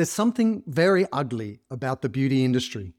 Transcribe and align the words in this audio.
There's 0.00 0.08
something 0.08 0.62
very 0.66 1.06
ugly 1.12 1.60
about 1.70 2.00
the 2.00 2.08
beauty 2.08 2.42
industry. 2.42 2.94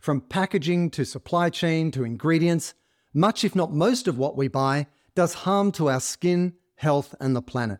From 0.00 0.20
packaging 0.20 0.90
to 0.90 1.04
supply 1.04 1.48
chain 1.48 1.92
to 1.92 2.02
ingredients, 2.02 2.74
much, 3.12 3.44
if 3.44 3.54
not 3.54 3.72
most, 3.72 4.08
of 4.08 4.18
what 4.18 4.36
we 4.36 4.48
buy 4.48 4.88
does 5.14 5.34
harm 5.34 5.70
to 5.70 5.88
our 5.88 6.00
skin, 6.00 6.54
health, 6.74 7.14
and 7.20 7.36
the 7.36 7.40
planet. 7.40 7.78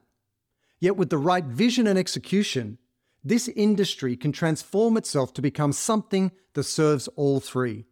Yet, 0.78 0.96
with 0.96 1.10
the 1.10 1.18
right 1.18 1.44
vision 1.44 1.88
and 1.88 1.98
execution, 1.98 2.78
this 3.24 3.48
industry 3.48 4.16
can 4.16 4.30
transform 4.30 4.96
itself 4.96 5.34
to 5.34 5.42
become 5.42 5.72
something 5.72 6.30
that 6.52 6.62
serves 6.62 7.08
all 7.16 7.40
three. 7.40 7.86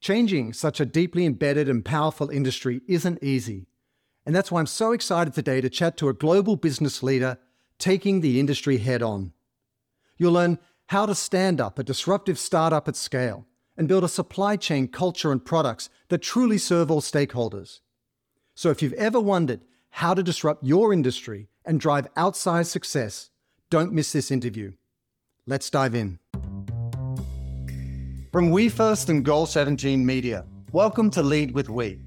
Changing 0.00 0.52
such 0.52 0.80
a 0.80 0.84
deeply 0.84 1.26
embedded 1.26 1.68
and 1.68 1.84
powerful 1.84 2.28
industry 2.28 2.80
isn't 2.88 3.22
easy. 3.22 3.68
And 4.26 4.34
that's 4.34 4.50
why 4.50 4.58
I'm 4.58 4.66
so 4.66 4.90
excited 4.90 5.32
today 5.32 5.60
to 5.60 5.70
chat 5.70 5.96
to 5.98 6.08
a 6.08 6.12
global 6.12 6.56
business 6.56 7.04
leader 7.04 7.38
taking 7.78 8.20
the 8.20 8.40
industry 8.40 8.78
head 8.78 9.00
on. 9.00 9.32
You'll 10.20 10.32
learn 10.32 10.58
how 10.88 11.06
to 11.06 11.14
stand 11.14 11.60
up 11.60 11.78
a 11.78 11.84
disruptive 11.84 12.40
startup 12.40 12.88
at 12.88 12.96
scale 12.96 13.46
and 13.76 13.86
build 13.86 14.02
a 14.02 14.08
supply 14.08 14.56
chain 14.56 14.88
culture 14.88 15.30
and 15.30 15.44
products 15.44 15.88
that 16.08 16.22
truly 16.22 16.58
serve 16.58 16.90
all 16.90 17.00
stakeholders. 17.00 17.78
So 18.56 18.70
if 18.70 18.82
you've 18.82 18.94
ever 18.94 19.20
wondered 19.20 19.60
how 19.90 20.14
to 20.14 20.22
disrupt 20.24 20.64
your 20.64 20.92
industry 20.92 21.48
and 21.64 21.78
drive 21.78 22.12
outsized 22.14 22.66
success, 22.66 23.30
don't 23.70 23.92
miss 23.92 24.12
this 24.12 24.32
interview. 24.32 24.72
Let's 25.46 25.70
dive 25.70 25.94
in. 25.94 26.18
From 28.32 28.50
We 28.50 28.68
First 28.68 29.08
and 29.10 29.24
Goal 29.24 29.46
17 29.46 30.04
Media, 30.04 30.44
welcome 30.72 31.10
to 31.12 31.22
Lead 31.22 31.52
with 31.52 31.70
We. 31.70 32.00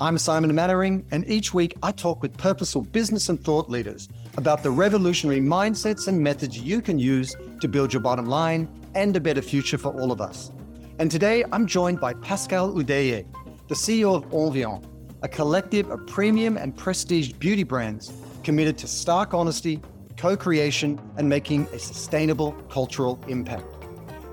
I'm 0.00 0.16
Simon 0.16 0.54
Mainwaring, 0.54 1.04
and 1.10 1.28
each 1.28 1.52
week 1.52 1.76
I 1.82 1.92
talk 1.92 2.22
with 2.22 2.34
purposeful 2.38 2.80
business 2.80 3.28
and 3.28 3.38
thought 3.38 3.68
leaders 3.68 4.08
about 4.38 4.62
the 4.62 4.70
revolutionary 4.70 5.40
mindsets 5.40 6.08
and 6.08 6.18
methods 6.18 6.58
you 6.58 6.80
can 6.80 6.98
use 6.98 7.36
to 7.60 7.68
build 7.68 7.92
your 7.92 8.02
bottom 8.02 8.26
line 8.26 8.68
and 8.94 9.16
a 9.16 9.20
better 9.20 9.42
future 9.42 9.78
for 9.78 9.92
all 10.00 10.12
of 10.12 10.20
us. 10.20 10.50
And 10.98 11.10
today 11.10 11.44
I'm 11.52 11.66
joined 11.66 12.00
by 12.00 12.14
Pascal 12.14 12.72
Houdayer, 12.72 13.24
the 13.68 13.74
CEO 13.74 14.14
of 14.14 14.24
Orveon, 14.30 14.84
a 15.22 15.28
collective 15.28 15.90
of 15.90 16.06
premium 16.06 16.56
and 16.56 16.76
prestige 16.76 17.32
beauty 17.32 17.62
brands 17.62 18.12
committed 18.42 18.76
to 18.78 18.86
stark 18.86 19.34
honesty, 19.34 19.80
co 20.16 20.36
creation, 20.36 21.00
and 21.16 21.28
making 21.28 21.66
a 21.72 21.78
sustainable 21.78 22.52
cultural 22.68 23.22
impact. 23.28 23.64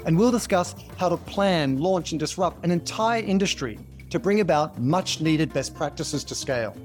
And 0.06 0.18
we'll 0.18 0.32
discuss 0.32 0.76
how 0.98 1.10
to 1.10 1.18
plan, 1.18 1.80
launch, 1.80 2.12
and 2.12 2.20
disrupt 2.20 2.64
an 2.64 2.72
entire 2.72 3.22
industry 3.22 3.78
to 4.10 4.20
bring 4.20 4.40
about 4.40 4.80
much 4.80 5.20
needed 5.20 5.54
best 5.54 5.76
practices 5.76 6.24
to 6.26 6.36
scale, 6.36 6.76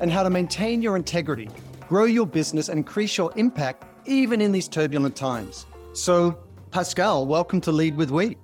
and 0.00 0.10
how 0.10 0.22
to 0.22 0.30
maintain 0.30 0.80
your 0.80 0.96
integrity, 0.96 1.48
grow 1.88 2.04
your 2.04 2.26
business, 2.26 2.68
and 2.68 2.78
increase 2.78 3.16
your 3.18 3.32
impact 3.36 3.84
even 4.06 4.40
in 4.40 4.52
these 4.52 4.68
turbulent 4.68 5.14
times. 5.14 5.66
So, 5.94 6.36
Pascal, 6.72 7.24
welcome 7.24 7.60
to 7.60 7.70
Lead 7.70 7.96
with 7.96 8.10
We. 8.10 8.36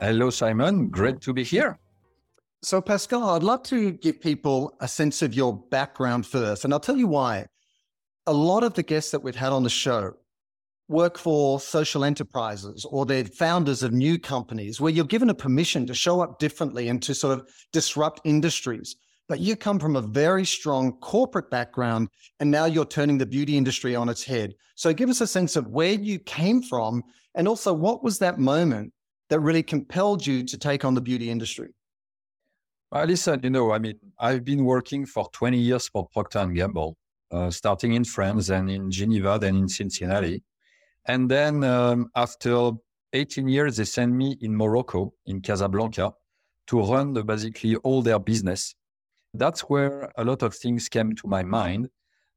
Hello, 0.00 0.30
Simon. 0.30 0.90
Great 0.90 1.20
to 1.22 1.32
be 1.32 1.42
here. 1.42 1.76
So, 2.62 2.80
Pascal, 2.80 3.30
I'd 3.30 3.42
love 3.42 3.64
to 3.64 3.90
give 3.90 4.20
people 4.20 4.76
a 4.80 4.86
sense 4.86 5.22
of 5.22 5.34
your 5.34 5.56
background 5.56 6.24
first, 6.24 6.64
and 6.64 6.72
I'll 6.72 6.78
tell 6.78 6.96
you 6.96 7.08
why. 7.08 7.46
A 8.28 8.32
lot 8.32 8.62
of 8.62 8.74
the 8.74 8.84
guests 8.84 9.10
that 9.10 9.24
we've 9.24 9.34
had 9.34 9.52
on 9.52 9.64
the 9.64 9.70
show 9.70 10.12
work 10.86 11.18
for 11.18 11.58
social 11.58 12.04
enterprises 12.04 12.86
or 12.88 13.06
they're 13.06 13.24
founders 13.24 13.82
of 13.82 13.92
new 13.92 14.16
companies 14.16 14.80
where 14.80 14.92
you're 14.92 15.04
given 15.04 15.30
a 15.30 15.34
permission 15.34 15.84
to 15.88 15.94
show 15.94 16.20
up 16.20 16.38
differently 16.38 16.88
and 16.88 17.02
to 17.02 17.12
sort 17.12 17.36
of 17.36 17.48
disrupt 17.72 18.20
industries. 18.22 18.94
But 19.32 19.40
you 19.40 19.56
come 19.56 19.78
from 19.78 19.96
a 19.96 20.02
very 20.02 20.44
strong 20.44 20.92
corporate 20.98 21.50
background 21.50 22.10
and 22.38 22.50
now 22.50 22.66
you're 22.66 22.84
turning 22.84 23.16
the 23.16 23.24
beauty 23.24 23.56
industry 23.56 23.96
on 23.96 24.10
its 24.10 24.22
head. 24.22 24.52
So 24.74 24.92
give 24.92 25.08
us 25.08 25.22
a 25.22 25.26
sense 25.26 25.56
of 25.56 25.68
where 25.68 25.94
you 25.94 26.18
came 26.18 26.60
from 26.60 27.02
and 27.34 27.48
also 27.48 27.72
what 27.72 28.04
was 28.04 28.18
that 28.18 28.38
moment 28.38 28.92
that 29.30 29.40
really 29.40 29.62
compelled 29.62 30.26
you 30.26 30.44
to 30.44 30.58
take 30.58 30.84
on 30.84 30.92
the 30.92 31.00
beauty 31.00 31.30
industry? 31.30 31.70
Well, 32.90 33.06
listen, 33.06 33.40
you 33.42 33.48
know, 33.48 33.72
I 33.72 33.78
mean, 33.78 33.98
I've 34.18 34.44
been 34.44 34.66
working 34.66 35.06
for 35.06 35.26
20 35.32 35.56
years 35.56 35.88
for 35.88 36.06
Procter 36.12 36.44
& 36.46 36.54
Gamble, 36.54 36.98
uh, 37.30 37.48
starting 37.48 37.94
in 37.94 38.04
France 38.04 38.50
and 38.50 38.70
in 38.70 38.90
Geneva, 38.90 39.38
then 39.40 39.56
in 39.56 39.66
Cincinnati. 39.66 40.42
And 41.06 41.30
then 41.30 41.64
um, 41.64 42.10
after 42.14 42.72
18 43.14 43.48
years, 43.48 43.78
they 43.78 43.86
sent 43.86 44.12
me 44.12 44.36
in 44.42 44.54
Morocco, 44.54 45.14
in 45.24 45.40
Casablanca, 45.40 46.12
to 46.66 46.82
run 46.82 47.14
the, 47.14 47.24
basically 47.24 47.76
all 47.76 48.02
their 48.02 48.18
business. 48.18 48.74
That's 49.34 49.62
where 49.62 50.12
a 50.16 50.24
lot 50.24 50.42
of 50.42 50.54
things 50.54 50.88
came 50.88 51.14
to 51.16 51.26
my 51.26 51.42
mind. 51.42 51.88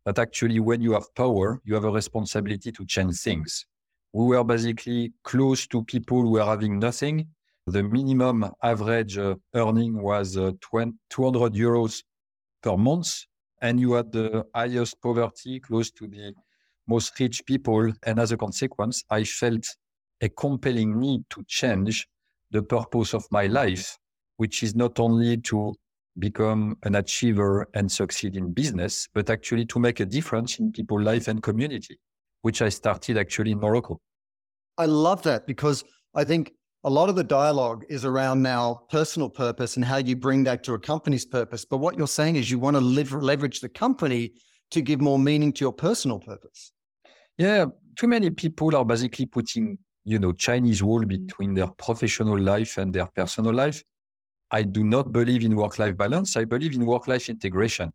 That 0.05 0.19
actually, 0.19 0.59
when 0.59 0.81
you 0.81 0.93
have 0.93 1.13
power, 1.15 1.59
you 1.65 1.73
have 1.73 1.83
a 1.83 1.89
responsibility 1.91 2.71
to 2.71 2.85
change 2.85 3.19
things. 3.19 3.65
We 4.13 4.25
were 4.27 4.43
basically 4.43 5.13
close 5.23 5.67
to 5.67 5.83
people 5.83 6.21
who 6.21 6.31
were 6.31 6.45
having 6.45 6.79
nothing. 6.79 7.27
The 7.65 7.81
minimum 7.83 8.45
average 8.61 9.17
uh, 9.17 9.35
earning 9.55 10.01
was 10.01 10.37
uh, 10.37 10.51
20, 10.61 10.93
200 11.09 11.53
euros 11.53 12.03
per 12.61 12.77
month. 12.77 13.25
And 13.61 13.79
you 13.79 13.93
had 13.93 14.11
the 14.11 14.45
highest 14.53 15.01
poverty 15.01 15.59
close 15.59 15.89
to 15.91 16.07
the 16.07 16.33
most 16.87 17.19
rich 17.19 17.45
people. 17.45 17.91
And 18.03 18.19
as 18.19 18.31
a 18.31 18.37
consequence, 18.37 19.03
I 19.09 19.23
felt 19.23 19.65
a 20.21 20.29
compelling 20.29 20.99
need 20.99 21.23
to 21.31 21.43
change 21.47 22.07
the 22.51 22.61
purpose 22.61 23.13
of 23.13 23.25
my 23.31 23.47
life, 23.47 23.97
which 24.37 24.61
is 24.61 24.75
not 24.75 24.99
only 24.99 25.37
to 25.37 25.73
become 26.17 26.77
an 26.83 26.95
achiever 26.95 27.67
and 27.73 27.91
succeed 27.91 28.35
in 28.35 28.53
business, 28.53 29.07
but 29.13 29.29
actually 29.29 29.65
to 29.65 29.79
make 29.79 29.99
a 29.99 30.05
difference 30.05 30.59
in 30.59 30.71
people's 30.71 31.03
life 31.03 31.27
and 31.27 31.43
community, 31.43 31.99
which 32.41 32.61
I 32.61 32.69
started 32.69 33.17
actually 33.17 33.51
in 33.51 33.59
Morocco. 33.59 33.99
I 34.77 34.85
love 34.85 35.23
that 35.23 35.47
because 35.47 35.83
I 36.13 36.23
think 36.23 36.53
a 36.83 36.89
lot 36.89 37.09
of 37.09 37.15
the 37.15 37.23
dialogue 37.23 37.83
is 37.89 38.05
around 38.05 38.41
now 38.41 38.81
personal 38.89 39.29
purpose 39.29 39.75
and 39.75 39.83
how 39.83 39.97
you 39.97 40.15
bring 40.15 40.43
that 40.43 40.63
to 40.65 40.73
a 40.73 40.79
company's 40.79 41.25
purpose. 41.25 41.65
But 41.65 41.77
what 41.77 41.97
you're 41.97 42.07
saying 42.07 42.35
is 42.35 42.51
you 42.51 42.59
want 42.59 42.75
to 42.75 42.81
leverage 42.81 43.59
the 43.59 43.69
company 43.69 44.33
to 44.71 44.81
give 44.81 45.01
more 45.01 45.17
meaning 45.17 45.51
to 45.53 45.65
your 45.65 45.73
personal 45.73 46.19
purpose. 46.19 46.71
Yeah, 47.37 47.65
too 47.97 48.07
many 48.07 48.29
people 48.29 48.75
are 48.75 48.85
basically 48.85 49.25
putting, 49.25 49.77
you 50.03 50.19
know, 50.19 50.31
Chinese 50.31 50.83
wall 50.83 51.01
mm. 51.01 51.07
between 51.07 51.53
their 51.53 51.67
professional 51.67 52.39
life 52.39 52.77
and 52.77 52.93
their 52.93 53.07
personal 53.07 53.53
life. 53.53 53.83
I 54.51 54.63
do 54.63 54.83
not 54.83 55.11
believe 55.11 55.43
in 55.43 55.55
work-life 55.55 55.97
balance. 55.97 56.37
I 56.37 56.45
believe 56.45 56.75
in 56.75 56.85
work-life 56.85 57.29
integration. 57.29 57.91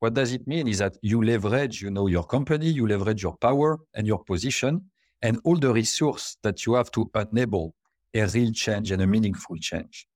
What 0.00 0.14
does 0.14 0.32
it 0.32 0.46
mean 0.46 0.68
is 0.68 0.78
that 0.78 0.96
you 1.02 1.22
leverage, 1.22 1.82
you 1.82 1.90
know, 1.90 2.06
your 2.06 2.24
company, 2.24 2.68
you 2.68 2.86
leverage 2.86 3.22
your 3.22 3.36
power 3.36 3.78
and 3.94 4.06
your 4.06 4.22
position 4.22 4.82
and 5.22 5.40
all 5.44 5.56
the 5.56 5.72
resource 5.72 6.36
that 6.42 6.64
you 6.64 6.74
have 6.74 6.90
to 6.92 7.10
enable 7.32 7.74
a 8.14 8.26
real 8.26 8.52
change 8.52 8.92
and 8.92 9.02
a 9.02 9.06
meaningful 9.06 9.56
change. 9.56 10.06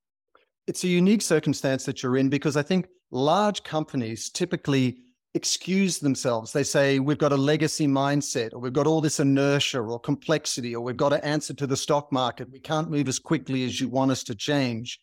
It's 0.67 0.85
a 0.85 0.89
unique 0.89 1.23
circumstance 1.23 1.85
that 1.85 2.03
you're 2.03 2.17
in 2.17 2.29
because 2.29 2.57
I 2.57 2.63
think 2.63 2.87
large 3.11 3.65
companies 3.65 4.31
typically 4.31 4.99
excuse 5.35 5.99
themselves. 5.99 6.53
They 6.53 6.63
say, 6.63 6.99
we've 6.99 7.19
got 7.19 7.33
a 7.33 7.37
legacy 7.37 7.87
mindset, 7.87 8.53
or 8.53 8.61
we've 8.61 8.73
got 8.73 8.87
all 8.87 9.01
this 9.01 9.19
inertia 9.19 9.81
or 9.81 9.99
complexity, 9.99 10.77
or 10.77 10.83
we've 10.85 10.97
got 10.97 11.09
to 11.09 11.25
answer 11.25 11.55
to 11.55 11.67
the 11.67 11.77
stock 11.77 12.13
market. 12.13 12.51
We 12.51 12.61
can't 12.61 12.91
move 12.91 13.09
as 13.09 13.19
quickly 13.19 13.65
as 13.65 13.81
you 13.81 13.89
want 13.89 14.11
us 14.11 14.23
to 14.25 14.35
change. 14.35 15.01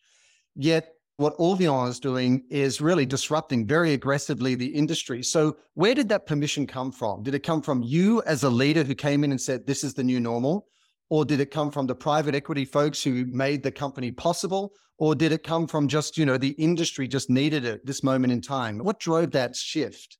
Yet, 0.61 0.95
what 1.15 1.37
Orveon 1.37 1.87
is 1.87 2.01
doing 2.01 2.43
is 2.49 2.81
really 2.81 3.05
disrupting 3.05 3.65
very 3.65 3.93
aggressively 3.93 4.55
the 4.55 4.67
industry. 4.67 5.23
So, 5.23 5.55
where 5.75 5.95
did 5.95 6.09
that 6.09 6.25
permission 6.25 6.67
come 6.67 6.91
from? 6.91 7.23
Did 7.23 7.33
it 7.33 7.43
come 7.43 7.61
from 7.61 7.81
you 7.81 8.21
as 8.23 8.43
a 8.43 8.49
leader 8.49 8.83
who 8.83 8.93
came 8.93 9.23
in 9.23 9.31
and 9.31 9.39
said, 9.39 9.65
this 9.65 9.85
is 9.85 9.93
the 9.93 10.03
new 10.03 10.19
normal? 10.19 10.67
Or 11.09 11.23
did 11.23 11.39
it 11.39 11.49
come 11.49 11.71
from 11.71 11.87
the 11.87 11.95
private 11.95 12.35
equity 12.35 12.65
folks 12.65 13.01
who 13.01 13.25
made 13.27 13.63
the 13.63 13.71
company 13.71 14.11
possible? 14.11 14.73
Or 14.97 15.15
did 15.15 15.31
it 15.31 15.43
come 15.43 15.65
from 15.65 15.87
just, 15.87 16.17
you 16.17 16.25
know, 16.25 16.37
the 16.37 16.55
industry 16.67 17.07
just 17.07 17.29
needed 17.29 17.63
it 17.63 17.85
this 17.85 18.03
moment 18.03 18.33
in 18.33 18.41
time? 18.41 18.79
What 18.79 18.99
drove 18.99 19.31
that 19.31 19.55
shift? 19.55 20.17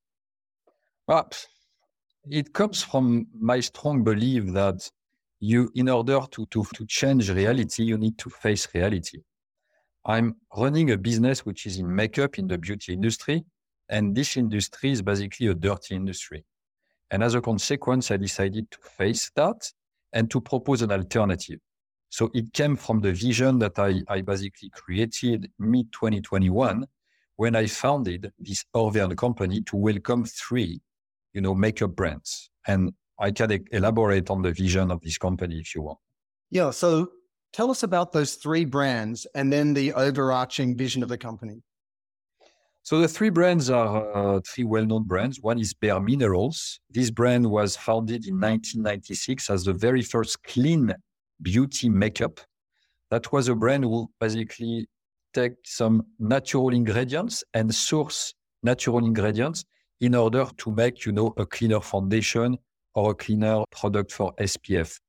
Well, 1.06 1.30
it 2.30 2.54
comes 2.54 2.82
from 2.82 3.28
my 3.38 3.60
strong 3.60 4.06
belief 4.06 4.54
that 4.54 4.90
you, 5.42 5.70
in 5.76 5.90
order 5.90 6.22
to, 6.32 6.46
to, 6.46 6.64
to 6.76 6.86
change 6.86 7.30
reality, 7.30 7.84
you 7.84 7.98
need 7.98 8.18
to 8.20 8.30
face 8.30 8.70
reality. 8.74 9.20
I'm 10.10 10.36
running 10.58 10.90
a 10.90 10.98
business 10.98 11.46
which 11.46 11.68
is 11.68 11.78
in 11.78 11.96
makeup 11.96 12.40
in 12.40 12.48
the 12.48 12.58
beauty 12.58 12.94
industry. 12.94 13.46
And 13.90 14.16
this 14.16 14.38
industry 14.38 14.90
is 14.90 15.04
basically 15.04 15.48
a 15.48 15.54
dirty 15.54 15.96
industry. 15.96 16.44
And 17.12 17.24
as 17.24 17.36
a 17.36 17.42
consequence, 17.42 18.10
I 18.10 18.18
decided 18.18 18.72
to 18.72 18.78
face 18.98 19.30
that 19.36 19.72
and 20.12 20.30
to 20.32 20.42
propose 20.42 20.82
an 20.82 20.92
alternative. 20.92 21.60
So 22.10 22.32
it 22.34 22.52
came 22.54 22.76
from 22.76 23.02
the 23.02 23.14
vision 23.14 23.60
that 23.60 23.78
I, 23.78 24.02
I 24.08 24.22
basically 24.22 24.72
created 24.72 25.52
mid 25.60 25.94
2021 25.94 26.88
when 27.36 27.56
I 27.56 27.68
founded 27.68 28.32
this 28.40 28.66
Orveon 28.76 29.16
company 29.16 29.62
to 29.62 29.76
welcome 29.76 30.26
three, 30.26 30.82
you 31.34 31.42
know, 31.42 31.54
makeup 31.54 31.96
brands. 31.96 32.50
And 32.66 32.94
I 33.20 33.30
can 33.30 33.64
elaborate 33.72 34.32
on 34.32 34.42
the 34.42 34.54
vision 34.54 34.90
of 34.90 35.02
this 35.02 35.20
company 35.20 35.60
if 35.60 35.76
you 35.76 35.84
want. 35.84 36.00
Yeah. 36.50 36.72
So 36.72 37.12
tell 37.54 37.72
us 37.72 37.84
about 37.84 38.12
those 38.12 38.36
three 38.36 38.66
brands 38.66 39.28
and 39.36 39.52
then 39.52 39.74
the 39.74 39.94
overarching 39.94 40.76
vision 40.76 41.04
of 41.04 41.10
the 41.10 41.18
company. 41.18 41.62
So 42.84 43.00
the 43.00 43.08
three 43.08 43.30
brands 43.30 43.70
are 43.70 44.38
uh, 44.38 44.40
three 44.48 44.64
well-known 44.64 45.04
brands. 45.04 45.40
One 45.42 45.60
is 45.60 45.74
Bare 45.74 46.00
Minerals. 46.00 46.80
This 46.90 47.12
brand 47.12 47.50
was 47.50 47.76
founded 47.76 48.26
in 48.26 48.36
1996 48.36 49.50
as 49.50 49.66
the 49.66 49.74
very 49.74 50.02
first 50.02 50.42
clean 50.44 50.94
beauty 51.42 51.90
makeup. 51.90 52.40
That 53.12 53.32
was 53.32 53.48
a 53.48 53.56
brand 53.56 53.84
who 53.84 54.10
basically 54.20 54.88
take 55.34 55.54
some 55.66 56.06
natural 56.20 56.70
ingredients 56.70 57.44
and 57.54 57.74
source 57.74 58.34
natural 58.64 59.06
ingredients 59.06 59.66
in 60.02 60.16
order 60.16 60.48
to 60.58 60.72
make, 60.72 61.06
you 61.06 61.12
know, 61.12 61.34
a 61.38 61.46
cleaner 61.46 61.82
foundation 61.82 62.58
or 62.96 63.12
a 63.12 63.16
cleaner 63.16 63.64
product 63.72 64.12
for 64.12 64.34
SPF. 64.40 65.00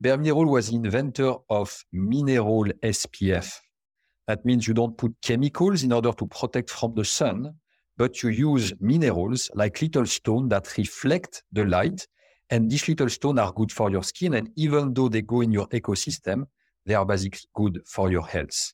Bare 0.00 0.16
Mineral 0.16 0.46
was 0.46 0.70
the 0.70 0.76
inventor 0.76 1.34
of 1.50 1.84
mineral 1.92 2.64
SPF. 2.82 3.54
That 4.26 4.46
means 4.46 4.66
you 4.66 4.72
don't 4.72 4.96
put 4.96 5.14
chemicals 5.20 5.82
in 5.82 5.92
order 5.92 6.12
to 6.12 6.26
protect 6.26 6.70
from 6.70 6.94
the 6.94 7.04
sun, 7.04 7.54
but 7.98 8.22
you 8.22 8.30
use 8.30 8.72
minerals 8.80 9.50
like 9.54 9.82
little 9.82 10.06
stone 10.06 10.48
that 10.48 10.74
reflect 10.78 11.42
the 11.52 11.66
light. 11.66 12.06
And 12.48 12.70
these 12.70 12.88
little 12.88 13.10
stones 13.10 13.40
are 13.40 13.52
good 13.52 13.70
for 13.70 13.90
your 13.90 14.02
skin. 14.02 14.34
And 14.34 14.48
even 14.56 14.94
though 14.94 15.10
they 15.10 15.20
go 15.20 15.42
in 15.42 15.52
your 15.52 15.68
ecosystem, 15.68 16.46
they 16.86 16.94
are 16.94 17.04
basically 17.04 17.40
good 17.54 17.82
for 17.86 18.10
your 18.10 18.26
health. 18.26 18.72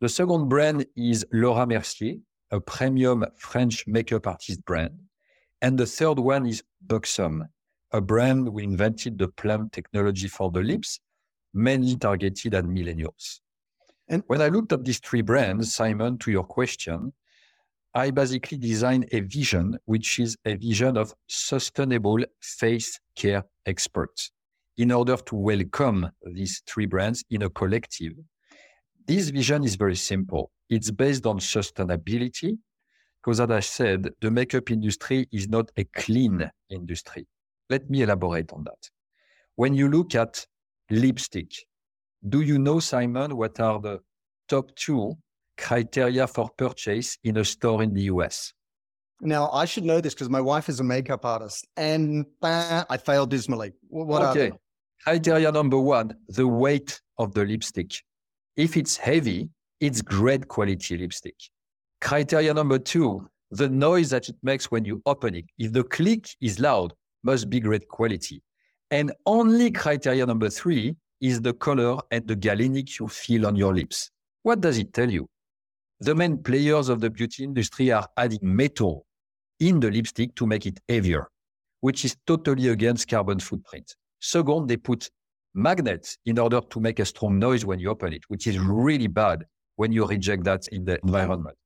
The 0.00 0.08
second 0.08 0.48
brand 0.48 0.86
is 0.96 1.24
Laura 1.32 1.66
Mercier, 1.68 2.16
a 2.50 2.60
premium 2.60 3.24
French 3.36 3.86
makeup 3.86 4.26
artist 4.26 4.64
brand. 4.64 4.98
And 5.62 5.78
the 5.78 5.86
third 5.86 6.18
one 6.18 6.46
is 6.46 6.64
Buxom, 6.84 7.46
a 7.94 8.00
brand 8.00 8.48
we 8.48 8.64
invented 8.64 9.16
the 9.18 9.28
plump 9.28 9.70
technology 9.70 10.26
for 10.26 10.50
the 10.50 10.60
lips, 10.60 10.98
mainly 11.54 11.94
targeted 11.94 12.52
at 12.52 12.64
millennials. 12.64 13.38
And 14.08 14.24
when 14.26 14.42
I 14.42 14.48
looked 14.48 14.72
at 14.72 14.84
these 14.84 14.98
three 14.98 15.22
brands, 15.22 15.72
Simon, 15.72 16.18
to 16.18 16.32
your 16.32 16.42
question, 16.42 17.12
I 17.94 18.10
basically 18.10 18.58
designed 18.58 19.06
a 19.12 19.20
vision, 19.20 19.78
which 19.84 20.18
is 20.18 20.36
a 20.44 20.56
vision 20.56 20.96
of 20.96 21.14
sustainable 21.28 22.18
face 22.40 22.98
care 23.14 23.44
experts 23.64 24.32
in 24.76 24.90
order 24.90 25.16
to 25.16 25.36
welcome 25.36 26.10
these 26.24 26.62
three 26.66 26.86
brands 26.86 27.24
in 27.30 27.42
a 27.42 27.50
collective. 27.50 28.14
This 29.06 29.28
vision 29.28 29.62
is 29.62 29.76
very 29.76 29.94
simple. 29.94 30.50
It's 30.68 30.90
based 30.90 31.26
on 31.26 31.38
sustainability, 31.38 32.58
because 33.22 33.38
as 33.38 33.50
I 33.50 33.60
said, 33.60 34.10
the 34.20 34.32
makeup 34.32 34.72
industry 34.72 35.28
is 35.30 35.48
not 35.48 35.70
a 35.76 35.84
clean 35.84 36.50
industry. 36.68 37.28
Let 37.70 37.88
me 37.90 38.02
elaborate 38.02 38.52
on 38.52 38.64
that. 38.64 38.90
When 39.56 39.74
you 39.74 39.88
look 39.88 40.14
at 40.14 40.46
lipstick, 40.90 41.52
do 42.28 42.40
you 42.40 42.58
know, 42.58 42.80
Simon, 42.80 43.36
what 43.36 43.60
are 43.60 43.80
the 43.80 44.00
top 44.48 44.74
two 44.76 45.14
criteria 45.56 46.26
for 46.26 46.50
purchase 46.56 47.18
in 47.24 47.36
a 47.36 47.44
store 47.44 47.82
in 47.82 47.94
the 47.94 48.02
US? 48.02 48.52
Now, 49.20 49.50
I 49.52 49.64
should 49.64 49.84
know 49.84 50.00
this 50.00 50.14
because 50.14 50.28
my 50.28 50.40
wife 50.40 50.68
is 50.68 50.80
a 50.80 50.84
makeup 50.84 51.24
artist 51.24 51.66
and 51.76 52.26
bah, 52.40 52.84
I 52.90 52.96
failed 52.96 53.30
dismally. 53.30 53.72
What 53.88 54.22
okay. 54.22 54.52
Criteria 55.02 55.52
number 55.52 55.78
one 55.78 56.14
the 56.28 56.46
weight 56.46 57.00
of 57.18 57.34
the 57.34 57.44
lipstick. 57.44 57.92
If 58.56 58.76
it's 58.76 58.96
heavy, 58.96 59.50
it's 59.80 60.02
great 60.02 60.48
quality 60.48 60.96
lipstick. 60.98 61.36
Criteria 62.00 62.52
number 62.52 62.78
two 62.78 63.28
the 63.50 63.68
noise 63.68 64.10
that 64.10 64.28
it 64.28 64.36
makes 64.42 64.70
when 64.70 64.84
you 64.84 65.00
open 65.06 65.34
it. 65.36 65.44
If 65.58 65.72
the 65.72 65.84
click 65.84 66.26
is 66.40 66.58
loud, 66.58 66.92
must 67.24 67.50
be 67.50 67.58
great 67.58 67.88
quality. 67.88 68.42
And 68.90 69.12
only 69.26 69.70
criteria 69.70 70.24
number 70.26 70.50
three 70.50 70.94
is 71.20 71.40
the 71.40 71.54
color 71.54 71.98
and 72.10 72.26
the 72.28 72.36
galenic 72.36 72.98
you 72.98 73.08
feel 73.08 73.46
on 73.46 73.56
your 73.56 73.74
lips. 73.74 74.10
What 74.42 74.60
does 74.60 74.78
it 74.78 74.92
tell 74.92 75.10
you? 75.10 75.26
The 76.00 76.14
main 76.14 76.42
players 76.42 76.88
of 76.88 77.00
the 77.00 77.10
beauty 77.10 77.44
industry 77.44 77.90
are 77.90 78.06
adding 78.16 78.40
metal 78.42 79.06
in 79.58 79.80
the 79.80 79.90
lipstick 79.90 80.34
to 80.36 80.46
make 80.46 80.66
it 80.66 80.80
heavier, 80.88 81.28
which 81.80 82.04
is 82.04 82.16
totally 82.26 82.68
against 82.68 83.08
carbon 83.08 83.40
footprint. 83.40 83.96
Second, 84.20 84.68
they 84.68 84.76
put 84.76 85.10
magnets 85.54 86.18
in 86.26 86.38
order 86.38 86.60
to 86.60 86.80
make 86.80 86.98
a 86.98 87.04
strong 87.04 87.38
noise 87.38 87.64
when 87.64 87.78
you 87.78 87.88
open 87.88 88.12
it, 88.12 88.22
which 88.28 88.46
is 88.46 88.58
really 88.58 89.06
bad 89.06 89.44
when 89.76 89.92
you 89.92 90.06
reject 90.06 90.44
that 90.44 90.68
in 90.68 90.84
the 90.84 91.00
environment. 91.04 91.56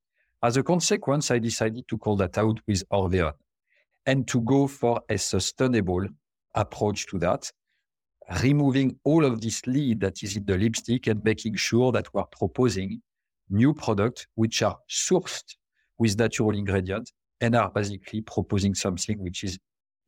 As 0.43 0.57
a 0.57 0.63
consequence, 0.63 1.31
I 1.31 1.39
decided 1.39 1.89
to 1.89 1.99
call 1.99 2.17
that 2.17 2.39
out 2.39 2.61
with 2.67 2.89
Orveon 2.91 3.33
and 4.07 4.27
to 4.29 4.41
go 4.41 4.67
for 4.67 5.01
a 5.09 5.19
sustainable 5.19 6.07
approach 6.55 7.07
to 7.07 7.19
that 7.19 7.51
removing 8.43 8.99
all 9.05 9.25
of 9.25 9.41
this 9.41 9.67
lead 9.67 10.01
that 10.01 10.23
is 10.23 10.37
in 10.37 10.45
the 10.45 10.57
lipstick 10.57 11.07
and 11.07 11.23
making 11.25 11.55
sure 11.57 11.93
that 11.93 12.13
we're 12.13 12.25
proposing 12.25 13.01
new 13.49 13.73
products 13.73 14.27
which 14.35 14.63
are 14.63 14.77
sourced 14.91 15.57
with 15.99 16.19
natural 16.19 16.51
ingredients 16.51 17.13
and 17.41 17.57
are 17.57 17.71
basically 17.71 18.21
proposing 18.21 18.75
something 18.75 19.19
which 19.19 19.45
is 19.45 19.59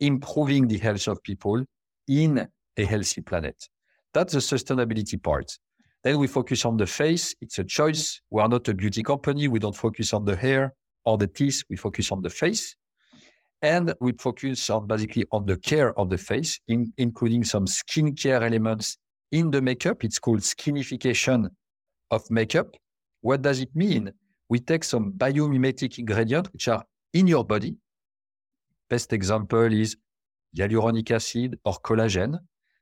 improving 0.00 0.68
the 0.68 0.78
health 0.78 1.08
of 1.08 1.22
people 1.22 1.64
in 2.08 2.46
a 2.76 2.84
healthy 2.84 3.20
planet. 3.22 3.68
That's 4.12 4.32
the 4.32 4.40
sustainability 4.40 5.22
part. 5.22 5.58
Then 6.02 6.18
we 6.18 6.26
focus 6.26 6.64
on 6.64 6.76
the 6.76 6.86
face. 6.86 7.34
It's 7.40 7.58
a 7.58 7.64
choice. 7.64 8.20
We 8.30 8.42
are 8.42 8.48
not 8.48 8.68
a 8.68 8.74
beauty 8.74 9.02
company. 9.02 9.48
We 9.48 9.58
don't 9.58 9.76
focus 9.76 10.12
on 10.12 10.24
the 10.24 10.36
hair 10.36 10.74
or 11.04 11.18
the 11.18 11.26
teeth. 11.26 11.62
We 11.68 11.76
focus 11.76 12.10
on 12.10 12.22
the 12.22 12.30
face. 12.30 12.74
And 13.62 13.94
we 14.00 14.12
focus 14.12 14.70
on 14.70 14.86
basically 14.86 15.26
on 15.32 15.44
the 15.44 15.56
care 15.56 15.98
of 15.98 16.08
the 16.08 16.16
face, 16.16 16.58
in, 16.68 16.92
including 16.96 17.44
some 17.44 17.66
skincare 17.66 18.42
elements 18.42 18.96
in 19.32 19.50
the 19.50 19.60
makeup. 19.60 20.02
It's 20.02 20.18
called 20.18 20.40
skinification 20.40 21.48
of 22.10 22.30
makeup. 22.30 22.74
What 23.20 23.42
does 23.42 23.60
it 23.60 23.74
mean? 23.74 24.12
We 24.48 24.60
take 24.60 24.82
some 24.82 25.12
biomimetic 25.12 25.98
ingredients 25.98 26.50
which 26.52 26.68
are 26.68 26.84
in 27.12 27.26
your 27.26 27.44
body. 27.44 27.76
Best 28.88 29.12
example 29.12 29.72
is 29.72 29.96
hyaluronic 30.56 31.10
acid 31.10 31.58
or 31.64 31.74
collagen. 31.74 32.38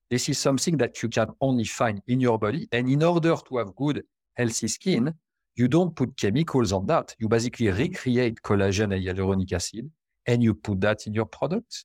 This 0.08 0.28
is 0.28 0.38
something 0.38 0.76
that 0.78 1.02
you 1.02 1.08
can 1.08 1.28
only 1.40 1.64
find 1.64 2.00
in 2.06 2.20
your 2.20 2.38
body. 2.38 2.68
And 2.73 2.88
in 2.88 3.02
order 3.02 3.37
to 3.37 3.56
have 3.58 3.75
good, 3.75 4.04
healthy 4.35 4.68
skin, 4.68 5.12
you 5.56 5.66
don't 5.68 5.94
put 5.94 6.16
chemicals 6.16 6.73
on 6.73 6.87
that. 6.87 7.14
You 7.18 7.28
basically 7.28 7.68
recreate 7.68 8.40
collagen 8.42 8.94
and 8.94 9.04
hyaluronic 9.04 9.52
acid 9.52 9.90
and 10.28 10.42
you 10.42 10.54
put 10.54 10.80
that 10.82 11.06
in 11.08 11.14
your 11.14 11.25
product. 11.25 11.85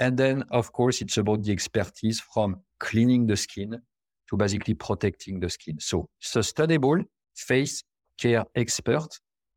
And 0.00 0.18
then, 0.18 0.44
of 0.50 0.72
course, 0.72 1.00
it's 1.00 1.16
about 1.16 1.42
the 1.44 1.52
expertise 1.52 2.20
from 2.20 2.60
cleaning 2.78 3.26
the 3.26 3.36
skin 3.36 3.80
to 4.28 4.36
basically 4.36 4.74
protecting 4.74 5.40
the 5.40 5.48
skin. 5.48 5.78
So 5.80 6.08
sustainable 6.20 7.02
face 7.34 7.82
care 8.20 8.44
expert 8.54 9.08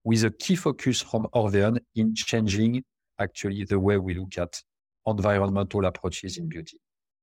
with 0.04 0.24
a 0.24 0.32
key 0.32 0.56
focus 0.56 1.02
from 1.02 1.28
Orveon 1.36 1.80
in 1.96 2.16
changing 2.16 2.84
actually 3.20 3.66
the 3.66 3.80
way 3.80 3.98
we 3.98 4.14
look 4.14 4.38
at 4.38 4.62
environmental 5.06 5.86
approaches 5.86 6.38
in 6.38 6.48
beauty. 6.48 6.78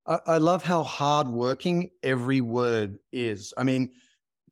I, 0.06 0.38
love 0.38 0.64
how 0.64 0.84
hardworking 0.84 1.90
every 2.02 2.40
word 2.40 2.98
is. 3.12 3.52
I 3.58 3.62
mean, 3.62 3.90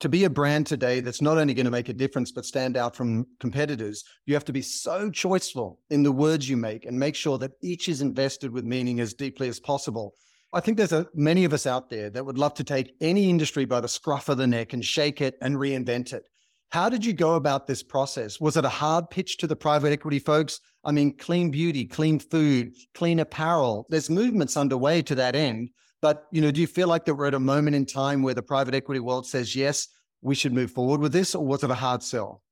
to 0.00 0.08
be 0.08 0.24
a 0.24 0.30
brand 0.30 0.66
today 0.66 1.00
that's 1.00 1.22
not 1.22 1.38
only 1.38 1.54
going 1.54 1.64
to 1.64 1.70
make 1.70 1.88
a 1.88 1.94
difference 1.94 2.32
but 2.32 2.44
stand 2.44 2.76
out 2.76 2.94
from 2.94 3.26
competitors 3.40 4.04
you 4.26 4.34
have 4.34 4.44
to 4.44 4.52
be 4.52 4.62
so 4.62 5.10
choiceful 5.10 5.76
in 5.90 6.02
the 6.02 6.12
words 6.12 6.48
you 6.48 6.56
make 6.56 6.84
and 6.84 6.98
make 6.98 7.14
sure 7.14 7.38
that 7.38 7.52
each 7.62 7.88
is 7.88 8.00
invested 8.00 8.50
with 8.52 8.64
meaning 8.64 9.00
as 9.00 9.14
deeply 9.14 9.48
as 9.48 9.60
possible. 9.60 10.14
I 10.52 10.60
think 10.60 10.76
there's 10.76 10.92
a, 10.92 11.06
many 11.14 11.44
of 11.44 11.52
us 11.52 11.66
out 11.66 11.90
there 11.90 12.10
that 12.10 12.24
would 12.24 12.38
love 12.38 12.54
to 12.54 12.64
take 12.64 12.94
any 13.00 13.28
industry 13.28 13.64
by 13.64 13.80
the 13.80 13.88
scruff 13.88 14.28
of 14.28 14.38
the 14.38 14.46
neck 14.46 14.72
and 14.72 14.84
shake 14.84 15.20
it 15.20 15.36
and 15.42 15.56
reinvent 15.56 16.12
it. 16.12 16.24
How 16.70 16.88
did 16.88 17.04
you 17.04 17.12
go 17.12 17.34
about 17.34 17.66
this 17.66 17.82
process? 17.82 18.40
Was 18.40 18.56
it 18.56 18.64
a 18.64 18.70
hard 18.70 19.10
pitch 19.10 19.38
to 19.38 19.46
the 19.46 19.56
private 19.56 19.92
equity 19.92 20.18
folks? 20.18 20.60
I 20.84 20.92
mean 20.92 21.16
clean 21.16 21.50
beauty 21.50 21.84
clean 21.84 22.18
food 22.18 22.74
clean 22.94 23.20
apparel. 23.20 23.86
There's 23.88 24.10
movements 24.10 24.56
underway 24.56 25.02
to 25.02 25.14
that 25.16 25.36
end 25.36 25.70
But 26.06 26.28
you 26.30 26.40
know, 26.40 26.52
do 26.52 26.60
you 26.60 26.68
feel 26.68 26.86
like 26.86 27.04
that 27.06 27.16
we're 27.16 27.26
at 27.26 27.34
a 27.34 27.40
moment 27.40 27.74
in 27.74 27.84
time 27.84 28.22
where 28.22 28.32
the 28.32 28.40
private 28.40 28.76
equity 28.76 29.00
world 29.00 29.26
says 29.26 29.56
yes, 29.56 29.88
we 30.22 30.36
should 30.36 30.52
move 30.52 30.70
forward 30.70 31.00
with 31.00 31.12
this, 31.12 31.34
or 31.34 31.44
was 31.44 31.64
it 31.64 31.70
a 31.72 31.74
hard 31.74 32.00
sell? 32.00 32.42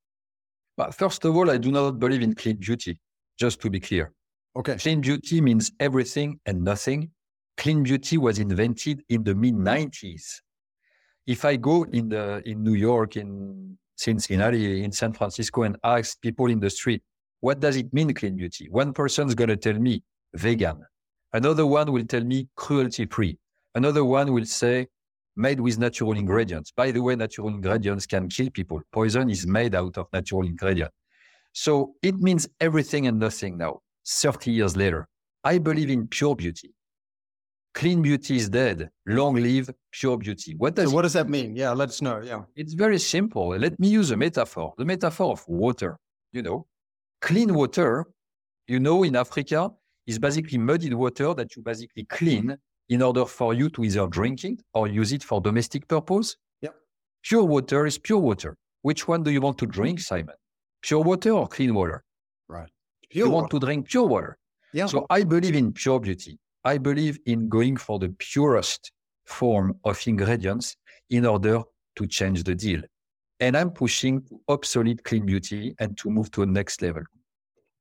But 0.76 0.92
first 0.92 1.24
of 1.24 1.36
all, 1.36 1.48
I 1.48 1.58
do 1.58 1.70
not 1.70 2.00
believe 2.00 2.22
in 2.22 2.34
clean 2.34 2.56
beauty. 2.56 2.98
Just 3.38 3.60
to 3.60 3.70
be 3.70 3.78
clear, 3.78 4.12
Okay. 4.56 4.74
clean 4.76 5.00
beauty 5.00 5.40
means 5.40 5.70
everything 5.78 6.40
and 6.46 6.64
nothing. 6.64 7.12
Clean 7.56 7.80
beauty 7.84 8.18
was 8.18 8.40
invented 8.40 9.04
in 9.08 9.22
the 9.22 9.36
mid 9.36 9.54
mm-hmm. 9.54 9.68
90s. 9.68 10.24
If 11.24 11.44
I 11.44 11.54
go 11.54 11.84
in 11.84 12.08
the 12.08 12.42
in 12.44 12.64
New 12.64 12.74
York, 12.74 13.16
in 13.16 13.78
Cincinnati, 13.94 14.82
in 14.82 14.90
San 14.90 15.12
Francisco, 15.12 15.62
and 15.62 15.76
ask 15.84 16.20
people 16.20 16.46
in 16.46 16.58
the 16.58 16.70
street, 16.70 17.04
what 17.38 17.60
does 17.60 17.76
it 17.76 17.94
mean 17.94 18.12
clean 18.14 18.34
beauty? 18.34 18.68
One 18.68 18.92
person's 18.92 19.36
going 19.36 19.50
to 19.50 19.56
tell 19.56 19.78
me 19.78 20.02
vegan. 20.34 20.80
Another 21.32 21.66
one 21.66 21.92
will 21.92 22.04
tell 22.04 22.24
me 22.24 22.48
cruelty 22.56 23.06
free. 23.06 23.38
Another 23.74 24.04
one 24.04 24.32
will 24.32 24.44
say 24.44 24.86
made 25.36 25.60
with 25.60 25.78
natural 25.78 26.12
ingredients. 26.12 26.70
By 26.70 26.92
the 26.92 27.00
way, 27.00 27.16
natural 27.16 27.48
ingredients 27.48 28.06
can 28.06 28.28
kill 28.28 28.50
people. 28.50 28.80
Poison 28.92 29.30
is 29.30 29.46
made 29.46 29.74
out 29.74 29.98
of 29.98 30.06
natural 30.12 30.46
ingredients. 30.46 30.94
So 31.52 31.94
it 32.02 32.16
means 32.16 32.48
everything 32.60 33.06
and 33.06 33.18
nothing 33.18 33.56
now, 33.58 33.80
30 34.06 34.52
years 34.52 34.76
later. 34.76 35.08
I 35.42 35.58
believe 35.58 35.90
in 35.90 36.06
pure 36.08 36.34
beauty. 36.34 36.74
Clean 37.74 38.00
beauty 38.00 38.36
is 38.36 38.48
dead. 38.48 38.90
Long 39.06 39.34
live 39.34 39.70
pure 39.90 40.16
beauty. 40.16 40.54
What 40.56 40.76
does 40.76 40.90
So 40.90 40.94
what 40.94 41.02
does 41.02 41.12
that 41.14 41.28
mean? 41.28 41.56
Yeah, 41.56 41.72
let 41.72 41.88
us 41.88 42.00
know. 42.00 42.20
Yeah. 42.22 42.42
it's 42.54 42.74
very 42.74 42.98
simple. 42.98 43.48
Let 43.48 43.78
me 43.80 43.88
use 43.88 44.12
a 44.12 44.16
metaphor. 44.16 44.74
The 44.78 44.84
metaphor 44.84 45.32
of 45.32 45.44
water. 45.48 45.98
You 46.32 46.42
know, 46.42 46.66
clean 47.20 47.54
water, 47.54 48.06
you 48.66 48.80
know, 48.80 49.02
in 49.02 49.16
Africa, 49.16 49.70
is 50.06 50.18
basically 50.18 50.58
muddied 50.58 50.94
water 50.94 51.34
that 51.34 51.54
you 51.56 51.62
basically 51.62 52.04
clean 52.04 52.56
in 52.88 53.02
order 53.02 53.24
for 53.24 53.54
you 53.54 53.68
to 53.70 53.84
either 53.84 54.06
drink 54.06 54.44
it 54.44 54.62
or 54.74 54.86
use 54.88 55.12
it 55.12 55.22
for 55.22 55.40
domestic 55.40 55.88
purpose. 55.88 56.36
Yep. 56.60 56.74
Pure 57.22 57.44
water 57.44 57.86
is 57.86 57.98
pure 57.98 58.18
water. 58.18 58.56
Which 58.82 59.08
one 59.08 59.22
do 59.22 59.30
you 59.30 59.40
want 59.40 59.58
to 59.58 59.66
drink, 59.66 60.00
Simon? 60.00 60.34
Pure 60.82 61.02
water 61.02 61.30
or 61.30 61.48
clean 61.48 61.74
water? 61.74 62.04
Right. 62.48 62.68
you 63.10 63.30
want 63.30 63.50
to 63.50 63.58
drink 63.58 63.88
pure 63.88 64.06
water. 64.06 64.36
Yeah. 64.72 64.86
So 64.86 65.06
I 65.08 65.24
believe 65.24 65.54
in 65.54 65.72
pure 65.72 66.00
beauty. 66.00 66.38
I 66.64 66.78
believe 66.78 67.18
in 67.26 67.48
going 67.48 67.76
for 67.76 67.98
the 67.98 68.08
purest 68.18 68.92
form 69.24 69.78
of 69.84 70.00
ingredients 70.06 70.76
in 71.10 71.24
order 71.24 71.60
to 71.96 72.06
change 72.06 72.44
the 72.44 72.54
deal. 72.54 72.82
And 73.40 73.56
I'm 73.56 73.70
pushing 73.70 74.22
to 74.22 74.40
obsolete 74.48 75.04
clean 75.04 75.26
beauty 75.26 75.74
and 75.78 75.96
to 75.98 76.10
move 76.10 76.30
to 76.32 76.42
a 76.42 76.46
next 76.46 76.82
level. 76.82 77.02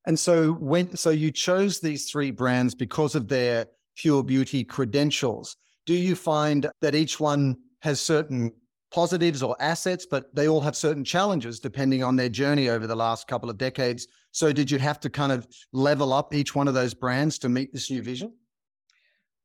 And 0.05 0.19
so 0.19 0.53
when 0.53 0.95
so 0.95 1.09
you 1.09 1.31
chose 1.31 1.79
these 1.79 2.09
three 2.09 2.31
brands 2.31 2.75
because 2.75 3.15
of 3.15 3.27
their 3.27 3.67
pure 3.95 4.23
beauty 4.23 4.63
credentials. 4.63 5.57
Do 5.85 5.93
you 5.93 6.15
find 6.15 6.69
that 6.81 6.95
each 6.95 7.19
one 7.19 7.57
has 7.81 7.99
certain 7.99 8.51
positives 8.91 9.41
or 9.41 9.55
assets, 9.59 10.05
but 10.09 10.33
they 10.35 10.47
all 10.47 10.61
have 10.61 10.75
certain 10.75 11.03
challenges 11.03 11.59
depending 11.59 12.03
on 12.03 12.15
their 12.15 12.29
journey 12.29 12.69
over 12.69 12.87
the 12.87 12.95
last 12.95 13.27
couple 13.27 13.49
of 13.49 13.57
decades? 13.57 14.07
So 14.31 14.53
did 14.53 14.69
you 14.69 14.79
have 14.79 14.99
to 15.01 15.09
kind 15.09 15.31
of 15.31 15.47
level 15.73 16.13
up 16.13 16.33
each 16.33 16.55
one 16.55 16.67
of 16.67 16.73
those 16.73 16.93
brands 16.93 17.37
to 17.39 17.49
meet 17.49 17.73
this 17.73 17.89
new 17.89 18.01
vision? 18.01 18.33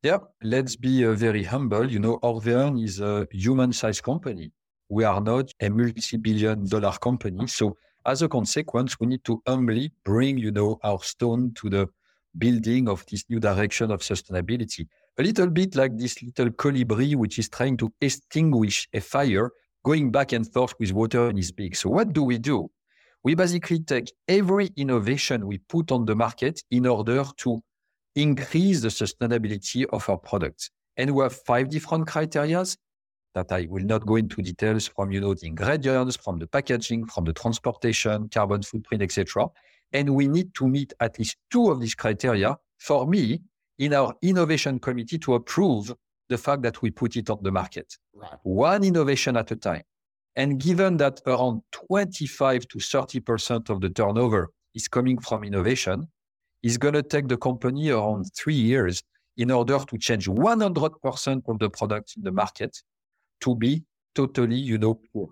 Yeah, 0.03 0.19
let's 0.43 0.77
be 0.77 1.05
uh, 1.05 1.15
very 1.15 1.43
humble. 1.43 1.91
You 1.91 1.99
know, 1.99 2.19
Orveon 2.23 2.83
is 2.85 3.01
a 3.01 3.27
human 3.33 3.73
sized 3.73 4.05
company. 4.05 4.53
We 4.89 5.03
are 5.03 5.21
not 5.21 5.53
a 5.61 5.69
multi 5.69 6.17
billion 6.17 6.69
dollar 6.69 6.93
company. 6.93 7.47
So, 7.49 7.77
as 8.07 8.23
a 8.23 8.29
consequence, 8.29 9.01
we 9.01 9.09
need 9.09 9.25
to 9.25 9.43
humbly 9.47 9.91
bring, 10.05 10.39
you 10.39 10.53
know, 10.53 10.79
our 10.85 11.03
stone 11.03 11.53
to 11.57 11.69
the 11.69 11.89
building 12.37 12.89
of 12.89 13.05
this 13.07 13.25
new 13.29 13.41
direction 13.41 13.91
of 13.91 14.01
sustainability. 14.01 14.87
A 15.19 15.23
little 15.23 15.49
bit 15.49 15.75
like 15.75 15.97
this 15.97 16.23
little 16.23 16.51
colibri, 16.51 17.15
which 17.17 17.39
is 17.39 17.49
trying 17.49 17.77
to 17.79 17.93
extinguish 18.01 18.89
a 18.93 19.01
fire, 19.01 19.51
going 19.85 20.11
back 20.11 20.33
and 20.33 20.51
forth 20.53 20.75
with 20.79 20.93
water 20.93 21.31
in 21.31 21.37
his 21.37 21.53
beak. 21.53 21.75
So, 21.77 21.91
what 21.91 22.13
do 22.13 22.23
we 22.23 22.39
do? 22.39 22.71
We 23.25 23.35
basically 23.35 23.81
take 23.81 24.13
every 24.29 24.71
innovation 24.77 25.47
we 25.47 25.59
put 25.59 25.91
on 25.91 26.05
the 26.05 26.15
market 26.15 26.63
in 26.71 26.87
order 26.87 27.25
to 27.39 27.61
increase 28.15 28.81
the 28.81 28.89
sustainability 28.89 29.85
of 29.93 30.09
our 30.09 30.19
products. 30.19 30.71
And 30.97 31.15
we 31.15 31.23
have 31.23 31.35
five 31.35 31.69
different 31.69 32.07
criteria 32.07 32.65
that 33.35 33.53
I 33.53 33.67
will 33.71 33.85
not 33.85 34.05
go 34.07 34.17
into 34.17 34.43
details 34.43 34.89
from, 34.89 35.13
you 35.13 35.21
know, 35.21 35.35
the 35.35 35.47
ingredients, 35.47 36.17
from 36.17 36.39
the 36.39 36.47
packaging, 36.47 37.07
from 37.07 37.25
the 37.25 37.33
transportation, 37.33 38.29
carbon 38.29 38.63
footprint, 38.63 39.03
etc. 39.03 39.47
And 39.93 40.15
we 40.15 40.29
need 40.29 40.55
to 40.55 40.69
meet 40.69 40.93
at 41.01 41.19
least 41.19 41.37
two 41.51 41.71
of 41.71 41.81
these 41.81 41.95
criteria 41.95 42.57
for 42.79 43.07
me 43.07 43.41
in 43.79 43.95
our 43.95 44.15
innovation 44.23 44.79
committee 44.79 45.19
to 45.19 45.35
approve 45.35 45.95
the 46.29 46.39
fact 46.39 46.63
that 46.63 46.83
we 46.83 46.91
put 46.91 47.17
it 47.17 47.31
on 47.31 47.39
the 47.43 47.51
market. 47.51 47.97
Right. 48.15 48.35
One 48.43 48.85
innovation 48.85 49.37
at 49.37 49.51
a 49.51 49.57
time. 49.57 49.83
And 50.37 50.61
given 50.61 50.99
that 50.99 51.21
around 51.27 51.63
25 51.73 52.69
to 52.69 52.79
30% 52.79 53.71
of 53.71 53.81
the 53.81 53.91
turnover 53.91 54.51
is 54.75 54.87
coming 54.89 55.19
from 55.19 55.43
innovation, 55.43 56.07
it's 56.63 56.77
going 56.77 56.95
to 56.95 57.03
take 57.03 57.29
the 57.29 57.37
company 57.37 57.91
around 57.91 58.27
three 58.37 58.55
years 58.55 59.03
in 59.37 59.51
order 59.51 59.79
to 59.79 59.99
change 59.99 60.29
100% 60.29 61.43
of 61.49 61.59
the 61.59 61.71
products 61.71 62.17
in 62.17 62.23
the 62.23 62.33
market 62.33 62.77
to 63.41 63.55
be 63.55 63.83
totally, 64.15 64.57
you 64.57 64.79
know, 64.79 65.01
poor. 65.13 65.29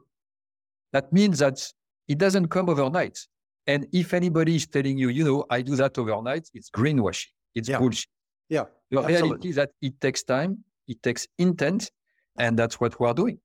That 0.93 1.13
means 1.13 1.41
that 1.41 1.61
it 2.09 2.19
doesn't 2.19 2.49
come 2.49 2.69
overnight. 2.69 3.19
And 3.67 3.87
if 3.93 4.15
anybody 4.15 4.57
is 4.57 4.67
telling 4.67 4.97
you, 4.99 5.09
you 5.09 5.25
know, 5.25 5.45
I 5.51 5.63
do 5.63 5.75
that 5.77 5.99
overnight, 5.99 6.49
it's 6.55 6.71
greenwashing. 6.71 7.27
It's 7.55 7.69
Yeah. 7.69 7.79
bullshit. 7.79 8.09
Yeah. 8.49 8.65
The 8.91 8.99
absolutely. 8.99 9.23
reality 9.23 9.49
is 9.49 9.57
that 9.57 9.71
it 9.83 10.01
takes 10.01 10.23
time, 10.23 10.65
it 10.87 11.03
takes 11.03 11.27
intent, 11.39 11.91
and 12.39 12.57
that's 12.59 12.81
what 12.81 12.99
we're 13.01 13.13
doing. 13.13 13.39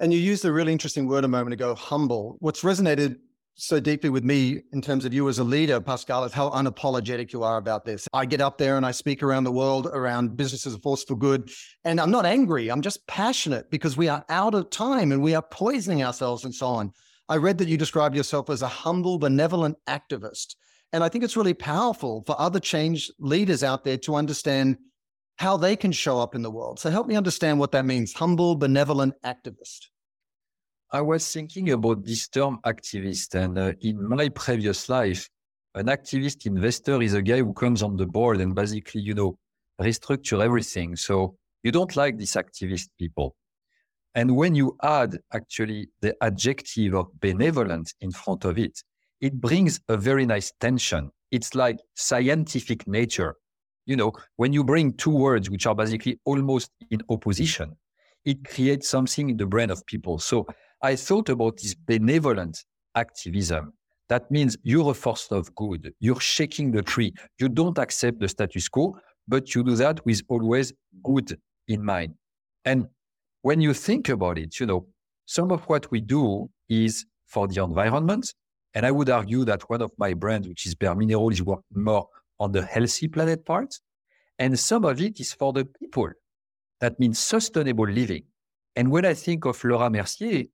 And 0.00 0.12
you 0.12 0.18
used 0.18 0.44
a 0.44 0.52
really 0.52 0.72
interesting 0.72 1.06
word 1.06 1.24
a 1.24 1.28
moment 1.28 1.52
ago, 1.52 1.74
humble. 1.76 2.36
What's 2.40 2.62
resonated 2.62 3.18
so 3.54 3.78
deeply 3.78 4.10
with 4.10 4.24
me 4.24 4.62
in 4.72 4.80
terms 4.80 5.04
of 5.04 5.12
you 5.12 5.28
as 5.28 5.38
a 5.38 5.44
leader, 5.44 5.80
Pascal, 5.80 6.24
is 6.24 6.32
how 6.32 6.50
unapologetic 6.50 7.32
you 7.32 7.42
are 7.44 7.58
about 7.58 7.84
this. 7.84 8.08
I 8.12 8.24
get 8.24 8.40
up 8.40 8.58
there 8.58 8.76
and 8.76 8.84
I 8.84 8.90
speak 8.90 9.22
around 9.22 9.44
the 9.44 9.52
world 9.52 9.86
around 9.86 10.36
business 10.36 10.66
as 10.66 10.74
a 10.74 10.78
force 10.78 11.04
for 11.04 11.14
good. 11.14 11.50
And 11.84 12.00
I'm 12.00 12.10
not 12.10 12.24
angry. 12.24 12.70
I'm 12.70 12.80
just 12.80 13.06
passionate 13.06 13.70
because 13.70 13.96
we 13.96 14.08
are 14.08 14.24
out 14.28 14.54
of 14.54 14.70
time 14.70 15.12
and 15.12 15.22
we 15.22 15.34
are 15.34 15.42
poisoning 15.42 16.02
ourselves 16.02 16.44
and 16.44 16.54
so 16.54 16.66
on. 16.66 16.92
I 17.28 17.36
read 17.36 17.58
that 17.58 17.68
you 17.68 17.76
described 17.76 18.16
yourself 18.16 18.50
as 18.50 18.62
a 18.62 18.68
humble, 18.68 19.18
benevolent 19.18 19.78
activist. 19.88 20.56
And 20.92 21.02
I 21.02 21.08
think 21.08 21.24
it's 21.24 21.36
really 21.36 21.54
powerful 21.54 22.22
for 22.26 22.38
other 22.38 22.60
change 22.60 23.10
leaders 23.18 23.62
out 23.62 23.84
there 23.84 23.96
to 23.98 24.14
understand 24.14 24.76
how 25.36 25.56
they 25.56 25.76
can 25.76 25.92
show 25.92 26.20
up 26.20 26.34
in 26.34 26.42
the 26.42 26.50
world. 26.50 26.78
So 26.78 26.90
help 26.90 27.06
me 27.06 27.16
understand 27.16 27.58
what 27.58 27.72
that 27.72 27.86
means 27.86 28.12
humble, 28.12 28.54
benevolent 28.54 29.14
activist. 29.24 29.88
I 30.90 31.00
was 31.00 31.32
thinking 31.32 31.70
about 31.70 32.04
this 32.04 32.28
term 32.28 32.58
activist, 32.66 33.34
and 33.34 33.58
uh, 33.58 33.72
in 33.80 34.06
my 34.06 34.28
previous 34.28 34.90
life, 34.90 35.26
an 35.74 35.86
activist 35.86 36.44
investor 36.44 37.00
is 37.00 37.14
a 37.14 37.22
guy 37.22 37.38
who 37.38 37.54
comes 37.54 37.82
on 37.82 37.96
the 37.96 38.04
board 38.04 38.42
and 38.42 38.54
basically, 38.54 39.00
you 39.00 39.14
know, 39.14 39.38
restructure 39.80 40.44
everything. 40.44 40.96
So 40.96 41.36
you 41.62 41.72
don't 41.72 41.96
like 41.96 42.18
these 42.18 42.34
activist 42.34 42.88
people. 42.98 43.34
And 44.14 44.36
when 44.36 44.54
you 44.54 44.76
add 44.82 45.18
actually 45.32 45.88
the 46.00 46.14
adjective 46.22 46.94
of 46.94 47.08
benevolent 47.20 47.94
in 48.00 48.10
front 48.10 48.44
of 48.44 48.58
it, 48.58 48.82
it 49.20 49.40
brings 49.40 49.80
a 49.88 49.96
very 49.96 50.26
nice 50.26 50.52
tension. 50.60 51.10
It's 51.30 51.54
like 51.54 51.78
scientific 51.94 52.86
nature. 52.86 53.36
You 53.86 53.96
know, 53.96 54.12
when 54.36 54.52
you 54.52 54.64
bring 54.64 54.92
two 54.92 55.10
words 55.10 55.48
which 55.48 55.66
are 55.66 55.74
basically 55.74 56.20
almost 56.24 56.70
in 56.90 57.00
opposition, 57.08 57.76
it 58.24 58.44
creates 58.44 58.88
something 58.88 59.30
in 59.30 59.36
the 59.36 59.46
brain 59.46 59.70
of 59.70 59.84
people. 59.86 60.18
So 60.18 60.46
I 60.82 60.96
thought 60.96 61.28
about 61.28 61.56
this 61.56 61.74
benevolent 61.74 62.64
activism. 62.94 63.72
That 64.08 64.30
means 64.30 64.56
you're 64.62 64.90
a 64.90 64.94
force 64.94 65.28
of 65.30 65.54
good. 65.54 65.94
You're 66.00 66.20
shaking 66.20 66.70
the 66.72 66.82
tree. 66.82 67.14
You 67.38 67.48
don't 67.48 67.78
accept 67.78 68.20
the 68.20 68.28
status 68.28 68.68
quo, 68.68 68.96
but 69.26 69.54
you 69.54 69.64
do 69.64 69.74
that 69.76 70.04
with 70.04 70.20
always 70.28 70.72
good 71.02 71.38
in 71.66 71.84
mind. 71.84 72.14
And 72.64 72.88
when 73.42 73.60
you 73.60 73.74
think 73.74 74.08
about 74.08 74.38
it, 74.38 74.58
you 74.58 74.66
know, 74.66 74.86
some 75.26 75.52
of 75.52 75.62
what 75.64 75.90
we 75.90 76.00
do 76.00 76.48
is 76.68 77.04
for 77.26 77.46
the 77.46 77.62
environment. 77.62 78.32
And 78.74 78.86
I 78.86 78.90
would 78.90 79.10
argue 79.10 79.44
that 79.44 79.68
one 79.68 79.82
of 79.82 79.92
my 79.98 80.14
brands, 80.14 80.48
which 80.48 80.66
is 80.66 80.74
Bare 80.74 80.94
Mineral, 80.94 81.30
is 81.30 81.42
working 81.42 81.82
more 81.82 82.08
on 82.40 82.52
the 82.52 82.64
healthy 82.64 83.08
planet 83.08 83.44
part. 83.44 83.78
And 84.38 84.58
some 84.58 84.84
of 84.84 85.00
it 85.00 85.20
is 85.20 85.32
for 85.32 85.52
the 85.52 85.64
people. 85.64 86.08
That 86.80 86.98
means 86.98 87.18
sustainable 87.18 87.88
living. 87.88 88.24
And 88.74 88.90
when 88.90 89.04
I 89.04 89.14
think 89.14 89.44
of 89.44 89.62
Laura 89.62 89.90
Mercier, 89.90 90.44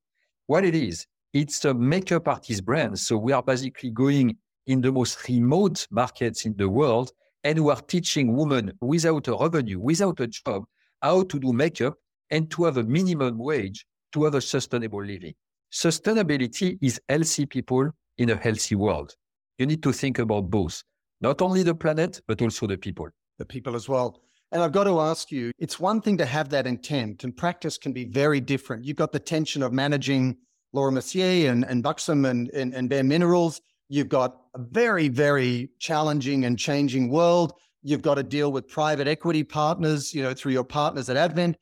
what 0.47 0.65
it 0.65 0.75
is, 0.75 1.07
it's 1.31 1.63
a 1.63 1.73
makeup 1.73 2.27
artist 2.27 2.65
brand. 2.65 2.99
So 2.99 3.17
we 3.17 3.31
are 3.31 3.43
basically 3.43 3.91
going 3.91 4.37
in 4.67 4.81
the 4.81 4.91
most 4.91 5.27
remote 5.27 5.87
markets 5.89 6.45
in 6.45 6.55
the 6.57 6.69
world 6.69 7.11
and 7.43 7.63
we 7.63 7.71
are 7.71 7.81
teaching 7.81 8.35
women 8.35 8.73
without 8.81 9.27
a 9.27 9.35
revenue, 9.35 9.79
without 9.79 10.19
a 10.19 10.27
job, 10.27 10.65
how 11.01 11.23
to 11.23 11.39
do 11.39 11.53
makeup 11.53 11.95
and 12.31 12.49
to 12.51 12.65
have 12.65 12.77
a 12.77 12.83
minimum 12.83 13.37
wage 13.37 13.85
to 14.13 14.23
have 14.23 14.35
a 14.35 14.41
sustainable 14.41 15.03
living. 15.03 15.33
Sustainability 15.71 16.77
is 16.81 16.99
healthy 17.09 17.45
people 17.45 17.89
in 18.17 18.29
a 18.29 18.35
healthy 18.35 18.75
world. 18.75 19.15
You 19.57 19.65
need 19.65 19.83
to 19.83 19.91
think 19.91 20.19
about 20.19 20.49
both, 20.49 20.83
not 21.21 21.41
only 21.41 21.63
the 21.63 21.75
planet, 21.75 22.21
but 22.27 22.41
also 22.41 22.67
the 22.67 22.77
people. 22.77 23.09
the 23.39 23.45
people 23.45 23.75
as 23.75 23.89
well. 23.89 24.21
And 24.51 24.61
I've 24.61 24.71
got 24.71 24.83
to 24.85 24.99
ask 24.99 25.31
you, 25.31 25.51
it's 25.57 25.79
one 25.79 26.01
thing 26.01 26.17
to 26.17 26.25
have 26.25 26.49
that 26.49 26.67
intent, 26.67 27.23
and 27.23 27.35
practice 27.35 27.77
can 27.77 27.93
be 27.93 28.05
very 28.05 28.39
different. 28.39 28.83
You've 28.83 28.97
got 28.97 29.11
the 29.11 29.19
tension 29.19 29.63
of 29.63 29.71
managing 29.73 30.37
Laura 30.73 30.91
Mercier 30.91 31.51
and, 31.51 31.65
and 31.65 31.81
Buxom 31.81 32.25
and, 32.25 32.49
and, 32.49 32.73
and 32.73 32.89
Bare 32.89 33.03
Minerals. 33.03 33.61
You've 33.89 34.09
got 34.09 34.37
a 34.55 34.59
very, 34.59 35.07
very 35.07 35.69
challenging 35.79 36.45
and 36.45 36.57
changing 36.57 37.09
world. 37.09 37.53
You've 37.81 38.01
got 38.01 38.15
to 38.15 38.23
deal 38.23 38.51
with 38.51 38.67
private 38.67 39.07
equity 39.07 39.43
partners, 39.43 40.13
you 40.13 40.21
know, 40.21 40.33
through 40.33 40.51
your 40.51 40.63
partners 40.63 41.09
at 41.09 41.17
Advent. 41.17 41.55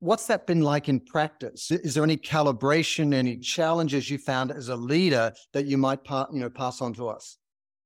What's 0.00 0.26
that 0.26 0.46
been 0.46 0.60
like 0.60 0.88
in 0.88 1.00
practice? 1.00 1.70
Is 1.70 1.94
there 1.94 2.04
any 2.04 2.16
calibration, 2.16 3.14
any 3.14 3.38
challenges 3.38 4.10
you 4.10 4.18
found 4.18 4.50
as 4.50 4.68
a 4.68 4.76
leader 4.76 5.32
that 5.52 5.66
you 5.66 5.78
might, 5.78 6.00
you 6.32 6.40
know, 6.40 6.50
pass 6.50 6.82
on 6.82 6.92
to 6.94 7.08
us? 7.08 7.38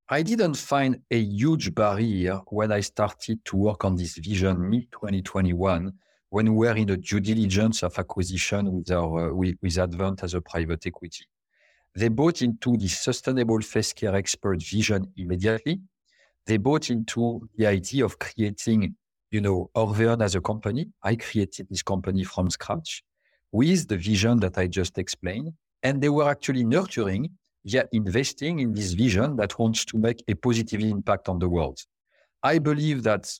I 0.08 0.22
didn't 0.22 0.54
find 0.54 1.00
a 1.10 1.18
huge 1.18 1.74
barrier 1.74 2.40
when 2.48 2.72
I 2.72 2.80
started 2.80 3.44
to 3.44 3.56
work 3.56 3.84
on 3.84 3.94
this 3.94 4.16
vision 4.16 4.68
mid 4.70 4.90
2021 4.90 5.92
when 6.30 6.54
we 6.54 6.66
were 6.66 6.76
in 6.76 6.86
the 6.86 6.96
due 6.96 7.20
diligence 7.20 7.82
of 7.82 7.98
acquisition 7.98 8.72
with 8.72 8.90
our 8.90 9.30
uh, 9.30 9.34
with, 9.34 9.56
with 9.62 9.78
Advent 9.78 10.22
as 10.22 10.34
a 10.34 10.40
private 10.40 10.86
equity. 10.86 11.24
They 11.94 12.08
bought 12.08 12.42
into 12.42 12.76
the 12.76 12.88
sustainable 12.88 13.60
face 13.60 13.92
care 13.92 14.14
expert 14.14 14.62
vision 14.62 15.12
immediately. 15.16 15.80
They 16.46 16.56
bought 16.56 16.90
into 16.90 17.48
the 17.56 17.66
idea 17.66 18.04
of 18.04 18.18
creating, 18.18 18.94
you 19.30 19.40
know, 19.40 19.70
Orveon 19.74 20.22
as 20.22 20.34
a 20.34 20.40
company. 20.40 20.88
I 21.02 21.16
created 21.16 21.68
this 21.68 21.82
company 21.82 22.24
from 22.24 22.50
scratch 22.50 23.02
with 23.52 23.88
the 23.88 23.96
vision 23.96 24.40
that 24.40 24.58
I 24.58 24.66
just 24.66 24.98
explained. 24.98 25.52
And 25.82 26.02
they 26.02 26.08
were 26.08 26.28
actually 26.28 26.64
nurturing 26.64 27.30
yet 27.64 27.88
investing 27.92 28.60
in 28.60 28.72
this 28.72 28.92
vision 28.92 29.36
that 29.36 29.58
wants 29.58 29.84
to 29.86 29.98
make 29.98 30.22
a 30.28 30.34
positive 30.34 30.80
impact 30.80 31.28
on 31.28 31.38
the 31.38 31.48
world. 31.48 31.78
I 32.42 32.58
believe 32.58 33.02
that 33.02 33.30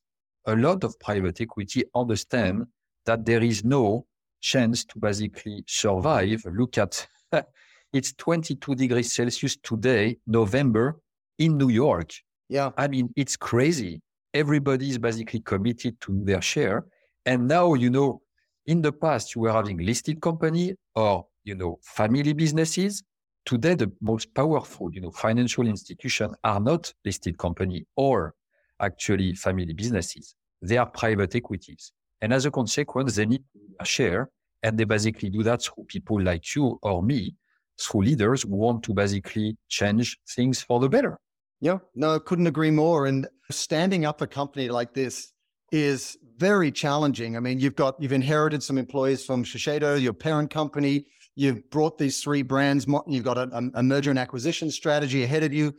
a 0.46 0.56
lot 0.56 0.84
of 0.84 0.98
private 0.98 1.40
equity 1.40 1.84
understand 1.94 2.66
that 3.06 3.24
there 3.24 3.42
is 3.42 3.64
no 3.64 4.06
chance 4.40 4.84
to 4.84 4.98
basically 4.98 5.64
survive. 5.66 6.44
Look 6.46 6.78
at 6.78 7.06
it's 7.92 8.12
22 8.14 8.74
degrees 8.74 9.12
Celsius 9.12 9.56
today, 9.56 10.18
November 10.26 11.00
in 11.38 11.56
New 11.56 11.68
York. 11.68 12.12
Yeah. 12.48 12.70
I 12.76 12.88
mean, 12.88 13.10
it's 13.16 13.36
crazy. 13.36 14.00
Everybody 14.34 14.90
is 14.90 14.98
basically 14.98 15.40
committed 15.40 16.00
to 16.02 16.24
their 16.24 16.42
share. 16.42 16.84
And 17.24 17.48
now, 17.48 17.74
you 17.74 17.90
know, 17.90 18.22
in 18.66 18.82
the 18.82 18.92
past, 18.92 19.34
you 19.34 19.42
were 19.42 19.52
having 19.52 19.78
listed 19.78 20.20
company 20.20 20.74
or, 20.94 21.26
you 21.44 21.54
know, 21.54 21.78
family 21.82 22.32
businesses. 22.34 23.02
Today 23.46 23.74
the 23.74 23.90
most 24.02 24.34
powerful 24.34 24.92
you 24.92 25.00
know 25.00 25.10
financial 25.10 25.66
institutions 25.66 26.34
are 26.44 26.60
not 26.60 26.92
listed 27.02 27.38
company 27.38 27.86
or 27.96 28.34
actually 28.78 29.34
family 29.34 29.72
businesses. 29.72 30.34
They 30.60 30.76
are 30.76 30.84
private 30.84 31.34
equities. 31.34 31.92
And 32.20 32.34
as 32.34 32.44
a 32.44 32.50
consequence 32.50 33.16
they 33.16 33.24
need 33.24 33.44
a 33.80 33.86
share. 33.86 34.28
And 34.62 34.76
they 34.76 34.84
basically 34.84 35.30
do 35.30 35.42
that 35.44 35.62
through 35.62 35.84
people 35.84 36.20
like 36.20 36.54
you 36.54 36.78
or 36.82 37.02
me 37.02 37.36
through 37.80 38.02
leaders 38.02 38.42
who 38.42 38.56
want 38.56 38.82
to 38.82 38.92
basically 38.92 39.56
change 39.68 40.18
things 40.28 40.60
for 40.60 40.80
the 40.80 40.88
better 40.88 41.18
yeah 41.60 41.78
no 41.94 42.18
couldn't 42.20 42.46
agree 42.46 42.70
more 42.70 43.06
and 43.06 43.26
standing 43.50 44.04
up 44.04 44.20
a 44.20 44.26
company 44.26 44.68
like 44.68 44.94
this 44.94 45.32
is 45.72 46.16
very 46.36 46.70
challenging 46.70 47.36
i 47.36 47.40
mean 47.40 47.58
you've 47.58 47.76
got 47.76 48.00
you've 48.00 48.12
inherited 48.12 48.62
some 48.62 48.78
employees 48.78 49.24
from 49.24 49.44
shiseido 49.44 50.00
your 50.00 50.12
parent 50.12 50.50
company 50.50 51.04
You've 51.38 51.70
brought 51.70 51.98
these 51.98 52.20
three 52.20 52.42
brands. 52.42 52.84
You've 53.06 53.22
got 53.22 53.38
a, 53.38 53.70
a 53.74 53.80
merger 53.80 54.10
and 54.10 54.18
acquisition 54.18 54.72
strategy 54.72 55.22
ahead 55.22 55.44
of 55.44 55.52
you. 55.52 55.72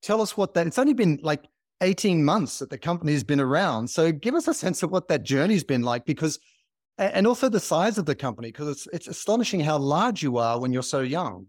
Tell 0.00 0.22
us 0.22 0.38
what 0.38 0.54
that. 0.54 0.66
It's 0.66 0.78
only 0.78 0.94
been 0.94 1.20
like 1.22 1.44
18 1.82 2.24
months 2.24 2.60
that 2.60 2.70
the 2.70 2.78
company's 2.78 3.22
been 3.22 3.38
around. 3.38 3.90
So 3.90 4.10
give 4.10 4.34
us 4.34 4.48
a 4.48 4.54
sense 4.54 4.82
of 4.82 4.90
what 4.90 5.08
that 5.08 5.22
journey's 5.22 5.64
been 5.64 5.82
like, 5.82 6.06
because 6.06 6.38
and 6.96 7.26
also 7.26 7.50
the 7.50 7.60
size 7.60 7.98
of 7.98 8.06
the 8.06 8.14
company, 8.14 8.48
because 8.48 8.68
it's 8.68 8.88
it's 8.90 9.06
astonishing 9.06 9.60
how 9.60 9.76
large 9.76 10.22
you 10.22 10.38
are 10.38 10.58
when 10.58 10.72
you're 10.72 10.82
so 10.82 11.02
young. 11.02 11.46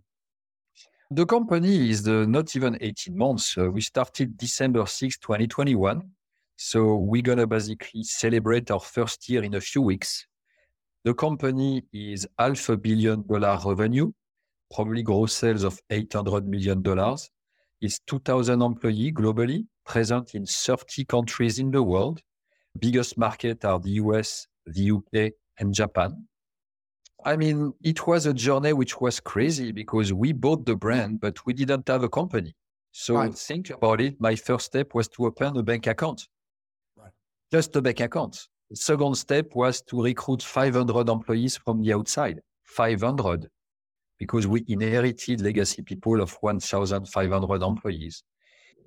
The 1.16 1.28
company 1.28 1.92
is 1.92 2.08
not 2.08 2.56
even 2.56 2.76
18 2.82 3.16
months. 3.16 3.56
Uh, 3.56 3.70
we 3.70 3.82
started 3.82 4.36
December 4.36 4.84
6, 4.88 5.20
2021. 5.20 6.02
So 6.56 6.96
we're 6.96 7.22
going 7.22 7.38
to 7.38 7.46
basically 7.46 8.04
celebrate 8.04 8.72
our 8.72 8.80
first 8.80 9.30
year 9.30 9.44
in 9.44 9.54
a 9.54 9.62
few 9.62 9.84
weeks. 9.84 10.26
The 11.04 11.14
company 11.14 11.84
is 11.94 12.28
half 12.40 12.68
a 12.70 12.78
billion 12.78 13.22
dollar 13.28 13.60
revenue, 13.64 14.12
probably 14.74 15.04
gross 15.04 15.34
sales 15.34 15.64
of 15.64 15.80
$800 15.92 16.46
million. 16.48 16.82
It's 17.80 18.00
2,000 18.08 18.60
employees 18.64 19.14
globally, 19.14 19.68
present 19.86 20.34
in 20.34 20.48
30 20.48 21.06
countries 21.06 21.60
in 21.60 21.70
the 21.70 21.84
world. 21.84 22.22
Biggest 22.80 23.20
market 23.20 23.64
are 23.66 23.80
the 23.80 23.92
US, 24.02 24.48
the 24.66 24.90
UK, 24.90 25.34
and 25.60 25.76
Japan. 25.76 26.28
I 27.26 27.36
mean, 27.38 27.74
it 27.82 28.06
was 28.06 28.26
a 28.26 28.34
journey 28.34 28.74
which 28.74 29.00
was 29.00 29.20
crazy 29.20 29.72
because 29.72 30.14
we 30.14 30.34
bought 30.34 30.66
the 30.66 30.76
brand, 30.76 31.22
but 31.22 31.46
we 31.46 31.54
didn't 31.54 31.88
have 31.88 32.04
a 32.04 32.10
company. 32.10 32.56
So 32.92 33.16
right. 33.16 33.34
think 33.34 33.70
about 33.70 34.02
it. 34.02 34.20
My 34.20 34.36
first 34.36 34.66
step 34.68 34.94
was 34.94 35.08
to 35.10 35.26
open 35.26 35.58
a 35.58 35.64
bank 35.64 35.88
account. 35.88 36.28
Right. 36.96 37.12
Just 37.52 37.76
a 37.76 37.82
bank 37.82 38.02
account. 38.02 38.48
The 38.70 38.76
second 38.76 39.16
step 39.16 39.56
was 39.56 39.82
to 39.84 40.04
recruit 40.04 40.44
500 40.44 41.10
employees 41.10 41.58
from 41.58 41.82
the 41.82 41.94
outside. 41.94 42.42
500, 42.64 43.50
because 44.18 44.48
we 44.48 44.64
inherited 44.68 45.42
legacy 45.42 45.82
people 45.82 46.22
of 46.22 46.38
1,500 46.42 47.64
employees. 47.64 48.24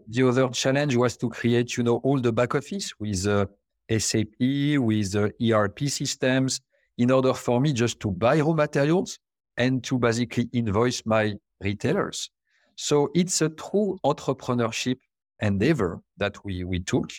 The 0.08 0.28
other 0.28 0.48
challenge 0.48 0.96
was 0.96 1.16
to 1.18 1.28
create, 1.28 1.76
you 1.76 1.82
know, 1.82 1.96
all 1.98 2.20
the 2.20 2.32
back 2.32 2.54
office 2.54 2.92
with 2.98 3.26
uh, 3.26 3.46
SAP, 3.90 4.38
with 4.40 5.16
uh, 5.16 5.28
ERP 5.42 5.80
systems, 5.88 6.60
in 6.98 7.10
order 7.10 7.34
for 7.34 7.60
me 7.60 7.72
just 7.72 8.00
to 8.00 8.10
buy 8.10 8.40
raw 8.40 8.52
materials 8.52 9.18
and 9.56 9.82
to 9.84 9.98
basically 9.98 10.48
invoice 10.52 11.02
my 11.06 11.34
retailers. 11.60 12.30
So 12.76 13.10
it's 13.14 13.40
a 13.40 13.48
true 13.48 13.98
entrepreneurship 14.04 14.98
endeavor 15.40 16.00
that 16.18 16.44
we, 16.44 16.64
we 16.64 16.80
took. 16.80 17.10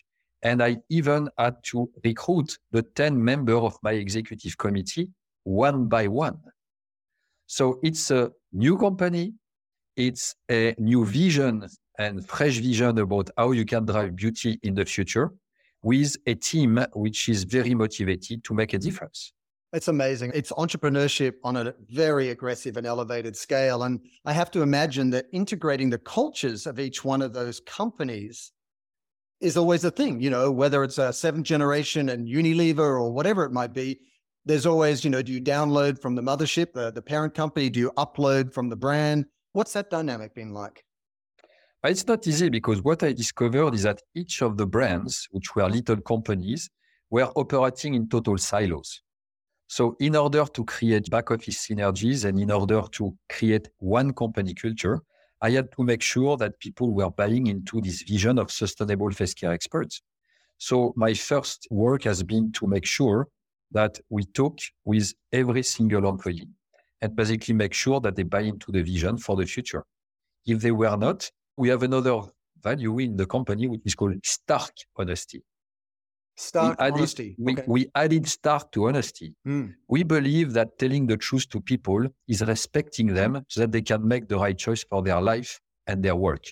And 0.43 0.61
I 0.61 0.77
even 0.89 1.29
had 1.37 1.55
to 1.71 1.89
recruit 2.03 2.57
the 2.71 2.83
10 2.83 3.23
members 3.23 3.59
of 3.59 3.77
my 3.81 3.93
executive 3.93 4.57
committee 4.57 5.09
one 5.43 5.87
by 5.87 6.07
one. 6.07 6.37
So 7.47 7.79
it's 7.81 8.11
a 8.11 8.31
new 8.51 8.77
company. 8.77 9.33
It's 9.95 10.35
a 10.51 10.75
new 10.77 11.05
vision 11.05 11.65
and 11.97 12.27
fresh 12.27 12.57
vision 12.57 12.99
about 12.99 13.29
how 13.37 13.51
you 13.51 13.65
can 13.65 13.85
drive 13.85 14.15
beauty 14.15 14.59
in 14.61 14.75
the 14.75 14.85
future 14.85 15.31
with 15.81 16.15
a 16.27 16.35
team 16.35 16.85
which 16.93 17.29
is 17.29 17.45
very 17.45 17.73
motivated 17.73 18.43
to 18.43 18.53
make 18.53 18.73
a 18.73 18.77
difference. 18.77 19.33
It's 19.73 19.89
amazing. 19.89 20.31
It's 20.33 20.51
entrepreneurship 20.53 21.33
on 21.43 21.57
a 21.57 21.73
very 21.89 22.29
aggressive 22.29 22.77
and 22.77 22.87
elevated 22.87 23.35
scale. 23.35 23.83
And 23.83 23.99
I 24.25 24.31
have 24.31 24.49
to 24.51 24.61
imagine 24.61 25.09
that 25.09 25.25
integrating 25.33 25.89
the 25.89 25.97
cultures 25.97 26.65
of 26.65 26.79
each 26.79 27.03
one 27.03 27.21
of 27.21 27.33
those 27.33 27.59
companies 27.59 28.53
is 29.41 29.57
always 29.57 29.83
a 29.83 29.91
thing, 29.91 30.21
you 30.21 30.29
know, 30.29 30.51
whether 30.51 30.83
it's 30.83 30.97
a 30.97 31.11
seventh 31.11 31.45
generation 31.45 32.09
and 32.09 32.27
Unilever 32.27 32.79
or 32.79 33.11
whatever 33.11 33.43
it 33.43 33.51
might 33.51 33.73
be. 33.73 33.99
There's 34.45 34.65
always, 34.65 35.03
you 35.03 35.09
know, 35.09 35.21
do 35.21 35.33
you 35.33 35.41
download 35.41 36.01
from 36.01 36.15
the 36.15 36.21
mothership, 36.21 36.71
the, 36.71 36.89
the 36.91 37.01
parent 37.01 37.35
company? 37.35 37.69
Do 37.69 37.81
you 37.81 37.91
upload 37.97 38.53
from 38.53 38.69
the 38.69 38.77
brand? 38.77 39.25
What's 39.51 39.73
that 39.73 39.89
dynamic 39.89 40.33
been 40.33 40.53
like? 40.53 40.85
It's 41.83 42.07
not 42.07 42.25
easy 42.25 42.49
because 42.49 42.81
what 42.81 43.03
I 43.03 43.11
discovered 43.11 43.73
is 43.75 43.83
that 43.83 44.01
each 44.15 44.41
of 44.41 44.55
the 44.55 44.65
brands, 44.65 45.27
which 45.31 45.55
were 45.55 45.69
little 45.69 45.97
companies, 45.97 46.69
were 47.09 47.29
operating 47.35 47.93
in 47.93 48.07
total 48.07 48.37
silos. 48.37 49.01
So, 49.67 49.95
in 49.99 50.15
order 50.15 50.45
to 50.45 50.63
create 50.63 51.09
back 51.09 51.29
office 51.29 51.67
synergies 51.67 52.25
and 52.25 52.39
in 52.39 52.51
order 52.51 52.81
to 52.93 53.17
create 53.29 53.69
one 53.79 54.13
company 54.13 54.53
culture, 54.53 55.01
I 55.41 55.51
had 55.51 55.71
to 55.73 55.83
make 55.83 56.01
sure 56.01 56.37
that 56.37 56.59
people 56.59 56.93
were 56.93 57.11
buying 57.11 57.47
into 57.47 57.81
this 57.81 58.01
vision 58.01 58.39
of 58.39 58.51
sustainable 58.51 59.11
face 59.11 59.33
care 59.33 59.51
experts. 59.51 60.01
So 60.57 60.93
my 60.95 61.13
first 61.13 61.67
work 61.69 62.03
has 62.03 62.23
been 62.23 62.51
to 62.53 62.65
make 62.65 62.85
sure 62.85 63.27
that 63.71 63.99
we 64.09 64.23
talk 64.23 64.59
with 64.85 65.13
every 65.31 65.63
single 65.63 66.07
employee 66.07 66.47
and 67.01 67.15
basically 67.15 67.53
make 67.53 67.73
sure 67.73 67.99
that 67.99 68.15
they 68.15 68.23
buy 68.23 68.41
into 68.41 68.71
the 68.71 68.81
vision 68.81 69.17
for 69.17 69.35
the 69.35 69.45
future. 69.45 69.83
If 70.45 70.61
they 70.61 70.71
were 70.71 70.97
not, 70.97 71.29
we 71.57 71.69
have 71.69 71.83
another 71.83 72.21
value 72.63 72.97
in 72.99 73.17
the 73.17 73.25
company, 73.25 73.67
which 73.67 73.81
is 73.85 73.95
called 73.95 74.15
stark 74.25 74.73
honesty. 74.95 75.43
Stark 76.39 76.79
we 76.79 76.85
added, 76.85 76.97
honesty. 76.97 77.35
We, 77.39 77.53
okay. 77.53 77.63
we 77.67 77.91
added 77.95 78.27
stark 78.27 78.71
to 78.73 78.87
honesty. 78.87 79.33
Mm. 79.47 79.73
We 79.87 80.03
believe 80.03 80.53
that 80.53 80.77
telling 80.77 81.07
the 81.07 81.17
truth 81.17 81.49
to 81.49 81.59
people 81.59 82.07
is 82.27 82.43
respecting 82.43 83.07
them 83.07 83.43
so 83.47 83.61
that 83.61 83.71
they 83.71 83.81
can 83.81 84.07
make 84.07 84.27
the 84.27 84.37
right 84.37 84.55
choice 84.57 84.83
for 84.83 85.01
their 85.01 85.19
life 85.19 85.59
and 85.87 86.03
their 86.03 86.15
work. 86.15 86.45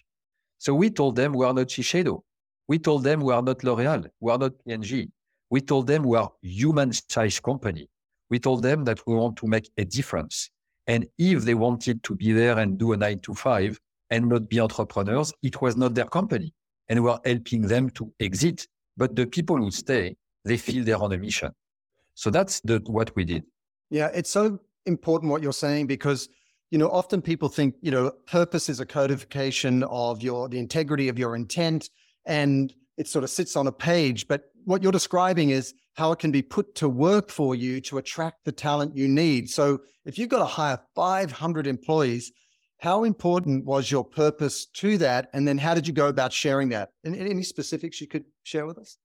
So 0.57 0.73
we 0.73 0.89
told 0.89 1.15
them 1.15 1.33
we 1.33 1.45
are 1.45 1.53
not 1.53 1.67
Shiseido. 1.67 2.21
We 2.67 2.79
told 2.79 3.03
them 3.03 3.21
we 3.21 3.31
are 3.31 3.43
not 3.43 3.63
L'Oreal. 3.63 4.07
We 4.19 4.31
are 4.31 4.39
not 4.39 4.53
P&G. 4.67 5.11
We 5.51 5.61
told 5.61 5.85
them 5.85 6.01
we 6.01 6.17
are 6.17 6.31
human-sized 6.41 7.43
company. 7.43 7.87
We 8.31 8.39
told 8.39 8.63
them 8.63 8.85
that 8.85 9.05
we 9.05 9.13
want 9.13 9.37
to 9.37 9.47
make 9.47 9.69
a 9.77 9.85
difference. 9.85 10.49
And 10.87 11.05
if 11.19 11.43
they 11.43 11.53
wanted 11.53 12.01
to 12.03 12.15
be 12.15 12.31
there 12.31 12.57
and 12.57 12.79
do 12.79 12.93
a 12.93 12.97
nine 12.97 13.19
to 13.19 13.35
five 13.35 13.79
and 14.09 14.29
not 14.29 14.49
be 14.49 14.59
entrepreneurs, 14.59 15.31
it 15.43 15.61
was 15.61 15.77
not 15.77 15.93
their 15.93 16.05
company. 16.05 16.53
And 16.89 17.03
we 17.03 17.09
are 17.11 17.21
helping 17.23 17.61
them 17.61 17.91
to 17.91 18.11
exit 18.19 18.67
but 18.97 19.15
the 19.15 19.25
people 19.25 19.57
who 19.57 19.71
stay, 19.71 20.15
they 20.43 20.57
feel 20.57 20.83
they're 20.83 21.01
on 21.01 21.11
a 21.11 21.17
mission. 21.17 21.51
So 22.13 22.29
that's 22.29 22.61
the, 22.61 22.81
what 22.85 23.15
we 23.15 23.25
did. 23.25 23.43
Yeah, 23.89 24.09
it's 24.13 24.29
so 24.29 24.59
important 24.85 25.31
what 25.31 25.41
you're 25.41 25.53
saying 25.53 25.87
because 25.87 26.29
you 26.71 26.77
know 26.77 26.89
often 26.89 27.21
people 27.21 27.49
think 27.49 27.75
you 27.81 27.91
know 27.91 28.11
purpose 28.27 28.69
is 28.69 28.79
a 28.79 28.85
codification 28.85 29.83
of 29.83 30.21
your 30.21 30.47
the 30.49 30.59
integrity 30.59 31.09
of 31.09 31.17
your 31.17 31.35
intent 31.35 31.89
and 32.25 32.73
it 32.97 33.07
sort 33.07 33.23
of 33.23 33.29
sits 33.29 33.55
on 33.55 33.67
a 33.67 33.71
page 33.71 34.27
but 34.27 34.51
what 34.65 34.81
you're 34.81 34.91
describing 34.91 35.49
is 35.49 35.73
how 35.93 36.11
it 36.11 36.19
can 36.19 36.31
be 36.31 36.41
put 36.41 36.75
to 36.75 36.89
work 36.89 37.29
for 37.29 37.55
you 37.55 37.79
to 37.81 37.97
attract 37.97 38.45
the 38.45 38.51
talent 38.51 38.95
you 38.95 39.07
need 39.07 39.49
so 39.49 39.79
if 40.05 40.17
you've 40.17 40.29
got 40.29 40.39
to 40.39 40.45
hire 40.45 40.79
500 40.95 41.67
employees 41.67 42.31
how 42.79 43.03
important 43.03 43.65
was 43.65 43.89
your 43.89 44.03
purpose 44.03 44.65
to 44.65 44.97
that 44.97 45.29
and 45.33 45.47
then 45.47 45.57
how 45.57 45.73
did 45.73 45.87
you 45.87 45.93
go 45.93 46.07
about 46.07 46.31
sharing 46.31 46.69
that 46.69 46.89
any, 47.05 47.19
any 47.19 47.43
specifics 47.43 48.01
you 48.01 48.07
could 48.07 48.25
share 48.43 48.65
with 48.65 48.77
us 48.77 48.97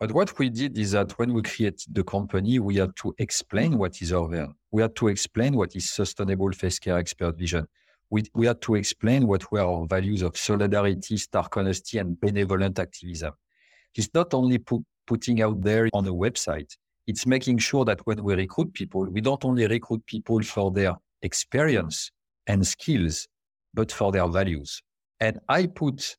but 0.00 0.12
what 0.12 0.38
we 0.38 0.50
did 0.50 0.76
is 0.76 0.90
that 0.90 1.12
when 1.18 1.32
we 1.32 1.42
created 1.42 1.80
the 1.92 2.02
company, 2.02 2.58
we 2.58 2.76
had 2.76 2.96
to 2.96 3.14
explain 3.18 3.78
what 3.78 4.02
is 4.02 4.10
Orveon. 4.10 4.52
We 4.72 4.82
had 4.82 4.96
to 4.96 5.08
explain 5.08 5.56
what 5.56 5.74
is 5.76 5.90
sustainable 5.90 6.50
face 6.52 6.78
care 6.78 6.98
expert 6.98 7.38
vision. 7.38 7.66
We, 8.10 8.24
we 8.34 8.46
had 8.46 8.60
to 8.62 8.74
explain 8.74 9.26
what 9.26 9.50
were 9.50 9.60
our 9.60 9.86
values 9.86 10.22
of 10.22 10.36
solidarity, 10.36 11.16
stark 11.16 11.56
honesty, 11.56 11.98
and 11.98 12.20
benevolent 12.20 12.78
activism. 12.78 13.32
It's 13.94 14.10
not 14.12 14.34
only 14.34 14.58
put, 14.58 14.82
putting 15.06 15.40
out 15.40 15.62
there 15.62 15.88
on 15.92 16.06
a 16.06 16.12
website, 16.12 16.76
it's 17.06 17.24
making 17.24 17.58
sure 17.58 17.84
that 17.84 18.04
when 18.04 18.22
we 18.22 18.34
recruit 18.34 18.74
people, 18.74 19.08
we 19.08 19.20
don't 19.20 19.44
only 19.44 19.66
recruit 19.66 20.04
people 20.06 20.42
for 20.42 20.72
their 20.72 20.94
experience 21.22 22.10
and 22.46 22.66
skills, 22.66 23.28
but 23.72 23.90
for 23.92 24.12
their 24.12 24.28
values. 24.28 24.82
And 25.20 25.38
I 25.48 25.66
put 25.66 26.16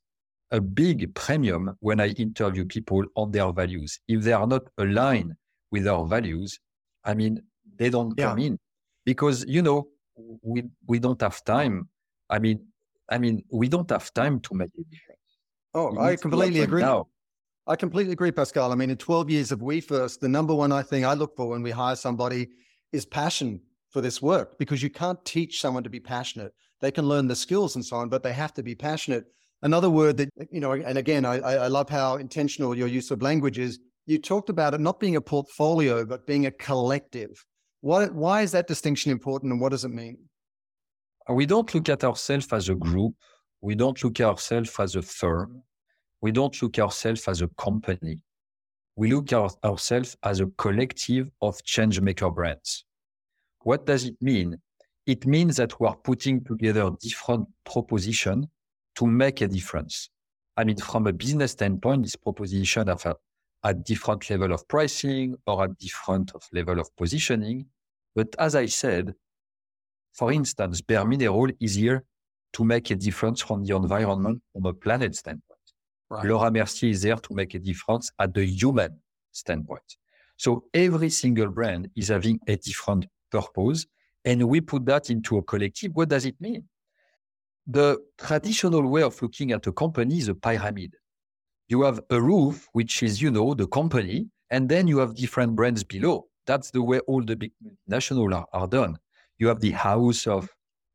a 0.52 0.62
big 0.62 1.14
premium 1.16 1.76
when 1.80 2.00
I 2.00 2.10
interview 2.10 2.66
people 2.66 3.04
on 3.16 3.32
their 3.32 3.52
values. 3.52 4.00
If 4.08 4.24
they 4.24 4.34
are 4.34 4.48
not 4.48 4.64
aligned 4.78 5.34
with 5.72 5.88
our 5.88 6.06
values, 6.06 6.60
I 7.04 7.14
mean, 7.14 7.42
they 7.78 7.90
don't 7.90 8.14
yeah. 8.18 8.30
come 8.30 8.40
in 8.40 8.60
because, 9.06 9.46
you 9.48 9.62
know, 9.62 9.88
we, 10.42 10.64
we 10.88 11.00
don't 11.00 11.22
have 11.22 11.44
time. 11.44 11.90
I 12.30 12.40
mean, 12.40 12.66
I 13.10 13.18
mean, 13.18 13.44
we 13.52 13.68
don't 13.68 13.90
have 13.92 14.14
time 14.14 14.40
to 14.42 14.56
make 14.56 14.70
a 14.70 14.84
difference. 14.84 15.20
Oh, 15.74 16.00
I 16.00 16.16
completely 16.16 16.62
agree. 16.62 16.82
Now. 16.82 17.08
I 17.68 17.76
completely 17.76 18.14
agree, 18.14 18.32
Pascal. 18.32 18.72
I 18.72 18.76
mean, 18.76 18.92
in 18.92 18.98
12 18.98 19.30
years 19.30 19.52
of 19.52 19.62
We 19.62 19.82
First, 19.82 20.22
the 20.22 20.30
number 20.30 20.54
one 20.54 20.72
I 20.72 20.84
thing 20.84 21.06
I 21.06 21.16
look 21.16 21.36
for 21.36 21.50
when 21.50 21.64
we 21.64 21.72
hire 21.72 21.96
somebody 21.96 22.50
is 22.94 23.06
passion 23.06 23.60
for 23.96 24.02
this 24.02 24.22
work 24.22 24.60
because 24.60 24.84
you 24.84 24.90
can't 24.90 25.24
teach 25.24 25.62
someone 25.62 25.82
to 25.82 25.90
be 25.90 26.02
passionate. 26.02 26.54
They 26.82 26.92
can 26.92 27.08
learn 27.08 27.30
the 27.30 27.36
skills 27.36 27.76
and 27.76 27.86
so 27.86 27.96
on, 27.96 28.10
but 28.10 28.24
they 28.24 28.34
have 28.34 28.54
to 28.56 28.62
be 28.62 28.76
passionate. 28.76 29.24
Another 29.62 29.90
word 29.90 30.18
that, 30.18 30.28
you 30.52 30.60
know, 30.60 30.74
and 30.74 30.98
again, 30.98 31.24
I, 31.24 31.38
I 31.38 31.68
love 31.68 31.88
how 31.88 32.18
intentional 32.18 32.76
your 32.76 32.90
use 32.90 33.10
of 33.10 33.22
language 33.22 33.58
is. 33.58 33.80
You 34.06 34.20
talked 34.20 34.50
about 34.50 34.74
it 34.74 34.82
not 34.82 35.00
being 35.00 35.16
a 35.16 35.22
portfolio, 35.22 36.04
but 36.06 36.28
being 36.28 36.46
a 36.46 36.52
collective. 36.52 37.46
What, 37.80 38.14
why 38.14 38.42
is 38.42 38.52
that 38.52 38.68
distinction 38.68 39.14
important 39.14 39.54
and 39.54 39.62
what 39.62 39.70
does 39.70 39.86
it 39.86 39.92
mean? 39.92 40.18
We 41.30 41.46
don't 41.46 41.74
look 41.74 41.88
at 41.88 42.04
ourselves 42.04 42.52
as 42.52 42.68
a 42.68 42.76
group. 42.76 43.16
We 43.62 43.76
don't 43.76 44.04
look 44.04 44.20
at 44.20 44.26
ourselves 44.26 44.76
as 44.78 44.98
a 44.98 45.02
firm. 45.02 45.64
We 46.20 46.34
don't 46.34 46.62
look 46.62 46.78
at 46.78 46.84
ourselves 46.84 47.30
as 47.30 47.42
a 47.42 47.48
company. 47.58 48.20
We 48.98 49.14
look 49.14 49.32
at 49.32 49.56
ourselves 49.64 50.18
as 50.22 50.42
a 50.42 50.48
collective 50.58 51.32
of 51.42 51.64
change 51.64 52.02
maker 52.02 52.30
brands. 52.30 52.84
What 53.66 53.88
does 53.88 54.06
it 54.06 54.22
mean? 54.22 54.58
It 55.08 55.26
means 55.26 55.58
that 55.58 55.80
we 55.80 55.88
are 55.88 55.96
putting 55.96 56.44
together 56.44 56.92
different 57.02 57.48
propositions 57.64 58.46
to 58.94 59.08
make 59.08 59.42
a 59.42 59.48
difference. 59.48 60.08
I 60.56 60.66
mean, 60.66 60.78
from 60.78 61.08
a 61.08 61.14
business 61.14 61.54
standpoint, 61.54 62.04
this 62.04 62.16
proposition 62.16 62.88
of 62.90 63.04
a, 63.08 63.16
a 63.64 63.74
different 63.74 64.30
level 64.30 64.54
of 64.54 64.68
pricing 64.68 65.36
or 65.48 65.66
a 65.66 65.68
different 65.68 66.32
level 66.54 66.80
of 66.80 66.96
positioning. 66.96 67.66
But 68.14 68.36
as 68.38 68.54
I 68.54 68.68
said, 68.68 69.16
for 70.14 70.32
instance, 70.32 70.82
bare 70.82 71.04
mineral 71.04 71.50
is 71.60 71.74
here 71.74 72.04
to 72.54 72.64
make 72.64 72.92
a 72.92 72.96
difference 72.96 73.42
from 73.42 73.64
the 73.64 73.76
environment 73.76 74.44
from 74.54 74.68
a 74.68 74.74
planet 74.74 75.16
standpoint. 75.16 75.66
Right. 76.12 76.24
Laura 76.24 76.52
Mercier 76.52 76.92
is 76.92 77.02
there 77.02 77.16
to 77.16 77.34
make 77.34 77.56
a 77.56 77.60
difference 77.60 78.12
at 78.20 78.32
the 78.32 78.46
human 78.46 79.00
standpoint. 79.32 79.98
So 80.38 80.66
every 80.72 81.10
single 81.10 81.48
brand 81.48 81.90
is 81.96 82.10
having 82.10 82.40
a 82.48 82.58
different 82.58 83.08
purpose. 83.42 83.86
And 84.24 84.44
we 84.48 84.62
put 84.62 84.86
that 84.86 85.10
into 85.10 85.38
a 85.38 85.44
collective. 85.44 85.92
What 85.94 86.10
does 86.10 86.26
it 86.26 86.40
mean? 86.40 86.68
the 87.68 87.98
traditional 88.18 88.88
way 88.88 89.02
of 89.02 89.20
looking 89.22 89.52
at 89.52 89.66
a 89.68 89.72
company 89.72 90.18
is 90.18 90.28
a 90.28 90.36
pyramid. 90.36 90.96
You 91.68 91.82
have 91.82 92.00
a 92.12 92.22
roof, 92.22 92.68
which 92.74 93.02
is, 93.02 93.22
you 93.22 93.32
know, 93.32 93.56
the 93.56 93.68
company, 93.68 94.28
and 94.52 94.70
then 94.70 94.88
you 94.88 95.00
have 95.00 95.16
different 95.16 95.56
brands 95.56 95.84
below. 95.84 96.28
That's 96.46 96.70
the 96.70 96.84
way 96.84 97.00
all 97.00 97.24
the 97.24 97.36
big 97.36 97.54
national 97.88 98.34
are, 98.34 98.46
are 98.54 98.68
done. 98.68 98.98
You 99.40 99.48
have 99.48 99.60
the 99.60 99.72
house 99.72 100.28
of 100.28 100.48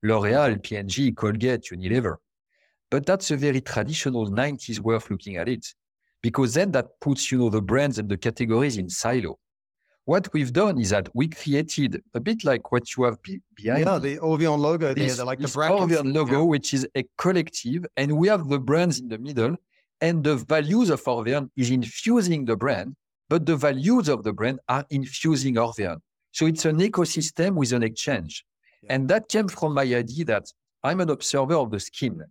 L'Oreal, 0.04 0.62
P&G, 0.62 1.12
Colgate, 1.12 1.64
Unilever. 1.72 2.16
But 2.88 3.04
that's 3.04 3.32
a 3.32 3.36
very 3.36 3.60
traditional 3.60 4.30
90s 4.30 4.78
way 4.78 4.94
of 4.94 5.10
looking 5.10 5.36
at 5.36 5.48
it, 5.48 5.66
because 6.22 6.54
then 6.54 6.70
that 6.72 6.86
puts, 7.00 7.32
you 7.32 7.38
know, 7.38 7.50
the 7.50 7.60
brands 7.60 7.98
and 7.98 8.08
the 8.08 8.16
categories 8.16 8.78
in 8.78 8.88
silo. 8.88 9.38
What 10.06 10.32
we've 10.32 10.52
done 10.52 10.80
is 10.80 10.90
that 10.90 11.08
we 11.14 11.28
created 11.28 12.02
a 12.14 12.20
bit 12.20 12.44
like 12.44 12.72
what 12.72 12.96
you 12.96 13.04
have 13.04 13.22
be- 13.22 13.40
behind. 13.54 13.84
Yeah, 13.84 13.98
the 13.98 14.16
Orveon 14.18 14.58
logo 14.58 14.94
this, 14.94 15.16
there, 15.16 15.26
like 15.26 15.38
the 15.38 15.46
Orveon 15.46 16.14
logo, 16.14 16.40
yeah. 16.40 16.42
which 16.42 16.74
is 16.74 16.86
a 16.96 17.04
collective, 17.18 17.86
and 17.96 18.16
we 18.16 18.28
have 18.28 18.48
the 18.48 18.58
brands 18.58 18.98
in 18.98 19.08
the 19.08 19.18
middle, 19.18 19.56
and 20.00 20.24
the 20.24 20.36
values 20.36 20.90
of 20.90 21.02
Orveon 21.04 21.50
is 21.56 21.70
infusing 21.70 22.44
the 22.44 22.56
brand, 22.56 22.96
but 23.28 23.46
the 23.46 23.56
values 23.56 24.08
of 24.08 24.24
the 24.24 24.32
brand 24.32 24.58
are 24.68 24.84
infusing 24.90 25.54
Orveon. 25.56 25.98
So 26.32 26.46
it's 26.46 26.64
an 26.64 26.78
ecosystem 26.78 27.54
with 27.54 27.72
an 27.72 27.82
exchange. 27.82 28.44
Yeah. 28.82 28.94
And 28.94 29.08
that 29.08 29.28
came 29.28 29.48
from 29.48 29.74
my 29.74 29.82
idea 29.82 30.24
that 30.26 30.46
I'm 30.82 31.00
an 31.00 31.10
observer 31.10 31.54
of 31.54 31.70
the 31.70 31.80
skin. 31.80 32.22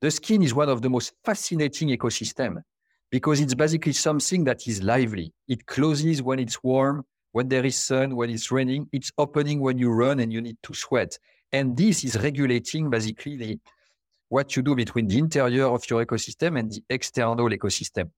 The 0.00 0.10
skin 0.10 0.42
is 0.42 0.54
one 0.54 0.68
of 0.68 0.82
the 0.82 0.90
most 0.90 1.14
fascinating 1.24 1.88
ecosystems 1.88 2.62
because 3.10 3.40
it's 3.40 3.54
basically 3.54 3.92
something 3.92 4.44
that 4.44 4.66
is 4.66 4.82
lively. 4.82 5.32
It 5.48 5.66
closes 5.66 6.22
when 6.22 6.38
it's 6.38 6.62
warm, 6.62 7.04
when 7.32 7.48
there 7.48 7.64
is 7.64 7.76
sun, 7.76 8.16
when 8.16 8.30
it's 8.30 8.50
raining. 8.50 8.88
It's 8.92 9.12
opening 9.18 9.60
when 9.60 9.78
you 9.78 9.90
run 9.90 10.20
and 10.20 10.32
you 10.32 10.40
need 10.40 10.56
to 10.62 10.74
sweat. 10.74 11.18
And 11.52 11.76
this 11.76 12.04
is 12.04 12.16
regulating 12.20 12.90
basically 12.90 13.36
the, 13.36 13.58
what 14.28 14.56
you 14.56 14.62
do 14.62 14.74
between 14.74 15.06
the 15.06 15.18
interior 15.18 15.66
of 15.66 15.88
your 15.88 16.04
ecosystem 16.04 16.58
and 16.58 16.70
the 16.70 16.82
external 16.90 17.48
ecosystem. 17.48 18.10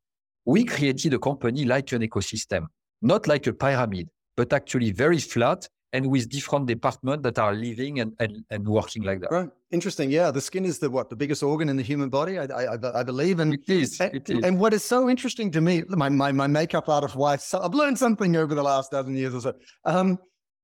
We 0.45 0.65
created 0.65 1.13
a 1.15 1.19
company 1.19 1.65
like 1.65 1.93
an 1.93 2.03
ecosystem, 2.03 2.67
not 3.03 3.27
like 3.27 3.47
a 3.47 3.53
pyramid, 3.53 4.09
but 4.37 4.53
actually 4.53 4.93
very 4.93 5.19
flat 5.19 5.69
and 5.93 6.11
with 6.11 6.29
different 6.29 6.67
departments 6.67 7.23
that 7.23 7.39
are 7.39 7.55
living 7.55 8.01
and, 8.01 8.13
and, 8.21 8.45
and 8.51 8.69
working 8.69 9.03
like 9.03 9.21
that. 9.21 9.31
Right. 9.31 9.49
Interesting. 9.71 10.11
Yeah. 10.11 10.31
The 10.31 10.41
skin 10.41 10.65
is 10.65 10.79
the 10.79 10.91
what? 10.91 11.09
The 11.09 11.17
biggest 11.17 11.43
organ 11.43 11.69
in 11.69 11.77
the 11.77 11.83
human 11.83 12.11
body, 12.11 12.39
I, 12.39 12.45
I, 12.45 13.01
I 13.01 13.03
believe. 13.03 13.41
And 13.41 13.55
it 13.55 13.69
is. 13.69 14.01
And, 14.01 14.15
it 14.15 14.29
is. 14.29 14.45
and 14.45 14.59
what 14.59 14.75
is 14.75 14.85
so 14.85 15.09
interesting 15.09 15.51
to 15.53 15.61
me, 15.61 15.85
my, 15.89 16.09
my, 16.09 16.33
my 16.33 16.47
makeup 16.47 16.89
artist 16.89 17.17
wife, 17.17 17.41
so 17.41 17.61
I've 17.61 17.75
learned 17.75 17.99
something 17.99 18.37
over 18.37 18.55
the 18.55 18.63
last 18.63 18.91
dozen 18.91 19.17
years 19.17 19.35
or 19.35 19.41
so. 19.41 19.55
Um, 19.85 20.19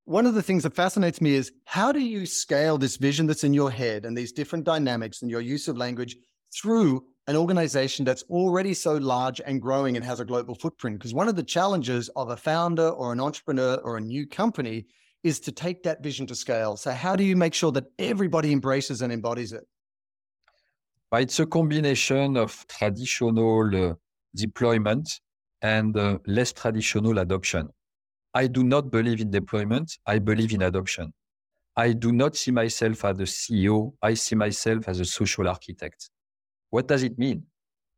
one 0.04 0.26
of 0.26 0.34
the 0.34 0.42
things 0.42 0.62
that 0.64 0.74
fascinates 0.74 1.22
me 1.22 1.34
is 1.34 1.52
how 1.64 1.90
do 1.90 2.00
you 2.00 2.26
scale 2.26 2.76
this 2.76 2.96
vision 2.96 3.26
that's 3.26 3.44
in 3.44 3.54
your 3.54 3.70
head 3.70 4.04
and 4.04 4.16
these 4.16 4.32
different 4.32 4.64
dynamics 4.64 5.22
and 5.22 5.30
your 5.30 5.40
use 5.40 5.66
of 5.68 5.78
language 5.78 6.16
through 6.54 7.02
an 7.26 7.36
organization 7.36 8.04
that's 8.04 8.22
already 8.24 8.74
so 8.74 8.96
large 8.96 9.40
and 9.46 9.62
growing 9.62 9.96
and 9.96 10.04
has 10.04 10.20
a 10.20 10.24
global 10.24 10.54
footprint? 10.54 10.98
Because 10.98 11.14
one 11.14 11.28
of 11.28 11.36
the 11.36 11.42
challenges 11.42 12.10
of 12.16 12.28
a 12.28 12.36
founder 12.36 12.90
or 12.90 13.14
an 13.14 13.20
entrepreneur 13.20 13.76
or 13.76 13.96
a 13.96 14.00
new 14.00 14.26
company 14.26 14.84
is 15.24 15.40
to 15.40 15.50
take 15.50 15.82
that 15.82 16.02
vision 16.02 16.26
to 16.26 16.34
scale. 16.34 16.76
So, 16.76 16.92
how 16.92 17.16
do 17.16 17.24
you 17.24 17.36
make 17.36 17.54
sure 17.54 17.72
that 17.72 17.86
everybody 17.98 18.52
embraces 18.52 19.02
and 19.02 19.12
embodies 19.12 19.52
it? 19.52 19.66
It's 21.12 21.40
a 21.40 21.46
combination 21.46 22.36
of 22.36 22.64
traditional 22.68 23.90
uh, 23.90 23.94
deployment 24.34 25.20
and 25.62 25.96
uh, 25.96 26.18
less 26.26 26.52
traditional 26.52 27.18
adoption. 27.18 27.68
I 28.34 28.48
do 28.48 28.64
not 28.64 28.90
believe 28.90 29.20
in 29.20 29.30
deployment. 29.30 29.96
I 30.06 30.18
believe 30.18 30.52
in 30.52 30.62
adoption. 30.62 31.12
I 31.76 31.92
do 31.92 32.12
not 32.12 32.36
see 32.36 32.50
myself 32.50 33.04
as 33.04 33.18
a 33.20 33.24
CEO. 33.24 33.92
I 34.02 34.14
see 34.14 34.34
myself 34.34 34.88
as 34.88 35.00
a 35.00 35.04
social 35.04 35.48
architect. 35.48 36.10
What 36.70 36.88
does 36.88 37.02
it 37.04 37.16
mean? 37.18 37.44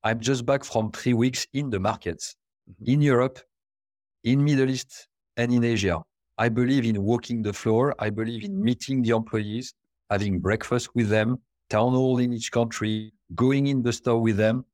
I'm 0.04 0.20
just 0.20 0.44
back 0.46 0.62
from 0.62 0.92
three 0.92 1.14
weeks 1.14 1.46
in 1.54 1.70
the 1.70 1.80
markets 1.80 2.36
mm-hmm. 2.70 2.92
in 2.92 3.00
Europe, 3.00 3.38
in 4.24 4.44
Middle 4.44 4.70
East, 4.70 5.08
and 5.36 5.52
in 5.52 5.64
Asia. 5.64 6.02
I 6.38 6.48
believe 6.48 6.84
in 6.84 7.02
walking 7.02 7.42
the 7.42 7.52
floor. 7.52 7.94
I 7.98 8.10
believe 8.10 8.44
in 8.44 8.52
mm-hmm. 8.52 8.62
meeting 8.62 9.02
the 9.02 9.10
employees, 9.10 9.74
having 10.10 10.40
breakfast 10.40 10.94
with 10.94 11.08
them, 11.08 11.38
town 11.70 11.92
hall 11.92 12.18
in 12.18 12.32
each 12.32 12.52
country, 12.52 13.12
going 13.34 13.66
in 13.68 13.82
the 13.82 13.92
store 13.92 14.20
with 14.20 14.36
them, 14.36 14.64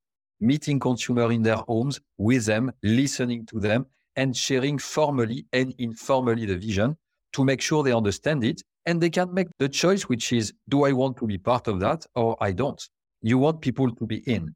meeting 0.41 0.81
consumer 0.81 1.31
in 1.31 1.43
their 1.43 1.57
homes 1.57 2.01
with 2.19 2.47
them, 2.47 2.73
listening 2.83 3.47
to 3.47 3.61
them, 3.61 3.87
and 4.17 4.37
sharing 4.37 4.79
formally 4.79 5.47
and 5.53 5.75
informally 5.79 6.45
the 6.45 6.57
vision 6.57 6.97
to 7.33 7.45
make 7.45 7.61
sure 7.61 7.83
they 7.83 7.93
understand 7.93 8.45
it 8.45 8.63
and 8.85 9.01
they 9.01 9.11
can 9.11 9.33
make 9.33 9.49
the 9.59 9.69
choice, 9.69 10.03
which 10.09 10.33
is, 10.33 10.53
do 10.69 10.85
I 10.85 10.93
want 10.93 11.17
to 11.19 11.27
be 11.27 11.39
part 11.39 11.69
of 11.69 11.81
that 11.81 12.05
or 12.15 12.37
I 12.41 12.53
don't? 12.53 12.83
You 13.23 13.39
want 13.39 13.61
people 13.61 13.95
to 13.95 14.07
be 14.07 14.19
in. 14.29 14.55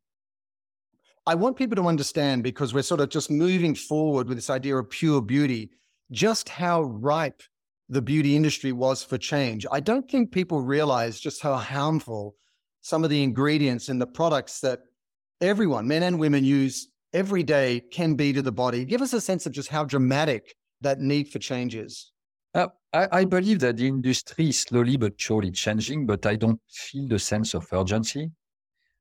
I 1.26 1.34
want 1.34 1.56
people 1.56 1.76
to 1.76 1.88
understand 1.88 2.42
because 2.42 2.74
we're 2.74 2.82
sort 2.82 3.00
of 3.00 3.08
just 3.08 3.30
moving 3.30 3.74
forward 3.74 4.28
with 4.28 4.36
this 4.36 4.50
idea 4.50 4.76
of 4.76 4.90
pure 4.90 5.20
beauty, 5.20 5.70
just 6.10 6.48
how 6.48 6.82
ripe 6.82 7.42
the 7.88 8.02
beauty 8.02 8.34
industry 8.34 8.72
was 8.72 9.02
for 9.02 9.18
change. 9.18 9.66
I 9.70 9.80
don't 9.80 10.10
think 10.10 10.32
people 10.32 10.60
realize 10.60 11.20
just 11.20 11.42
how 11.42 11.56
harmful 11.56 12.34
some 12.80 13.04
of 13.04 13.10
the 13.10 13.22
ingredients 13.22 13.88
in 13.88 13.98
the 13.98 14.06
products 14.06 14.60
that 14.60 14.80
everyone, 15.40 15.86
men 15.86 16.02
and 16.02 16.18
women, 16.18 16.44
use 16.44 16.88
every 17.12 17.42
day 17.42 17.80
can 17.92 18.14
be 18.14 18.32
to 18.32 18.42
the 18.42 18.52
body. 18.52 18.84
Give 18.84 19.02
us 19.02 19.12
a 19.12 19.20
sense 19.20 19.46
of 19.46 19.52
just 19.52 19.68
how 19.68 19.84
dramatic 19.84 20.54
that 20.80 21.00
need 21.00 21.28
for 21.28 21.38
change 21.38 21.74
is. 21.74 22.12
Uh, 22.54 22.68
I, 22.92 23.08
I, 23.12 23.24
believe 23.24 23.60
that 23.60 23.76
the 23.76 23.86
industry 23.86 24.48
is 24.48 24.60
slowly 24.60 24.96
but 24.96 25.12
surely 25.20 25.50
changing, 25.50 26.06
but 26.06 26.24
I 26.24 26.36
don't 26.36 26.60
feel 26.68 27.06
the 27.06 27.18
sense 27.18 27.54
of 27.54 27.66
urgency. 27.72 28.30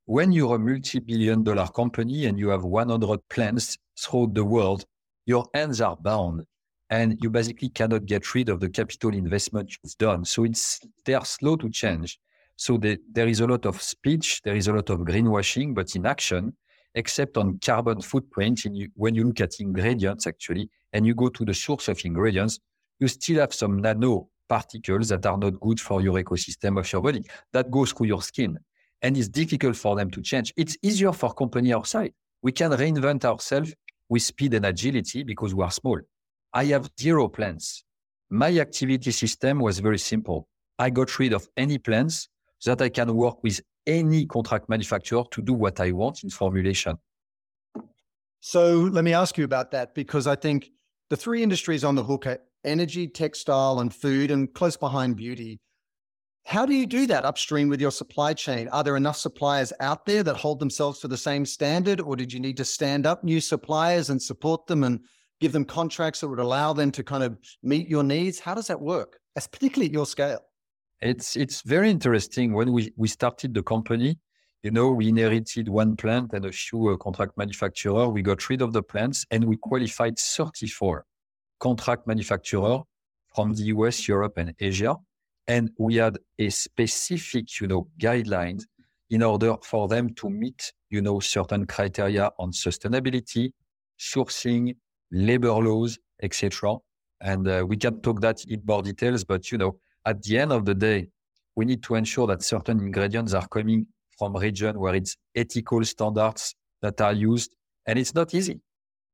When 0.06 0.32
you're 0.32 0.56
a 0.56 0.60
multi 0.60 1.00
billion 1.00 1.44
dollar 1.44 1.68
company 1.68 2.26
and 2.26 2.38
you 2.38 2.50
have 2.50 2.64
100 2.64 3.20
plants 3.30 3.78
throughout 3.98 4.34
the 4.34 4.44
world, 4.44 4.86
your 5.26 5.46
hands 5.54 5.80
are 5.80 5.96
bound 5.96 6.46
and 6.90 7.18
you 7.22 7.30
basically 7.30 7.70
cannot 7.70 8.06
get 8.06 8.34
rid 8.36 8.50
of 8.50 8.60
the 8.60 8.70
capital 8.70 9.14
investment 9.14 9.76
you've 9.84 9.98
done. 9.98 10.26
So 10.26 10.44
it's 10.44 10.80
they 11.06 11.14
are 11.14 11.26
slow 11.26 11.56
to 11.58 11.70
change. 11.70 12.20
So 12.58 12.78
they, 12.78 12.98
there 13.12 13.28
is 13.28 13.42
a 13.42 13.48
lot 13.48 13.66
of 13.66 13.82
speech, 13.82 14.42
there 14.44 14.56
is 14.56 14.68
a 14.68 14.74
lot 14.74 14.90
of 14.90 15.00
greenwashing, 15.00 15.74
but 15.76 15.96
in 15.96 16.06
action, 16.06 16.56
except 16.94 17.38
on 17.38 17.60
carbon 17.60 18.02
footprint, 18.02 18.64
you, 18.66 18.90
when 18.96 19.14
you 19.16 19.26
look 19.26 19.42
at 19.42 19.60
ingredients 19.60 20.26
actually, 20.26 20.70
and 20.94 21.06
you 21.06 21.14
go 21.14 21.28
to 21.28 21.44
the 21.44 21.54
source 21.54 21.90
of 21.90 22.00
ingredients, 22.06 22.60
you 23.00 23.08
still 23.10 23.40
have 23.40 23.54
some 23.54 23.82
nano 23.82 24.30
particles 24.48 25.10
that 25.10 25.26
are 25.26 25.38
not 25.38 25.60
good 25.60 25.80
for 25.80 26.02
your 26.02 26.22
ecosystem 26.22 26.80
of 26.80 26.92
your 26.92 27.02
body 27.02 27.24
that 27.52 27.70
goes 27.72 27.92
through 27.92 28.08
your 28.08 28.22
skin 28.22 28.58
and 29.02 29.18
it's 29.18 29.28
difficult 29.28 29.76
for 29.76 29.96
them 29.96 30.10
to 30.12 30.22
change 30.22 30.54
it's 30.56 30.78
easier 30.82 31.12
for 31.12 31.34
company 31.34 31.74
outside 31.74 32.14
we 32.42 32.52
can 32.52 32.72
reinvent 32.72 33.26
ourselves 33.26 33.74
with 34.08 34.22
speed 34.22 34.54
and 34.54 34.66
agility 34.66 35.24
because 35.24 35.56
we 35.56 35.64
are 35.64 35.72
small 35.72 36.00
i 36.56 36.66
have 36.66 36.90
zero 37.00 37.28
plans 37.28 37.84
my 38.30 38.58
activity 38.60 39.12
system 39.12 39.60
was 39.60 39.80
very 39.80 40.00
simple 40.00 40.48
i 40.80 40.90
got 40.90 41.20
rid 41.20 41.34
of 41.34 41.48
any 41.56 41.78
plans 41.78 42.30
that 42.66 42.82
i 42.82 42.90
can 42.90 43.16
work 43.16 43.44
with 43.44 43.62
any 43.86 44.26
contract 44.26 44.68
manufacturer 44.68 45.24
to 45.30 45.42
do 45.42 45.54
what 45.54 45.80
i 45.80 45.92
want 45.92 46.24
in 46.24 46.30
formulation 46.30 46.98
so 48.40 48.90
let 48.92 49.04
me 49.04 49.14
ask 49.14 49.38
you 49.38 49.46
about 49.46 49.70
that 49.70 49.94
because 49.94 50.26
i 50.26 50.36
think 50.36 50.72
the 51.12 51.18
three 51.18 51.44
industries 51.44 51.84
on 51.84 51.94
the 51.94 52.04
hook 52.04 52.26
are 52.26 52.40
energy, 52.66 53.08
textile, 53.08 53.80
and 53.80 53.94
food, 53.94 54.32
and 54.32 54.54
close 54.54 54.76
behind 54.76 55.16
beauty. 55.16 55.60
How 56.46 56.66
do 56.66 56.74
you 56.74 56.86
do 56.86 57.08
that 57.08 57.26
upstream 57.26 57.70
with 57.70 57.82
your 57.82 57.92
supply 57.92 58.34
chain? 58.34 58.68
Are 58.70 58.84
there 58.84 58.98
enough 58.98 59.18
suppliers 59.18 59.74
out 59.80 60.06
there 60.06 60.24
that 60.24 60.36
hold 60.36 60.60
themselves 60.60 61.00
to 61.00 61.08
the 61.08 61.18
same 61.18 61.46
standard, 61.46 62.02
or 62.02 62.16
did 62.16 62.34
you 62.34 62.40
need 62.40 62.58
to 62.58 62.66
stand 62.66 63.06
up 63.06 63.24
new 63.24 63.42
suppliers 63.42 64.10
and 64.10 64.22
support 64.22 64.68
them 64.68 64.84
and 64.84 65.00
give 65.46 65.52
them 65.52 65.66
contracts 65.66 66.22
that 66.22 66.28
would 66.28 66.40
allow 66.40 66.74
them 66.74 66.90
to 66.92 67.04
kind 67.04 67.24
of 67.24 67.38
meet 67.62 67.88
your 67.88 68.04
needs? 68.04 68.40
How 68.40 68.56
does 68.56 68.68
that 68.72 68.82
work, 68.82 69.20
As 69.36 69.46
particularly 69.46 69.90
at 69.92 69.94
your 69.94 70.08
scale? 70.08 70.42
It's 71.02 71.36
it's 71.44 71.62
very 71.62 71.90
interesting. 71.98 72.48
When 72.58 72.70
we, 72.76 72.84
we 73.04 73.08
started 73.20 73.54
the 73.54 73.62
company, 73.62 74.18
you 74.64 74.72
know, 74.72 74.88
we 75.00 75.10
inherited 75.10 75.66
one 75.70 75.96
plant 76.02 76.34
and 76.34 76.44
a 76.46 76.52
few 76.52 76.82
uh, 76.90 76.98
contract 76.98 77.34
manufacturer. 77.38 78.04
We 78.10 78.22
got 78.32 78.50
rid 78.50 78.62
of 78.64 78.74
the 78.74 78.82
plants 78.82 79.20
and 79.30 79.44
we 79.52 79.56
qualified 79.58 80.18
34 80.18 81.06
contract 81.60 82.08
manufacturer 82.08 82.80
from 83.36 83.54
the 83.58 83.66
US, 83.76 84.08
Europe, 84.08 84.36
and 84.38 84.50
Asia. 84.60 84.96
And 85.48 85.70
we 85.78 85.98
had 86.04 86.18
a 86.40 86.50
specific, 86.50 87.46
you 87.62 87.68
know, 87.68 87.82
guidelines 88.00 88.64
in 89.12 89.22
order 89.22 89.54
for 89.62 89.88
them 89.88 90.06
to 90.16 90.26
meet, 90.42 90.74
you 90.90 91.02
know, 91.02 91.20
certain 91.20 91.68
criteria 91.68 92.32
on 92.40 92.52
sustainability, 92.52 93.52
sourcing, 94.00 94.76
labor 95.16 95.54
laws, 95.54 95.98
etc. 96.22 96.76
And 97.22 97.48
uh, 97.48 97.66
we 97.68 97.78
can 97.78 98.02
talk 98.02 98.22
that 98.22 98.44
in 98.46 98.62
more 98.68 98.82
details, 98.82 99.24
but 99.24 99.52
you 99.52 99.58
know, 99.58 99.80
at 100.06 100.22
the 100.22 100.38
end 100.38 100.52
of 100.52 100.66
the 100.66 100.76
day, 100.76 101.08
we 101.56 101.66
need 101.66 101.82
to 101.84 101.96
ensure 101.96 102.28
that 102.28 102.44
certain 102.44 102.80
ingredients 102.80 103.34
are 103.34 103.48
coming 103.48 103.88
from 104.18 104.36
region 104.36 104.78
where 104.78 104.94
it's 104.94 105.16
ethical 105.36 105.84
standards 105.86 106.56
that 106.82 107.00
are 107.02 107.14
used, 107.14 107.56
and 107.88 107.98
it's 107.98 108.14
not 108.14 108.34
easy. 108.34 108.60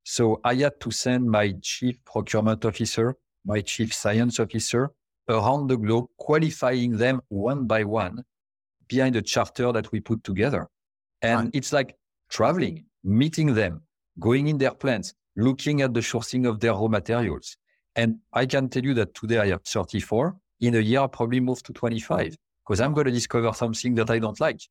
So 0.03 0.41
I 0.43 0.55
had 0.55 0.79
to 0.81 0.91
send 0.91 1.29
my 1.29 1.53
chief 1.61 2.03
procurement 2.03 2.65
officer, 2.65 3.15
my 3.45 3.61
chief 3.61 3.93
science 3.93 4.39
officer 4.39 4.89
around 5.29 5.67
the 5.67 5.77
globe, 5.77 6.07
qualifying 6.17 6.97
them 6.97 7.21
one 7.29 7.67
by 7.67 7.83
one 7.83 8.23
behind 8.87 9.15
a 9.15 9.21
charter 9.21 9.71
that 9.71 9.91
we 9.91 9.99
put 9.99 10.23
together. 10.23 10.67
And 11.21 11.45
right. 11.45 11.49
it's 11.53 11.71
like 11.71 11.95
traveling, 12.29 12.85
meeting 13.03 13.53
them, 13.53 13.83
going 14.19 14.47
in 14.47 14.57
their 14.57 14.73
plants, 14.73 15.13
looking 15.35 15.81
at 15.81 15.93
the 15.93 15.99
sourcing 16.01 16.47
of 16.47 16.59
their 16.59 16.73
raw 16.73 16.87
materials. 16.87 17.57
And 17.95 18.17
I 18.33 18.45
can 18.45 18.69
tell 18.69 18.83
you 18.83 18.93
that 18.95 19.13
today 19.15 19.39
I 19.39 19.47
have 19.47 19.63
34. 19.63 20.35
In 20.61 20.75
a 20.75 20.79
year, 20.79 20.99
I'll 20.99 21.09
probably 21.09 21.39
move 21.39 21.63
to 21.63 21.73
25 21.73 22.35
because 22.65 22.79
I'm 22.79 22.93
going 22.93 23.05
to 23.05 23.11
discover 23.11 23.51
something 23.53 23.95
that 23.95 24.09
I 24.09 24.19
don't 24.19 24.39
like. 24.39 24.61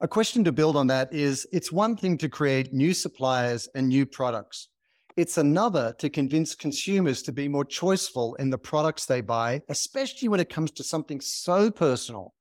A 0.00 0.08
question 0.08 0.42
to 0.44 0.52
build 0.52 0.76
on 0.76 0.88
that 0.88 1.12
is 1.14 1.46
it's 1.52 1.70
one 1.70 1.96
thing 1.96 2.18
to 2.18 2.28
create 2.28 2.72
new 2.72 2.92
suppliers 2.92 3.68
and 3.74 3.88
new 3.88 4.04
products. 4.04 4.68
It's 5.16 5.38
another 5.38 5.94
to 5.98 6.10
convince 6.10 6.54
consumers 6.54 7.22
to 7.22 7.32
be 7.32 7.46
more 7.46 7.64
choiceful 7.64 8.34
in 8.40 8.50
the 8.50 8.58
products 8.58 9.06
they 9.06 9.20
buy, 9.20 9.60
especially 9.68 10.28
when 10.28 10.40
it 10.40 10.48
comes 10.48 10.72
to 10.72 10.82
something 10.82 11.20
so 11.20 11.70
personal 11.70 12.34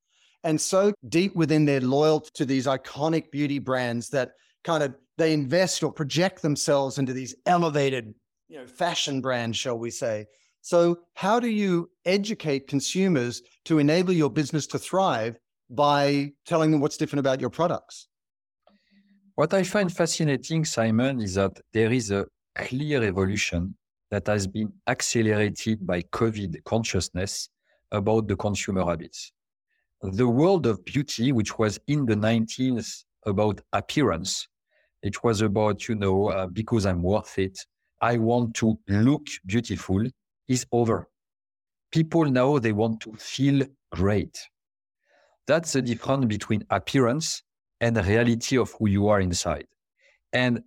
and 0.43 0.59
so 0.59 0.93
deep 1.07 1.35
within 1.35 1.65
their 1.65 1.81
loyalty 1.81 2.31
to 2.33 2.45
these 2.45 2.65
iconic 2.65 3.29
beauty 3.29 3.59
brands 3.59 4.09
that 4.09 4.31
kind 4.63 4.81
of 4.81 4.95
they 5.21 5.33
invest 5.33 5.83
or 5.83 5.91
project 5.91 6.41
themselves 6.41 6.97
into 6.97 7.13
these 7.13 7.35
elevated, 7.45 8.15
you 8.49 8.57
know, 8.57 8.65
fashion 8.65 9.21
brands, 9.21 9.55
shall 9.55 9.77
we 9.77 9.91
say. 9.91 10.25
So, 10.61 10.99
how 11.13 11.39
do 11.39 11.47
you 11.47 11.91
educate 12.05 12.67
consumers 12.67 13.43
to 13.65 13.77
enable 13.77 14.13
your 14.13 14.31
business 14.31 14.65
to 14.67 14.79
thrive 14.79 15.37
by 15.69 16.33
telling 16.45 16.71
them 16.71 16.81
what's 16.81 16.97
different 16.97 17.19
about 17.19 17.39
your 17.39 17.51
products? 17.51 18.07
What 19.35 19.53
I 19.53 19.63
find 19.63 19.93
fascinating, 19.93 20.65
Simon, 20.65 21.21
is 21.21 21.35
that 21.35 21.55
there 21.71 21.91
is 21.91 22.09
a 22.09 22.25
clear 22.55 23.03
evolution 23.03 23.75
that 24.09 24.25
has 24.25 24.47
been 24.47 24.73
accelerated 24.87 25.85
by 25.85 26.01
COVID 26.01 26.63
consciousness 26.63 27.49
about 27.91 28.27
the 28.27 28.35
consumer 28.35 28.83
habits. 28.85 29.31
The 30.01 30.27
world 30.27 30.65
of 30.65 30.83
beauty, 30.83 31.31
which 31.31 31.59
was 31.59 31.79
in 31.87 32.07
the 32.07 32.15
19th 32.15 33.03
about 33.25 33.61
appearance, 33.71 34.47
it 35.01 35.23
was 35.23 35.41
about, 35.41 35.87
you 35.87 35.95
know, 35.95 36.27
uh, 36.27 36.47
because 36.47 36.85
I'm 36.85 37.01
worth 37.01 37.37
it, 37.39 37.57
I 38.01 38.17
want 38.17 38.55
to 38.55 38.77
look 38.87 39.27
beautiful, 39.45 40.03
is 40.47 40.65
over. 40.71 41.07
People 41.91 42.25
now, 42.25 42.59
they 42.59 42.71
want 42.71 43.01
to 43.01 43.13
feel 43.13 43.65
great. 43.91 44.37
That's 45.47 45.73
the 45.73 45.81
difference 45.81 46.25
between 46.25 46.63
appearance 46.69 47.43
and 47.79 47.97
reality 47.97 48.57
of 48.57 48.73
who 48.77 48.87
you 48.89 49.07
are 49.07 49.19
inside. 49.19 49.65
And 50.33 50.61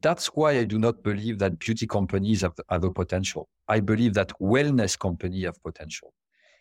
that's 0.00 0.26
why 0.28 0.52
I 0.52 0.64
do 0.64 0.78
not 0.78 1.02
believe 1.02 1.38
that 1.40 1.58
beauty 1.58 1.86
companies 1.86 2.42
have, 2.42 2.54
have 2.70 2.84
a 2.84 2.90
potential. 2.92 3.48
I 3.68 3.80
believe 3.80 4.14
that 4.14 4.32
wellness 4.40 4.98
companies 4.98 5.44
have 5.46 5.60
potential. 5.62 6.12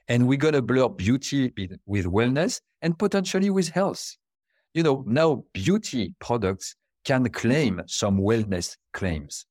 And 0.08 0.28
we're 0.28 0.38
going 0.38 0.54
to 0.54 0.62
blur 0.62 0.90
beauty 0.90 1.54
with 1.86 2.06
wellness 2.06 2.62
and 2.82 2.98
potentially 2.98 3.50
with 3.50 3.70
health. 3.70 4.16
You 4.74 4.84
know, 4.84 5.04
now 5.06 5.44
beauty 5.54 6.16
products 6.20 6.76
can 7.08 7.30
claim 7.30 7.82
some 7.88 8.16
wellness 8.20 8.76
claims. 8.92 9.46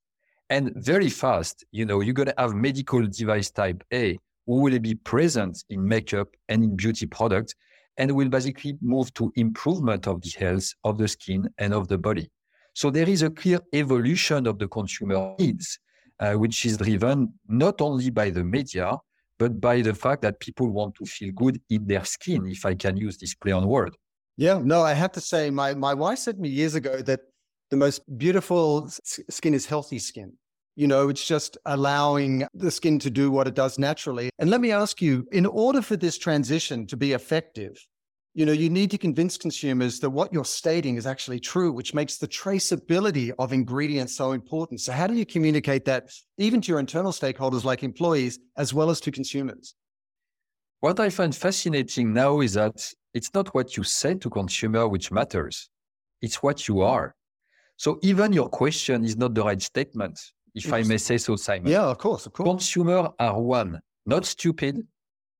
And 0.55 0.71
very 0.75 1.09
fast, 1.09 1.65
you 1.71 1.85
know, 1.87 2.01
you're 2.01 2.19
going 2.21 2.33
to 2.33 2.41
have 2.43 2.53
medical 2.53 3.01
device 3.07 3.49
type 3.49 3.83
A 3.91 4.17
who 4.45 4.61
will 4.61 4.79
be 4.79 4.93
present 4.93 5.53
in 5.73 5.79
makeup 5.95 6.29
and 6.49 6.63
in 6.63 6.75
beauty 6.75 7.07
products 7.07 7.53
and 7.97 8.11
will 8.11 8.29
basically 8.29 8.77
move 8.79 9.11
to 9.15 9.33
improvement 9.35 10.07
of 10.07 10.21
the 10.21 10.33
health 10.37 10.67
of 10.83 10.99
the 10.99 11.07
skin 11.07 11.49
and 11.57 11.73
of 11.73 11.87
the 11.87 11.97
body. 11.97 12.29
So 12.73 12.91
there 12.91 13.09
is 13.09 13.23
a 13.23 13.31
clear 13.31 13.59
evolution 13.73 14.45
of 14.45 14.59
the 14.59 14.67
consumer 14.67 15.33
needs, 15.39 15.79
uh, 16.19 16.33
which 16.33 16.63
is 16.63 16.77
driven 16.77 17.33
not 17.47 17.81
only 17.81 18.11
by 18.11 18.29
the 18.29 18.43
media, 18.43 18.87
but 19.39 19.59
by 19.59 19.81
the 19.81 19.95
fact 19.95 20.21
that 20.21 20.39
people 20.39 20.69
want 20.69 20.93
to 20.99 21.05
feel 21.05 21.31
good 21.33 21.59
in 21.71 21.87
their 21.87 22.05
skin, 22.05 22.45
if 22.47 22.67
I 22.67 22.75
can 22.75 22.97
use 22.97 23.17
this 23.17 23.33
play 23.33 23.51
on 23.51 23.65
word. 23.67 23.93
Yeah, 24.37 24.61
no, 24.63 24.83
I 24.83 24.93
have 24.93 25.11
to 25.13 25.21
say, 25.21 25.49
my, 25.49 25.73
my 25.73 25.95
wife 25.95 26.19
said 26.19 26.35
to 26.35 26.41
me 26.41 26.49
years 26.49 26.75
ago 26.75 27.01
that 27.01 27.21
the 27.69 27.77
most 27.77 28.01
beautiful 28.17 28.89
skin 29.29 29.53
is 29.53 29.65
healthy 29.65 29.99
skin. 29.99 30.33
You 30.75 30.87
know, 30.87 31.09
it's 31.09 31.25
just 31.25 31.57
allowing 31.65 32.45
the 32.53 32.69
skin 32.69 32.99
to 32.99 33.09
do 33.09 33.31
what 33.31 33.47
it 33.47 33.55
does 33.55 33.79
naturally. 33.79 34.29
And 34.37 34.49
let 34.49 34.61
me 34.61 34.71
ask 34.71 35.01
you, 35.01 35.27
in 35.31 35.45
order 35.45 35.81
for 35.81 35.97
this 35.97 36.17
transition 36.17 36.85
to 36.87 36.95
be 36.95 37.13
effective, 37.13 37.77
you 38.35 38.45
know, 38.45 38.51
you 38.51 38.69
need 38.69 38.91
to 38.91 38.99
convince 38.99 39.35
consumers 39.35 39.99
that 39.99 40.11
what 40.11 40.31
you're 40.31 40.45
stating 40.45 40.95
is 40.95 41.07
actually 41.07 41.39
true, 41.39 41.71
which 41.71 41.95
makes 41.95 42.17
the 42.17 42.27
traceability 42.27 43.31
of 43.39 43.51
ingredients 43.51 44.15
so 44.15 44.33
important. 44.33 44.79
So 44.79 44.91
how 44.91 45.07
do 45.07 45.15
you 45.15 45.25
communicate 45.25 45.85
that 45.85 46.11
even 46.37 46.61
to 46.61 46.71
your 46.71 46.79
internal 46.79 47.11
stakeholders 47.11 47.63
like 47.63 47.81
employees 47.81 48.37
as 48.55 48.75
well 48.75 48.91
as 48.91 48.99
to 49.01 49.11
consumers? 49.11 49.73
What 50.81 50.99
I 50.99 51.09
find 51.09 51.35
fascinating 51.35 52.13
now 52.13 52.41
is 52.41 52.53
that 52.53 52.93
it's 53.15 53.33
not 53.33 53.55
what 53.55 53.75
you 53.75 53.83
say 53.83 54.13
to 54.13 54.29
consumer 54.29 54.87
which 54.87 55.11
matters. 55.11 55.71
It's 56.21 56.43
what 56.43 56.67
you 56.67 56.81
are. 56.81 57.15
So 57.77 57.99
even 58.01 58.33
your 58.33 58.49
question 58.49 59.05
is 59.05 59.15
not 59.17 59.35
the 59.35 59.43
right 59.43 59.61
statement, 59.61 60.19
if 60.55 60.73
I 60.73 60.81
may 60.83 60.97
say 60.97 61.17
so, 61.17 61.35
Simon. 61.35 61.71
Yeah, 61.71 61.83
of 61.83 61.99
course, 61.99 62.25
of 62.25 62.33
course. 62.33 62.49
Consumers 62.49 63.09
are 63.19 63.39
one, 63.39 63.79
not 64.05 64.25
stupid. 64.25 64.85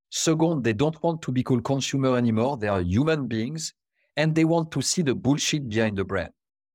Second, 0.09 0.63
they 0.63 0.73
don't 0.73 1.01
want 1.03 1.21
to 1.23 1.31
be 1.31 1.43
called 1.43 1.63
consumer 1.63 2.15
anymore. 2.15 2.55
They 2.57 2.67
are 2.67 2.81
human 2.81 3.27
beings 3.27 3.73
and 4.15 4.33
they 4.33 4.45
want 4.45 4.71
to 4.71 4.81
see 4.81 5.01
the 5.01 5.15
bullshit 5.15 5.67
behind 5.67 5.97
the 5.97 6.05
brand. 6.05 6.31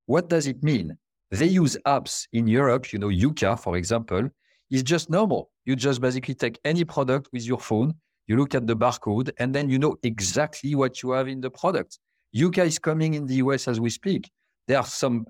What 0.07 0.29
does 0.29 0.47
it 0.49 0.63
mean? 0.63 0.99
They 1.31 1.47
use 1.47 1.79
apps 1.87 2.27
in 2.33 2.47
Europe, 2.47 2.93
you 2.93 2.99
know, 2.99 3.09
Yuka, 3.09 3.59
for 3.59 3.77
example, 3.77 4.29
is 4.71 4.83
just 4.83 5.09
normal. 5.09 5.51
You 5.65 5.77
just 5.77 6.01
basically 6.01 6.35
take 6.35 6.59
any 6.65 6.85
product 6.85 7.29
with 7.33 7.47
your 7.47 7.59
phone, 7.59 7.95
you 8.27 8.37
look 8.37 8.55
at 8.55 8.67
the 8.67 8.77
barcode, 8.77 9.31
and 9.39 9.55
then 9.55 9.71
you 9.71 9.79
know 9.79 9.97
exactly 10.03 10.75
what 10.75 11.03
you 11.03 11.13
have 11.13 11.29
in 11.29 11.41
the 11.41 11.51
product. 11.51 11.99
Yuka 12.37 12.67
is 12.67 12.79
coming 12.79 13.15
in 13.15 13.27
the 13.27 13.37
US 13.37 13.69
as 13.69 13.81
we 13.81 13.91
speak. 13.91 14.31
There 14.69 14.79
are 14.79 14.87
some 14.87 15.27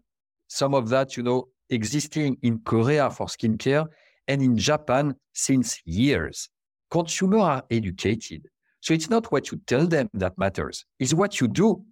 some 0.52 0.74
of 0.74 0.88
that, 0.90 1.16
you 1.16 1.22
know, 1.22 1.48
existing 1.70 2.36
in 2.42 2.58
Korea 2.60 3.10
for 3.10 3.26
skincare 3.26 3.86
and 4.28 4.42
in 4.42 4.56
Japan 4.56 5.14
since 5.32 5.80
years. 5.84 6.48
Consumers 6.90 7.40
are 7.40 7.62
educated. 7.70 8.46
So 8.80 8.92
it's 8.92 9.08
not 9.08 9.32
what 9.32 9.50
you 9.50 9.60
tell 9.66 9.86
them 9.86 10.10
that 10.14 10.36
matters, 10.36 10.84
it's 10.98 11.14
what 11.14 11.40
you 11.40 11.48
do. 11.48 11.84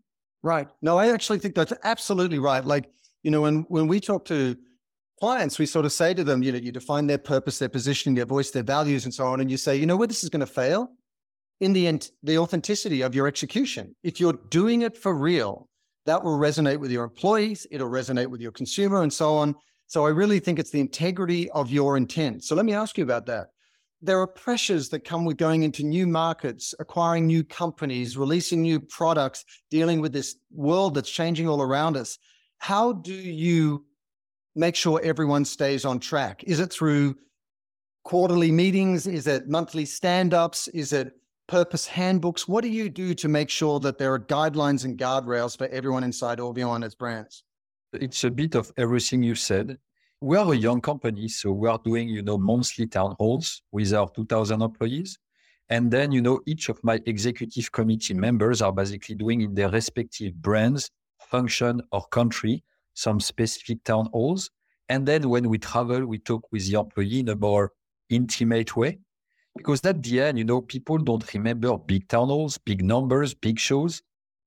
Right. 0.43 0.69
No, 0.81 0.99
I 0.99 1.13
actually 1.13 1.39
think 1.39 1.55
that's 1.55 1.73
absolutely 1.85 2.39
right. 2.39 2.65
Like, 2.65 2.87
you 3.23 3.31
know, 3.31 3.43
when 3.43 3.67
when 3.69 3.87
we 3.87 4.01
talk 4.01 4.25
to 4.27 4.57
clients, 5.21 5.59
we 5.59 5.67
sort 5.67 5.85
of 5.85 5.93
say 5.93 6.15
to 6.15 6.25
them, 6.25 6.43
you 6.43 6.53
know, 6.53 6.59
you 6.59 6.73
define 6.73 7.07
their 7.07 7.19
purpose, 7.19 7.59
their 7.59 7.69
positioning, 7.69 8.17
their 8.17 8.27
voice, 8.27 8.51
their 8.51 8.63
values, 8.63 9.05
and 9.05 9.15
so 9.15 9.27
on. 9.27 9.41
And 9.41 9.51
you 9.51 9.57
say, 9.57 9.77
you 9.77 9.87
know 9.87 9.97
where 9.97 10.09
this 10.09 10.25
is 10.25 10.31
going 10.31 10.41
to 10.41 10.47
fail? 10.47 10.91
In 11.61 11.75
the 11.75 11.87
end, 11.87 12.11
the 12.23 12.39
authenticity 12.39 13.03
of 13.03 13.15
your 13.15 13.27
execution. 13.27 13.95
If 14.03 14.19
you're 14.19 14.39
doing 14.49 14.83
it 14.83 14.97
for 14.97 15.15
real, 15.15 15.69
that 16.07 16.23
will 16.23 16.39
resonate 16.39 16.79
with 16.79 16.91
your 16.91 17.05
employees, 17.05 17.67
it'll 17.71 17.91
resonate 17.91 18.29
with 18.29 18.41
your 18.41 18.53
consumer, 18.53 19.03
and 19.03 19.13
so 19.13 19.37
on. 19.37 19.55
So 19.87 20.07
I 20.07 20.11
really 20.11 20.39
think 20.39 20.59
it's 20.59 20.71
the 20.71 20.81
integrity 20.81 21.51
of 21.51 21.71
your 21.71 21.97
intent. 21.97 22.45
So 22.45 22.55
let 22.55 22.65
me 22.65 22.73
ask 22.73 22.97
you 22.97 23.05
about 23.05 23.27
that. 23.27 23.49
There 24.03 24.21
are 24.21 24.27
pressures 24.27 24.89
that 24.91 25.05
come 25.05 25.25
with 25.25 25.37
going 25.37 25.63
into 25.63 25.83
new 25.83 26.07
markets, 26.07 26.75
acquiring 26.79 27.27
new 27.27 27.45
companies, 27.45 28.17
releasing 28.17 28.63
new 28.63 28.81
products, 28.81 29.45
dealing 29.71 30.01
with 30.01 30.13
this 30.13 30.37
world 30.53 30.95
that's 30.95 31.11
changing 31.11 31.49
all 31.49 31.61
around 31.61 31.97
us. 31.97 32.19
How 32.59 32.93
do 32.93 33.13
you 33.13 33.85
make 34.55 34.75
sure 34.75 35.01
everyone 35.03 35.45
stays 35.45 35.85
on 35.85 36.01
track? 36.01 36.45
Is 36.45 36.61
it 36.61 36.73
through 36.73 37.17
quarterly 38.05 38.51
meetings? 38.51 39.07
Is 39.07 39.27
it 39.27 39.49
monthly 39.49 39.85
stand 39.85 40.33
ups? 40.33 40.69
Is 40.69 40.93
it 40.93 41.13
purpose 41.51 41.85
handbooks? 41.87 42.47
What 42.47 42.63
do 42.63 42.69
you 42.69 42.89
do 42.89 43.13
to 43.15 43.29
make 43.29 43.51
sure 43.51 43.81
that 43.81 43.99
there 43.99 44.15
are 44.15 44.21
guidelines 44.21 44.85
and 44.85 44.97
guardrails 44.97 45.59
for 45.59 45.67
everyone 45.67 46.05
inside 46.05 46.39
Orveon 46.39 46.77
and 46.77 46.85
its 46.85 46.95
brands? 46.95 47.43
It's 47.93 48.23
a 48.23 48.31
bit 48.31 48.55
of 48.55 48.73
everything 48.77 49.25
you 49.25 49.35
said. 49.35 49.77
We 50.21 50.37
are 50.37 50.53
a 50.53 50.57
young 50.57 50.81
company, 50.81 51.27
so 51.27 51.51
we 51.51 51.69
are 51.69 51.81
doing, 51.85 52.09
you 52.09 52.23
know, 52.23 52.39
monthly 52.39 52.87
town 52.87 53.17
halls 53.19 53.63
with 53.73 53.93
our 53.93 54.09
2,000 54.15 54.63
employees. 54.63 55.19
And 55.69 55.91
then, 55.91 56.13
you 56.13 56.23
know, 56.23 56.41
each 56.47 56.69
of 56.69 56.79
my 56.85 57.01
executive 57.07 57.73
committee 57.73 58.15
members 58.15 58.63
are 58.63 58.73
basically 58.73 59.17
doing 59.17 59.41
in 59.41 59.55
their 59.55 59.71
respective 59.71 60.35
brands, 60.35 60.91
function, 61.19 61.83
or 61.91 62.07
country 62.13 62.63
some 62.95 63.19
specific 63.19 63.83
town 63.85 64.09
halls. 64.13 64.51
And 64.89 65.07
then 65.07 65.29
when 65.29 65.49
we 65.49 65.59
travel, 65.59 66.07
we 66.07 66.19
talk 66.19 66.47
with 66.53 66.69
the 66.69 66.79
employee 66.79 67.21
in 67.21 67.29
a 67.29 67.37
more 67.37 67.73
intimate 68.09 68.77
way. 68.77 68.99
Because 69.57 69.85
at 69.85 70.03
the 70.03 70.21
end, 70.21 70.39
you 70.39 70.45
know, 70.45 70.61
people 70.61 70.99
don't 70.99 71.35
remember 71.35 71.77
big 71.77 72.11
halls, 72.11 72.59
big 72.59 72.85
numbers, 72.85 73.35
big 73.35 73.59
shows. 73.59 74.03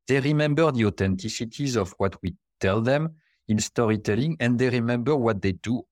They 0.08 0.20
remember 0.20 0.72
the 0.72 0.84
authenticities 0.84 1.76
of 1.76 1.94
what 1.98 2.16
we 2.22 2.36
tell 2.60 2.82
them 2.82 3.16
in 3.48 3.60
storytelling 3.60 4.38
and 4.40 4.58
they 4.58 4.70
remember 4.70 5.16
what 5.16 5.42
they 5.42 5.54
do. 5.54 5.84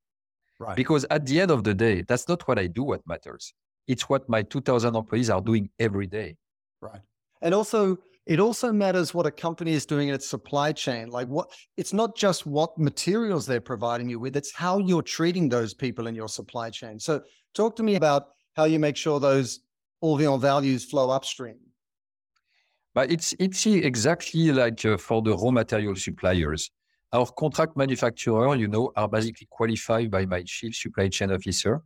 Right. 0.59 0.75
Because 0.75 1.05
at 1.09 1.25
the 1.25 1.41
end 1.41 1.51
of 1.51 1.63
the 1.63 1.73
day, 1.73 2.03
that's 2.07 2.27
not 2.27 2.47
what 2.47 2.59
I 2.59 2.67
do 2.67 2.83
what 2.83 3.01
matters. 3.07 3.53
It's 3.87 4.07
what 4.07 4.29
my 4.29 4.43
2000 4.43 4.95
employees 4.95 5.29
are 5.29 5.41
doing 5.41 5.69
every 5.79 6.07
day. 6.07 6.37
Right. 6.81 7.01
And 7.41 7.53
also, 7.53 7.97
it 8.27 8.39
also 8.39 8.71
matters 8.71 9.13
what 9.13 9.25
a 9.25 9.31
company 9.31 9.73
is 9.73 9.85
doing 9.85 10.09
in 10.09 10.13
its 10.13 10.27
supply 10.27 10.71
chain. 10.71 11.09
Like 11.09 11.27
what 11.27 11.51
it's 11.77 11.93
not 11.93 12.15
just 12.15 12.45
what 12.45 12.77
materials 12.77 13.45
they're 13.45 13.59
providing 13.59 14.09
you 14.09 14.19
with, 14.19 14.37
it's 14.37 14.53
how 14.53 14.77
you're 14.77 15.01
treating 15.01 15.49
those 15.49 15.73
people 15.73 16.07
in 16.07 16.15
your 16.15 16.29
supply 16.29 16.69
chain. 16.69 16.99
So 16.99 17.21
talk 17.55 17.75
to 17.77 17.83
me 17.83 17.95
about 17.95 18.27
how 18.55 18.65
you 18.65 18.79
make 18.79 18.97
sure 18.97 19.19
those 19.19 19.59
Orveon 20.03 20.39
values 20.39 20.85
flow 20.85 21.09
upstream. 21.09 21.57
But 22.93 23.11
it's 23.11 23.33
it's 23.39 23.65
exactly 23.65 24.51
like 24.51 24.83
uh, 24.85 24.97
for 24.97 25.21
the 25.21 25.35
raw 25.35 25.51
material 25.51 25.95
suppliers. 25.95 26.71
Our 27.13 27.27
contract 27.27 27.77
manufacturer, 27.77 28.55
you 28.55 28.67
know, 28.67 28.91
are 28.95 29.07
basically 29.07 29.47
qualified 29.49 30.09
by 30.11 30.25
my 30.25 30.43
chief 30.43 30.75
supply 30.75 31.09
chain 31.09 31.31
officer 31.31 31.81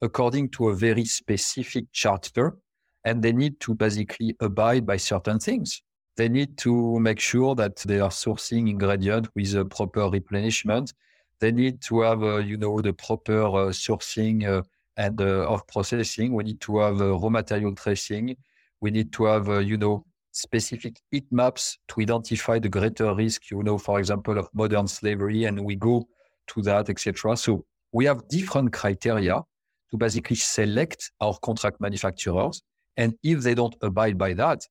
according 0.00 0.48
to 0.48 0.68
a 0.68 0.74
very 0.74 1.04
specific 1.04 1.86
charter 1.92 2.56
and 3.04 3.22
they 3.22 3.32
need 3.32 3.58
to 3.60 3.74
basically 3.74 4.36
abide 4.40 4.86
by 4.86 4.96
certain 4.96 5.38
things. 5.38 5.82
They 6.16 6.28
need 6.28 6.56
to 6.58 6.98
make 7.00 7.20
sure 7.20 7.54
that 7.54 7.76
they 7.78 8.00
are 8.00 8.10
sourcing 8.10 8.68
ingredient 8.68 9.28
with 9.34 9.54
a 9.54 9.64
proper 9.64 10.08
replenishment. 10.08 10.92
They 11.40 11.52
need 11.52 11.80
to 11.82 12.00
have, 12.00 12.22
uh, 12.22 12.36
you 12.38 12.56
know, 12.56 12.80
the 12.80 12.92
proper 12.92 13.42
uh, 13.42 13.70
sourcing 13.70 14.46
uh, 14.46 14.62
and 14.98 15.18
uh, 15.20 15.48
of 15.48 15.66
processing. 15.66 16.34
We 16.34 16.44
need 16.44 16.60
to 16.62 16.78
have 16.80 17.00
uh, 17.00 17.18
raw 17.18 17.30
material 17.30 17.74
tracing. 17.74 18.36
We 18.82 18.90
need 18.90 19.10
to 19.14 19.24
have, 19.24 19.48
uh, 19.48 19.58
you 19.60 19.78
know, 19.78 20.04
specific 20.32 21.00
heat 21.10 21.26
maps 21.30 21.78
to 21.88 22.02
identify 22.02 22.58
the 22.58 22.68
greater 22.68 23.14
risk, 23.14 23.50
you 23.50 23.62
know, 23.62 23.78
for 23.78 23.98
example, 23.98 24.36
of 24.38 24.50
modern 24.52 24.86
slavery, 24.86 25.44
and 25.44 25.64
we 25.64 25.76
go 25.76 26.06
to 26.48 26.62
that, 26.62 26.90
etc. 26.90 27.36
So 27.36 27.64
we 27.92 28.04
have 28.04 28.28
different 28.28 28.74
criteria 28.74 29.42
to 29.90 29.96
basically 29.96 30.36
select 30.36 31.10
our 31.22 31.38
contract 31.38 31.80
manufacturers 31.80 32.62
and 32.98 33.14
if 33.22 33.42
they 33.42 33.54
don't 33.54 33.76
abide 33.80 34.18
by 34.18 34.34
that, 34.34 34.66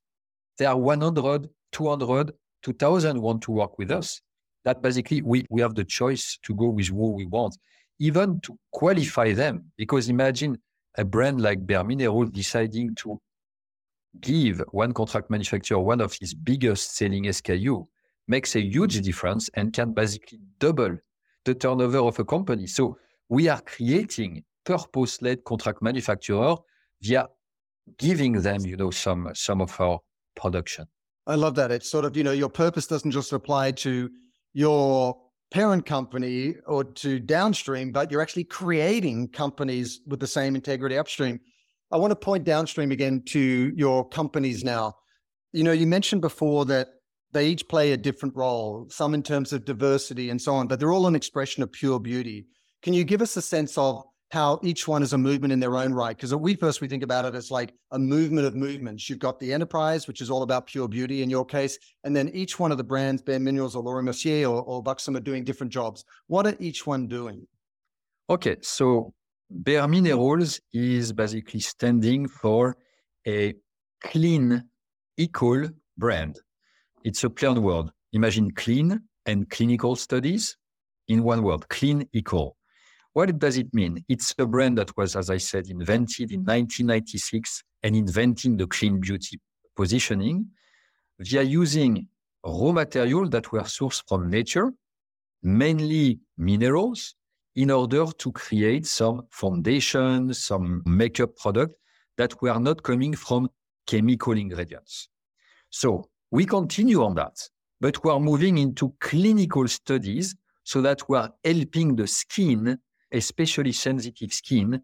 there 0.59 0.67
are 0.67 0.77
100, 0.77 1.49
200, 1.71 2.33
2000 2.61 3.21
want 3.21 3.41
to 3.43 3.51
work 3.51 3.79
with 3.79 3.89
us. 3.89 4.21
That 4.65 4.81
basically 4.81 5.21
we, 5.21 5.45
we 5.49 5.61
have 5.61 5.75
the 5.75 5.85
choice 5.85 6.37
to 6.43 6.53
go 6.53 6.67
with 6.67 6.89
who 6.89 7.13
we 7.13 7.25
want, 7.25 7.57
even 7.99 8.39
to 8.41 8.57
qualify 8.71 9.33
them. 9.33 9.71
Because 9.77 10.09
imagine 10.09 10.57
a 10.97 11.05
brand 11.05 11.41
like 11.41 11.65
bareMinerals 11.65 12.31
deciding 12.31 12.95
to 12.95 13.19
give 14.19 14.61
one 14.71 14.93
contract 14.93 15.29
manufacturer 15.29 15.79
one 15.79 16.01
of 16.01 16.13
his 16.19 16.33
biggest 16.33 16.95
selling 16.95 17.25
SKU 17.25 17.85
makes 18.27 18.55
a 18.55 18.61
huge 18.61 19.01
difference 19.01 19.49
and 19.53 19.73
can 19.73 19.93
basically 19.93 20.39
double 20.59 20.97
the 21.45 21.53
turnover 21.53 21.99
of 21.99 22.19
a 22.19 22.25
company. 22.25 22.67
So 22.67 22.97
we 23.29 23.47
are 23.47 23.61
creating 23.61 24.43
purpose-led 24.65 25.43
contract 25.43 25.81
manufacturer 25.81 26.55
via 27.01 27.27
giving 27.97 28.33
them, 28.41 28.65
you 28.65 28.75
know, 28.75 28.91
some 28.91 29.29
some 29.33 29.61
of 29.61 29.79
our 29.79 29.99
production. 30.35 30.85
I 31.25 31.35
love 31.35 31.55
that. 31.55 31.71
It's 31.71 31.89
sort 31.89 32.05
of, 32.05 32.17
you 32.17 32.23
know, 32.23 32.31
your 32.31 32.49
purpose 32.49 32.87
doesn't 32.87 33.11
just 33.11 33.31
apply 33.33 33.71
to 33.71 34.09
your 34.53 35.17
parent 35.51 35.85
company 35.85 36.55
or 36.65 36.83
to 36.83 37.19
downstream, 37.19 37.91
but 37.91 38.11
you're 38.11 38.21
actually 38.21 38.43
creating 38.43 39.29
companies 39.29 40.01
with 40.05 40.19
the 40.19 40.27
same 40.27 40.55
integrity 40.55 40.97
upstream. 40.97 41.39
I 41.91 41.97
want 41.97 42.11
to 42.11 42.15
point 42.15 42.43
downstream 42.43 42.91
again 42.91 43.23
to 43.27 43.71
your 43.75 44.07
companies 44.07 44.63
now. 44.63 44.95
You 45.53 45.63
know, 45.63 45.71
you 45.71 45.87
mentioned 45.87 46.21
before 46.21 46.65
that 46.65 46.89
they 47.31 47.47
each 47.47 47.67
play 47.67 47.93
a 47.93 47.97
different 47.97 48.35
role, 48.35 48.87
some 48.89 49.13
in 49.13 49.23
terms 49.23 49.53
of 49.53 49.65
diversity 49.65 50.29
and 50.29 50.41
so 50.41 50.53
on, 50.53 50.67
but 50.67 50.79
they're 50.79 50.91
all 50.91 51.07
an 51.07 51.15
expression 51.15 51.63
of 51.63 51.71
pure 51.71 51.99
beauty. 51.99 52.47
Can 52.81 52.93
you 52.93 53.03
give 53.03 53.21
us 53.21 53.37
a 53.37 53.41
sense 53.41 53.77
of 53.77 54.03
how 54.29 54.59
each 54.61 54.87
one 54.87 55.03
is 55.03 55.13
a 55.13 55.17
movement 55.17 55.53
in 55.53 55.59
their 55.59 55.77
own 55.77 55.93
right. 55.93 56.15
Because 56.15 56.35
we 56.35 56.55
first 56.55 56.81
we 56.81 56.87
think 56.87 57.03
about 57.03 57.25
it 57.25 57.33
as 57.33 57.49
like 57.49 57.73
a 57.91 57.99
movement 57.99 58.45
of 58.45 58.55
movements. 58.55 59.09
You've 59.09 59.19
got 59.19 59.39
the 59.39 59.53
enterprise, 59.53 60.07
which 60.07 60.21
is 60.21 60.29
all 60.29 60.43
about 60.43 60.67
pure 60.67 60.87
beauty 60.87 61.21
in 61.21 61.29
your 61.29 61.45
case, 61.45 61.77
and 62.03 62.15
then 62.15 62.29
each 62.29 62.59
one 62.59 62.71
of 62.71 62.77
the 62.77 62.83
brands, 62.83 63.21
bareMinerals 63.21 63.75
or 63.75 63.83
Laura 63.83 64.03
Mercier 64.03 64.47
or, 64.47 64.61
or 64.63 64.83
Buxom, 64.83 65.15
are 65.15 65.21
doing 65.21 65.43
different 65.43 65.71
jobs. 65.71 66.03
What 66.27 66.45
are 66.45 66.55
each 66.59 66.85
one 66.85 67.07
doing? 67.07 67.47
Okay, 68.29 68.57
so 68.61 69.13
bareMinerals 69.63 70.59
is 70.73 71.13
basically 71.13 71.61
standing 71.61 72.27
for 72.27 72.75
a 73.25 73.53
clean, 74.03 74.63
equal 75.15 75.69
brand. 75.97 76.39
It's 77.05 77.23
a 77.23 77.29
plain 77.29 77.61
word. 77.61 77.87
Imagine 78.11 78.51
clean 78.51 78.99
and 79.25 79.49
clinical 79.49 79.95
studies 79.95 80.57
in 81.07 81.23
one 81.23 81.43
word, 81.43 81.69
clean, 81.69 82.07
equal. 82.11 82.56
What 83.17 83.39
does 83.39 83.57
it 83.57 83.73
mean? 83.73 84.05
It's 84.07 84.35
a 84.37 84.45
brand 84.45 84.77
that 84.77 84.95
was, 84.95 85.15
as 85.15 85.31
I 85.31 85.37
said, 85.37 85.71
invented 85.71 86.31
in 86.31 86.41
1996 86.41 87.63
and 87.81 87.95
inventing 87.95 88.57
the 88.57 88.67
clean 88.67 88.99
beauty 88.99 89.39
positioning 89.75 90.45
via 91.17 91.41
using 91.41 92.09
raw 92.45 92.71
material 92.71 93.27
that 93.29 93.51
were 93.51 93.61
sourced 93.61 94.03
from 94.07 94.29
nature, 94.29 94.71
mainly 95.41 96.19
minerals, 96.37 97.15
in 97.55 97.71
order 97.71 98.05
to 98.05 98.31
create 98.33 98.85
some 98.85 99.23
foundation, 99.31 100.31
some 100.31 100.83
makeup 100.85 101.35
product 101.37 101.73
that 102.17 102.39
were 102.39 102.59
not 102.59 102.83
coming 102.83 103.15
from 103.15 103.49
chemical 103.87 104.33
ingredients. 104.33 105.09
So 105.71 106.07
we 106.29 106.45
continue 106.45 107.03
on 107.03 107.15
that, 107.15 107.49
but 107.81 108.03
we 108.03 108.11
are 108.11 108.19
moving 108.19 108.59
into 108.59 108.93
clinical 108.99 109.67
studies 109.67 110.35
so 110.63 110.81
that 110.83 111.09
we 111.09 111.17
are 111.17 111.33
helping 111.43 111.95
the 111.95 112.05
skin, 112.05 112.77
especially 113.11 113.71
sensitive 113.71 114.33
skin, 114.33 114.81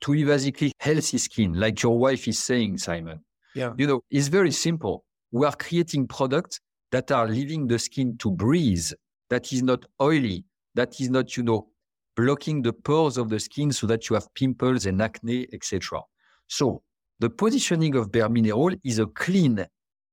to 0.00 0.26
basically 0.26 0.72
healthy 0.80 1.18
skin, 1.18 1.54
like 1.54 1.82
your 1.82 1.98
wife 1.98 2.28
is 2.28 2.38
saying, 2.38 2.78
Simon. 2.78 3.20
Yeah. 3.54 3.72
You 3.78 3.86
know, 3.86 4.00
it's 4.10 4.28
very 4.28 4.50
simple. 4.50 5.04
We 5.32 5.46
are 5.46 5.54
creating 5.54 6.08
products 6.08 6.60
that 6.92 7.10
are 7.10 7.26
leaving 7.26 7.66
the 7.66 7.78
skin 7.78 8.18
to 8.18 8.30
breathe, 8.30 8.90
that 9.30 9.52
is 9.52 9.62
not 9.62 9.84
oily, 10.00 10.44
that 10.74 11.00
is 11.00 11.10
not, 11.10 11.36
you 11.36 11.42
know, 11.42 11.68
blocking 12.16 12.62
the 12.62 12.72
pores 12.72 13.16
of 13.16 13.28
the 13.28 13.40
skin 13.40 13.72
so 13.72 13.86
that 13.86 14.08
you 14.08 14.14
have 14.14 14.32
pimples 14.34 14.86
and 14.86 15.00
acne, 15.00 15.46
etc. 15.52 16.00
So 16.46 16.82
the 17.18 17.30
positioning 17.30 17.96
of 17.96 18.12
Bare 18.12 18.28
Mineral 18.28 18.74
is 18.84 18.98
a 18.98 19.06
clean, 19.06 19.66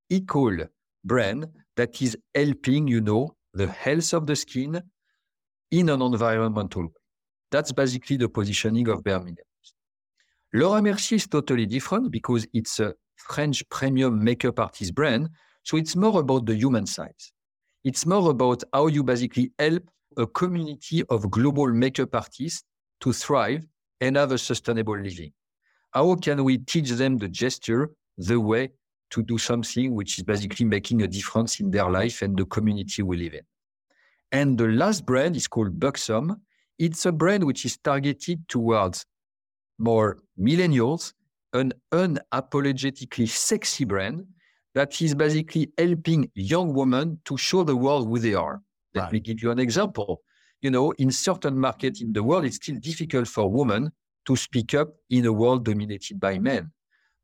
equal 0.09 0.57
brand 1.03 1.47
that 1.75 2.01
is 2.01 2.17
helping, 2.33 2.87
you 2.87 3.01
know, 3.01 3.35
the 3.53 3.67
health 3.67 4.13
of 4.13 4.25
the 4.25 4.35
skin 4.35 4.81
in 5.71 5.89
an 5.89 6.01
environmental 6.01 6.83
way. 6.83 7.00
That's 7.51 7.71
basically 7.71 8.17
the 8.17 8.29
positioning 8.29 8.87
of 8.87 9.03
bareMinerals. 9.03 9.73
Laura 10.53 10.81
Mercier 10.81 11.17
is 11.17 11.27
totally 11.27 11.65
different 11.65 12.11
because 12.11 12.47
it's 12.53 12.79
a 12.79 12.93
French 13.15 13.67
premium 13.69 14.23
makeup 14.23 14.59
artist 14.59 14.95
brand. 14.95 15.29
So 15.63 15.77
it's 15.77 15.95
more 15.95 16.19
about 16.19 16.45
the 16.45 16.55
human 16.55 16.85
side. 16.85 17.21
It's 17.83 18.05
more 18.05 18.29
about 18.31 18.63
how 18.73 18.87
you 18.87 19.03
basically 19.03 19.51
help 19.59 19.83
a 20.17 20.27
community 20.27 21.03
of 21.09 21.29
global 21.29 21.67
makeup 21.67 22.15
artists 22.15 22.63
to 23.01 23.13
thrive 23.13 23.65
and 23.99 24.15
have 24.15 24.31
a 24.31 24.37
sustainable 24.37 24.97
living. 24.97 25.31
How 25.91 26.15
can 26.15 26.43
we 26.43 26.57
teach 26.57 26.89
them 26.91 27.17
the 27.17 27.27
gesture, 27.27 27.91
the 28.17 28.39
way 28.39 28.71
to 29.11 29.23
do 29.23 29.37
something 29.37 29.93
which 29.93 30.17
is 30.17 30.23
basically 30.23 30.65
making 30.65 31.01
a 31.01 31.07
difference 31.07 31.59
in 31.59 31.69
their 31.71 31.89
life 31.89 32.21
and 32.21 32.37
the 32.37 32.45
community 32.45 33.03
we 33.03 33.17
live 33.17 33.33
in? 33.33 33.45
And 34.31 34.57
the 34.57 34.67
last 34.67 35.05
brand 35.05 35.35
is 35.35 35.47
called 35.47 35.79
Buxom. 35.79 36.41
It's 36.79 37.05
a 37.05 37.11
brand 37.11 37.43
which 37.43 37.65
is 37.65 37.77
targeted 37.77 38.47
towards 38.47 39.05
more 39.77 40.17
millennials, 40.39 41.13
an 41.53 41.73
unapologetically 41.91 43.27
sexy 43.27 43.85
brand 43.85 44.25
that 44.73 45.01
is 45.01 45.13
basically 45.15 45.71
helping 45.77 46.29
young 46.35 46.73
women 46.73 47.19
to 47.25 47.37
show 47.37 47.63
the 47.63 47.75
world 47.75 48.07
who 48.07 48.19
they 48.19 48.33
are. 48.33 48.61
Let 48.93 49.03
Right. 49.03 49.13
me 49.13 49.19
give 49.19 49.41
you 49.41 49.51
an 49.51 49.59
example. 49.59 50.21
You 50.61 50.71
know, 50.71 50.91
in 50.91 51.11
certain 51.11 51.57
markets 51.57 52.01
in 52.01 52.13
the 52.13 52.23
world, 52.23 52.45
it's 52.45 52.57
still 52.57 52.77
difficult 52.79 53.27
for 53.27 53.51
women 53.51 53.91
to 54.25 54.35
speak 54.35 54.73
up 54.73 54.89
in 55.09 55.25
a 55.25 55.33
world 55.33 55.65
dominated 55.65 56.19
by 56.19 56.39
men. 56.39 56.71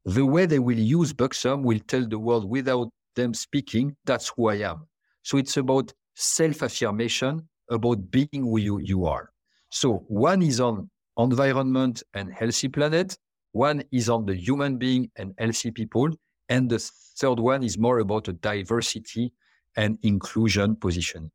The 0.06 0.26
way 0.26 0.46
they 0.46 0.60
will 0.60 0.80
use 0.80 1.14
Buxom 1.14 1.64
will 1.64 1.80
tell 1.88 2.06
the 2.08 2.20
world 2.20 2.50
without 2.50 2.90
them 3.16 3.34
speaking, 3.34 3.96
that's 4.06 4.30
who 4.36 4.48
I 4.50 4.56
am. 4.56 4.88
So 5.24 5.38
it's 5.38 5.58
about 5.58 5.94
self 6.16 6.64
affirmation, 6.64 7.48
about 7.70 8.10
being 8.10 8.30
who 8.34 8.58
you, 8.58 8.80
you 8.80 9.06
are. 9.06 9.32
So 9.78 10.04
one 10.08 10.42
is 10.42 10.60
on 10.60 10.90
environment 11.20 12.02
and 12.16 12.34
healthy 12.34 12.68
planet, 12.68 13.16
one 13.52 13.84
is 13.92 14.10
on 14.10 14.26
the 14.26 14.34
human 14.34 14.78
being 14.78 15.12
and 15.18 15.36
healthy 15.38 15.70
people, 15.70 16.10
and 16.50 16.68
the 16.68 16.80
third 17.20 17.40
one 17.40 17.62
is 17.62 17.78
more 17.78 18.00
about 18.00 18.28
a 18.28 18.34
diversity 18.34 19.34
and 19.76 20.00
inclusion 20.02 20.78
position. 20.78 21.30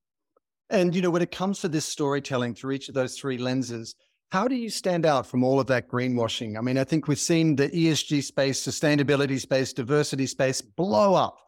And, 0.71 0.93
you 0.93 1.03
know, 1.03 1.11
when 1.11 1.23
it 1.23 1.31
comes 1.31 1.61
to 1.61 1.69
this 1.69 1.85
storytelling 1.85 2.57
through 2.57 2.73
each 2.73 2.89
of 2.89 2.97
those 2.97 3.17
three 3.17 3.39
lenses, 3.39 3.95
how 4.33 4.49
do 4.49 4.57
you 4.57 4.71
stand 4.71 5.07
out 5.07 5.25
from 5.25 5.45
all 5.45 5.61
of 5.61 5.69
that 5.69 5.89
greenwashing? 5.89 6.59
I 6.59 6.63
mean, 6.63 6.79
I 6.79 6.85
think 6.85 7.07
we've 7.07 7.21
seen 7.21 7.55
the 7.55 7.69
ESG 7.69 8.25
space, 8.25 8.61
sustainability 8.61 9.39
space, 9.39 9.73
diversity 9.73 10.27
space 10.27 10.61
blow 10.61 11.15
up. 11.15 11.39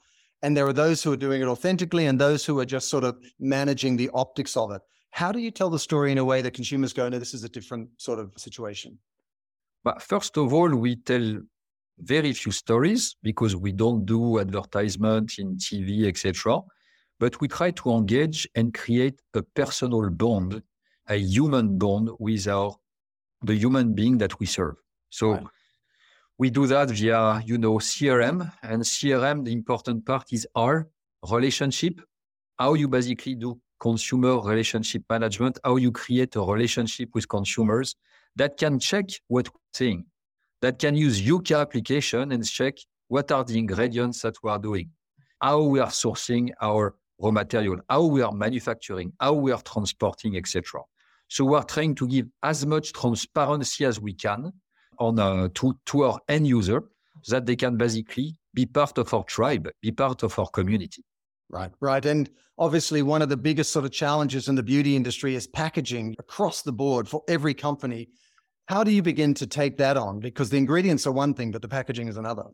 And 0.42 0.56
there 0.56 0.66
are 0.68 0.72
those 0.72 1.02
who 1.02 1.12
are 1.12 1.16
doing 1.16 1.42
it 1.42 1.48
authentically 1.48 2.06
and 2.06 2.20
those 2.20 2.44
who 2.44 2.60
are 2.60 2.64
just 2.64 2.88
sort 2.88 3.02
of 3.02 3.16
managing 3.40 3.96
the 3.96 4.10
optics 4.14 4.56
of 4.56 4.70
it. 4.70 4.82
How 5.14 5.30
do 5.30 5.38
you 5.38 5.52
tell 5.52 5.70
the 5.70 5.78
story 5.78 6.10
in 6.10 6.18
a 6.18 6.24
way 6.24 6.42
that 6.42 6.54
consumers 6.54 6.92
go, 6.92 7.08
no, 7.08 7.20
this 7.20 7.34
is 7.34 7.44
a 7.44 7.48
different 7.48 7.88
sort 7.98 8.18
of 8.18 8.32
situation? 8.36 8.98
But 9.84 10.02
first 10.02 10.36
of 10.36 10.52
all, 10.52 10.74
we 10.74 10.96
tell 10.96 11.38
very 11.98 12.32
few 12.32 12.50
stories 12.50 13.14
because 13.22 13.54
we 13.54 13.70
don't 13.70 14.04
do 14.04 14.40
advertisement 14.40 15.38
in 15.38 15.56
TV, 15.56 16.08
etc. 16.08 16.62
But 17.20 17.40
we 17.40 17.46
try 17.46 17.70
to 17.70 17.92
engage 17.92 18.48
and 18.56 18.74
create 18.74 19.20
a 19.34 19.42
personal 19.42 20.10
bond, 20.10 20.60
a 21.08 21.16
human 21.16 21.78
bond 21.78 22.10
with 22.18 22.48
our 22.48 22.74
the 23.40 23.54
human 23.54 23.94
being 23.94 24.18
that 24.18 24.40
we 24.40 24.46
serve. 24.46 24.74
So 25.10 25.26
Right. 25.34 25.46
we 26.38 26.50
do 26.50 26.66
that 26.66 26.90
via, 26.90 27.40
you 27.46 27.56
know, 27.56 27.78
CRM. 27.78 28.50
And 28.64 28.82
CRM, 28.82 29.44
the 29.44 29.52
important 29.52 30.04
part 30.04 30.32
is 30.32 30.44
our 30.56 30.88
relationship, 31.30 32.00
how 32.58 32.74
you 32.74 32.88
basically 32.88 33.36
do 33.36 33.60
consumer 33.80 34.40
relationship 34.40 35.02
management, 35.10 35.58
how 35.64 35.76
you 35.76 35.92
create 35.92 36.36
a 36.36 36.40
relationship 36.40 37.10
with 37.14 37.28
consumers 37.28 37.96
that 38.36 38.56
can 38.56 38.78
check 38.78 39.06
what 39.28 39.48
we're 39.48 39.60
saying, 39.72 40.04
that 40.62 40.78
can 40.78 40.96
use 40.96 41.22
Yuka 41.22 41.60
application 41.60 42.32
and 42.32 42.44
check 42.46 42.74
what 43.08 43.30
are 43.30 43.44
the 43.44 43.58
ingredients 43.58 44.22
that 44.22 44.36
we 44.42 44.50
are 44.50 44.58
doing, 44.58 44.90
how 45.40 45.62
we 45.62 45.80
are 45.80 45.88
sourcing 45.88 46.50
our 46.60 46.94
raw 47.18 47.30
material, 47.30 47.78
how 47.88 48.04
we 48.04 48.22
are 48.22 48.32
manufacturing, 48.32 49.12
how 49.20 49.34
we 49.34 49.52
are 49.52 49.62
transporting, 49.62 50.36
etc. 50.36 50.80
So 51.28 51.44
we 51.44 51.56
are 51.56 51.64
trying 51.64 51.94
to 51.96 52.06
give 52.06 52.26
as 52.42 52.66
much 52.66 52.92
transparency 52.92 53.84
as 53.84 54.00
we 54.00 54.14
can 54.14 54.52
on 54.98 55.18
uh, 55.18 55.48
to, 55.54 55.78
to 55.86 56.04
our 56.04 56.20
end 56.28 56.46
user 56.46 56.82
that 57.28 57.46
they 57.46 57.56
can 57.56 57.76
basically 57.76 58.36
be 58.52 58.66
part 58.66 58.98
of 58.98 59.12
our 59.12 59.24
tribe, 59.24 59.68
be 59.80 59.90
part 59.90 60.22
of 60.22 60.38
our 60.38 60.48
community. 60.48 61.02
Right. 61.54 61.70
Right. 61.80 62.04
And 62.04 62.28
obviously, 62.58 63.02
one 63.02 63.22
of 63.22 63.28
the 63.28 63.36
biggest 63.36 63.72
sort 63.72 63.84
of 63.84 63.92
challenges 63.92 64.48
in 64.48 64.56
the 64.56 64.62
beauty 64.62 64.96
industry 64.96 65.36
is 65.36 65.46
packaging 65.46 66.16
across 66.18 66.62
the 66.62 66.72
board 66.72 67.08
for 67.08 67.22
every 67.28 67.54
company. 67.54 68.08
How 68.66 68.82
do 68.82 68.90
you 68.90 69.02
begin 69.02 69.34
to 69.34 69.46
take 69.46 69.76
that 69.76 69.96
on? 69.96 70.18
Because 70.18 70.50
the 70.50 70.56
ingredients 70.56 71.06
are 71.06 71.12
one 71.12 71.32
thing, 71.32 71.52
but 71.52 71.62
the 71.62 71.68
packaging 71.68 72.08
is 72.08 72.16
another. 72.16 72.46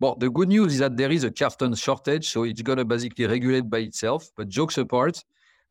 Well, 0.00 0.14
the 0.14 0.30
good 0.30 0.48
news 0.48 0.72
is 0.72 0.78
that 0.78 0.96
there 0.96 1.10
is 1.10 1.24
a 1.24 1.30
carton 1.30 1.74
shortage, 1.74 2.30
so 2.30 2.44
it's 2.44 2.62
going 2.62 2.78
to 2.78 2.86
basically 2.86 3.26
regulate 3.26 3.68
by 3.68 3.80
itself. 3.80 4.30
But 4.34 4.48
jokes 4.48 4.78
apart, 4.78 5.22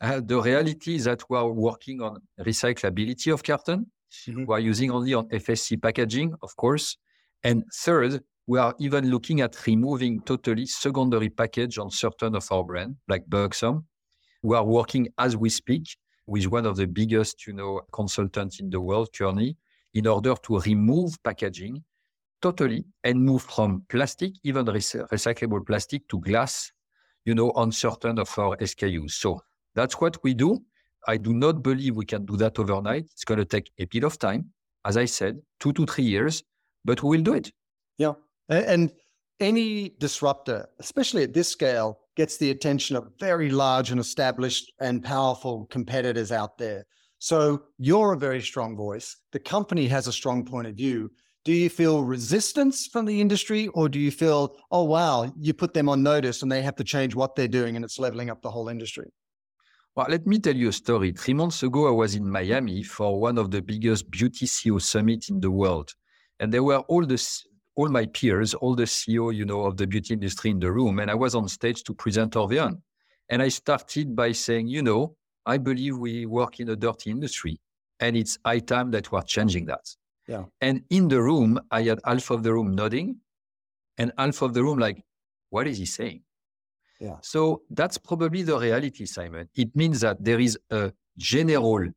uh, 0.02 0.22
the 0.24 0.40
reality 0.40 0.94
is 0.96 1.06
that 1.06 1.24
we 1.28 1.38
are 1.38 1.52
working 1.52 2.02
on 2.02 2.20
recyclability 2.40 3.34
of 3.34 3.42
carton. 3.42 3.88
Mhm. 4.28 4.46
We 4.48 4.54
are 4.54 4.60
using 4.60 4.92
only 4.92 5.16
on 5.16 5.28
FSC 5.32 5.78
packaging, 5.78 6.36
of 6.44 6.56
course. 6.56 6.98
And 7.44 7.64
third, 7.74 8.22
we 8.50 8.58
are 8.58 8.74
even 8.80 9.12
looking 9.12 9.42
at 9.42 9.56
removing 9.68 10.20
totally 10.22 10.66
secondary 10.66 11.30
package 11.30 11.78
on 11.78 11.92
certain 11.92 12.36
of 12.36 12.52
our 12.52 12.64
brand, 12.64 12.96
like 13.08 13.24
Buxom. 13.30 13.86
We 14.42 14.56
are 14.58 14.66
working 14.66 15.08
as 15.20 15.38
we 15.38 15.52
speak 15.52 15.96
with 16.26 16.48
one 16.48 16.66
of 16.66 16.76
the 16.76 16.88
biggest, 16.88 17.46
you 17.46 17.54
know, 17.54 17.82
consultants 17.94 18.60
in 18.60 18.72
the 18.72 18.82
world, 18.82 19.10
Kearney, 19.16 19.56
in 19.94 20.08
order 20.08 20.34
to 20.34 20.60
remove 20.62 21.22
packaging 21.24 21.84
totally 22.42 22.86
and 23.04 23.24
move 23.24 23.44
from 23.44 23.84
plastic, 23.88 24.34
even 24.44 24.66
rec- 24.66 25.10
recyclable 25.14 25.64
plastic, 25.64 26.08
to 26.08 26.20
glass, 26.20 26.72
you 27.26 27.36
know, 27.36 27.52
on 27.52 27.72
certain 27.72 28.18
of 28.18 28.40
our 28.40 28.58
SKUs. 28.58 29.12
So 29.12 29.42
that's 29.76 30.02
what 30.02 30.24
we 30.24 30.34
do. 30.34 30.58
I 31.08 31.18
do 31.18 31.36
not 31.36 31.62
believe 31.62 31.96
we 31.96 32.06
can 32.06 32.26
do 32.26 32.36
that 32.38 32.58
overnight. 32.58 33.04
It's 33.14 33.26
going 33.26 33.38
to 33.38 33.46
take 33.46 33.70
a 33.78 33.86
bit 33.86 34.04
of 34.04 34.18
time, 34.18 34.50
as 34.86 34.98
I 34.98 35.06
said, 35.06 35.40
two 35.60 35.72
to 35.74 35.86
three 35.86 36.06
years, 36.06 36.44
but 36.84 37.04
we 37.04 37.18
will 37.18 37.24
do 37.24 37.36
it. 37.36 37.52
Yeah. 38.00 38.14
And 38.50 38.92
any 39.40 39.90
disruptor, 40.00 40.68
especially 40.80 41.24
at 41.24 41.34
this 41.34 41.48
scale, 41.48 42.00
gets 42.18 42.38
the 42.38 42.52
attention 42.52 42.96
of 42.96 43.12
very 43.20 43.50
large 43.50 43.92
and 43.92 44.00
established 44.00 44.74
and 44.82 45.04
powerful 45.04 45.68
competitors 45.68 46.32
out 46.32 46.58
there. 46.58 46.86
So 47.20 47.64
you're 47.78 48.14
a 48.14 48.18
very 48.18 48.42
strong 48.42 48.76
voice. 48.76 49.18
The 49.32 49.40
company 49.40 49.88
has 49.88 50.08
a 50.08 50.14
strong 50.14 50.46
point 50.46 50.68
of 50.68 50.76
view. 50.76 51.12
Do 51.46 51.54
you 51.54 51.70
feel 51.70 52.04
resistance 52.04 52.88
from 52.88 53.06
the 53.06 53.22
industry 53.22 53.68
or 53.70 53.88
do 53.88 54.00
you 54.00 54.12
feel, 54.12 54.56
oh, 54.72 54.84
wow, 54.84 55.32
you 55.40 55.54
put 55.54 55.74
them 55.74 55.88
on 55.88 56.04
notice 56.04 56.42
and 56.42 56.52
they 56.52 56.62
have 56.62 56.76
to 56.76 56.84
change 56.84 57.16
what 57.16 57.36
they're 57.36 57.48
doing 57.48 57.76
and 57.76 57.86
it's 57.86 58.00
leveling 58.00 58.30
up 58.30 58.42
the 58.42 58.52
whole 58.52 58.68
industry? 58.68 59.10
Well, 59.96 60.08
let 60.10 60.28
me 60.28 60.40
tell 60.40 60.56
you 60.56 60.70
a 60.70 60.74
story. 60.74 61.12
Three 61.12 61.34
months 61.34 61.64
ago, 61.64 61.88
I 61.88 61.92
was 61.92 62.16
in 62.16 62.30
Miami 62.30 62.84
for 62.84 63.20
one 63.20 63.38
of 63.38 63.52
the 63.52 63.62
biggest 63.62 64.10
beauty 64.12 64.46
CEO 64.46 64.82
summit 64.82 65.30
in 65.30 65.40
the 65.40 65.52
world. 65.52 65.94
And 66.40 66.54
there 66.54 66.64
were 66.64 66.80
all 66.80 67.06
the 67.06 67.18
all 67.80 67.88
my 67.88 68.06
peers, 68.08 68.54
all 68.56 68.76
the 68.76 68.84
CEO, 68.84 69.34
you 69.34 69.46
know, 69.46 69.62
of 69.62 69.78
the 69.78 69.88
beauty 69.88 70.14
industry 70.14 70.50
in 70.50 70.60
the 70.60 70.70
room. 70.70 71.00
And 71.00 71.10
I 71.10 71.16
was 71.16 71.34
on 71.34 71.48
stage 71.48 71.82
to 71.86 71.94
present 71.94 72.36
our 72.36 72.46
vision. 72.46 72.84
And 73.30 73.42
I 73.42 73.48
started 73.48 74.18
by 74.18 74.34
saying, 74.34 74.68
you 74.68 74.82
know, 74.82 75.16
I 75.46 75.60
believe 75.60 75.98
we 75.98 76.26
work 76.26 76.60
in 76.60 76.68
a 76.70 76.76
dirty 76.76 77.10
industry. 77.10 77.58
And 78.02 78.18
it's 78.18 78.38
high 78.46 78.60
time 78.60 78.92
that 78.92 79.14
we're 79.14 79.22
changing 79.22 79.66
that. 79.68 79.86
Yeah. 80.28 80.44
And 80.60 80.84
in 80.90 81.08
the 81.08 81.22
room, 81.22 81.58
I 81.72 81.84
had 81.84 82.02
half 82.04 82.30
of 82.32 82.44
the 82.44 82.54
room 82.54 82.76
nodding 82.76 83.22
and 83.98 84.12
half 84.18 84.42
of 84.42 84.54
the 84.54 84.62
room 84.62 84.78
like, 84.78 85.02
what 85.50 85.66
is 85.66 85.78
he 85.78 85.86
saying? 85.86 86.24
Yeah. 87.00 87.16
So 87.22 87.62
that's 87.70 87.98
probably 87.98 88.44
the 88.44 88.60
reality, 88.60 89.06
Simon. 89.06 89.48
It 89.56 89.74
means 89.74 90.02
that 90.02 90.22
there 90.22 90.42
is 90.42 90.60
a 90.70 90.92
general 91.18 91.88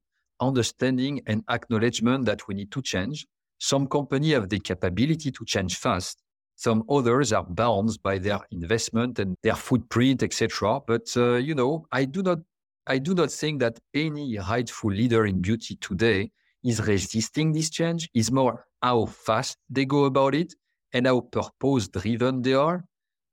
understanding 0.40 1.22
and 1.26 1.42
acknowledgement 1.50 2.26
that 2.26 2.46
we 2.46 2.54
need 2.54 2.70
to 2.70 2.82
change. 2.82 3.26
Some 3.62 3.86
companies 3.86 4.32
have 4.32 4.48
the 4.48 4.58
capability 4.58 5.30
to 5.30 5.44
change 5.44 5.76
fast. 5.76 6.20
Some 6.56 6.82
others 6.90 7.32
are 7.32 7.44
bound 7.44 7.96
by 8.02 8.18
their 8.18 8.40
investment 8.50 9.20
and 9.20 9.36
their 9.44 9.54
footprint, 9.54 10.24
etc. 10.24 10.80
But 10.84 11.06
uh, 11.16 11.34
you 11.36 11.54
know, 11.54 11.86
I 11.92 12.06
do 12.06 12.24
not 12.24 12.40
I 12.88 12.98
do 12.98 13.14
not 13.14 13.30
think 13.30 13.60
that 13.60 13.78
any 13.94 14.36
rightful 14.36 14.90
leader 14.90 15.26
in 15.26 15.40
beauty 15.40 15.76
today 15.76 16.32
is 16.64 16.84
resisting 16.84 17.52
this 17.52 17.70
change. 17.70 18.10
It's 18.12 18.32
more 18.32 18.66
how 18.82 19.06
fast 19.06 19.58
they 19.70 19.84
go 19.84 20.06
about 20.06 20.34
it 20.34 20.52
and 20.92 21.06
how 21.06 21.20
purpose 21.20 21.86
driven 21.86 22.42
they 22.42 22.54
are. 22.54 22.84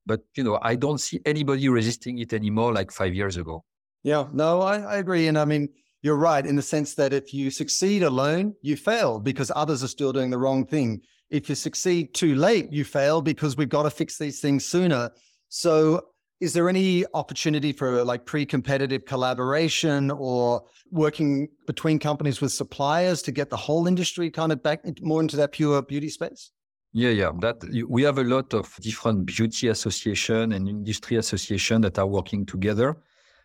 But 0.05 0.21
you 0.37 0.43
know, 0.43 0.59
I 0.61 0.75
don't 0.75 0.99
see 0.99 1.19
anybody 1.25 1.69
resisting 1.69 2.19
it 2.19 2.33
anymore 2.33 2.71
like 2.71 2.91
five 2.91 3.15
years 3.15 3.37
ago. 3.37 3.63
Yeah, 4.03 4.27
no, 4.31 4.61
I, 4.61 4.77
I 4.77 4.97
agree. 4.97 5.27
And 5.27 5.39
I 5.39 5.45
mean, 5.45 5.69
you're 6.01 6.15
right 6.15 6.45
in 6.45 6.55
the 6.55 6.61
sense 6.61 6.95
that 6.95 7.13
if 7.13 7.33
you 7.33 7.51
succeed 7.51 8.03
alone, 8.03 8.55
you 8.61 8.77
fail 8.77 9.19
because 9.19 9.51
others 9.55 9.83
are 9.83 9.87
still 9.87 10.13
doing 10.13 10.29
the 10.29 10.37
wrong 10.37 10.65
thing. 10.65 11.01
If 11.29 11.49
you 11.49 11.55
succeed 11.55 12.13
too 12.13 12.35
late, 12.35 12.71
you 12.71 12.83
fail 12.83 13.21
because 13.21 13.57
we've 13.57 13.69
got 13.69 13.83
to 13.83 13.89
fix 13.89 14.17
these 14.17 14.39
things 14.39 14.65
sooner. 14.65 15.11
So, 15.49 16.01
is 16.39 16.53
there 16.53 16.69
any 16.69 17.05
opportunity 17.13 17.73
for 17.73 18.03
like 18.05 18.25
pre 18.25 18.45
competitive 18.45 19.05
collaboration 19.05 20.09
or 20.09 20.63
working 20.89 21.49
between 21.67 21.99
companies 21.99 22.39
with 22.39 22.53
suppliers 22.53 23.21
to 23.23 23.31
get 23.33 23.49
the 23.49 23.57
whole 23.57 23.87
industry 23.87 24.31
kind 24.31 24.53
of 24.53 24.63
back 24.63 24.79
more 25.01 25.21
into 25.21 25.35
that 25.35 25.51
pure 25.51 25.81
beauty 25.81 26.07
space? 26.07 26.51
Yeah, 26.93 27.09
yeah. 27.09 27.31
That 27.41 27.57
we 27.87 28.03
have 28.03 28.17
a 28.17 28.23
lot 28.23 28.53
of 28.53 28.73
different 28.79 29.25
beauty 29.25 29.67
association 29.67 30.53
and 30.53 30.67
industry 30.67 31.17
association 31.17 31.81
that 31.81 31.99
are 31.99 32.07
working 32.07 32.45
together. 32.45 32.97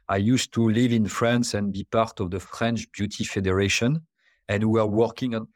I 0.08 0.16
used 0.18 0.52
to 0.54 0.68
live 0.68 0.92
in 0.92 1.06
France 1.06 1.54
and 1.54 1.72
be 1.72 1.84
part 1.84 2.20
of 2.20 2.30
the 2.30 2.40
French 2.40 2.90
Beauty 2.92 3.24
Federation, 3.24 4.06
and 4.48 4.64
we 4.64 4.78
are 4.78 4.86
working 4.86 5.34
on 5.34 5.48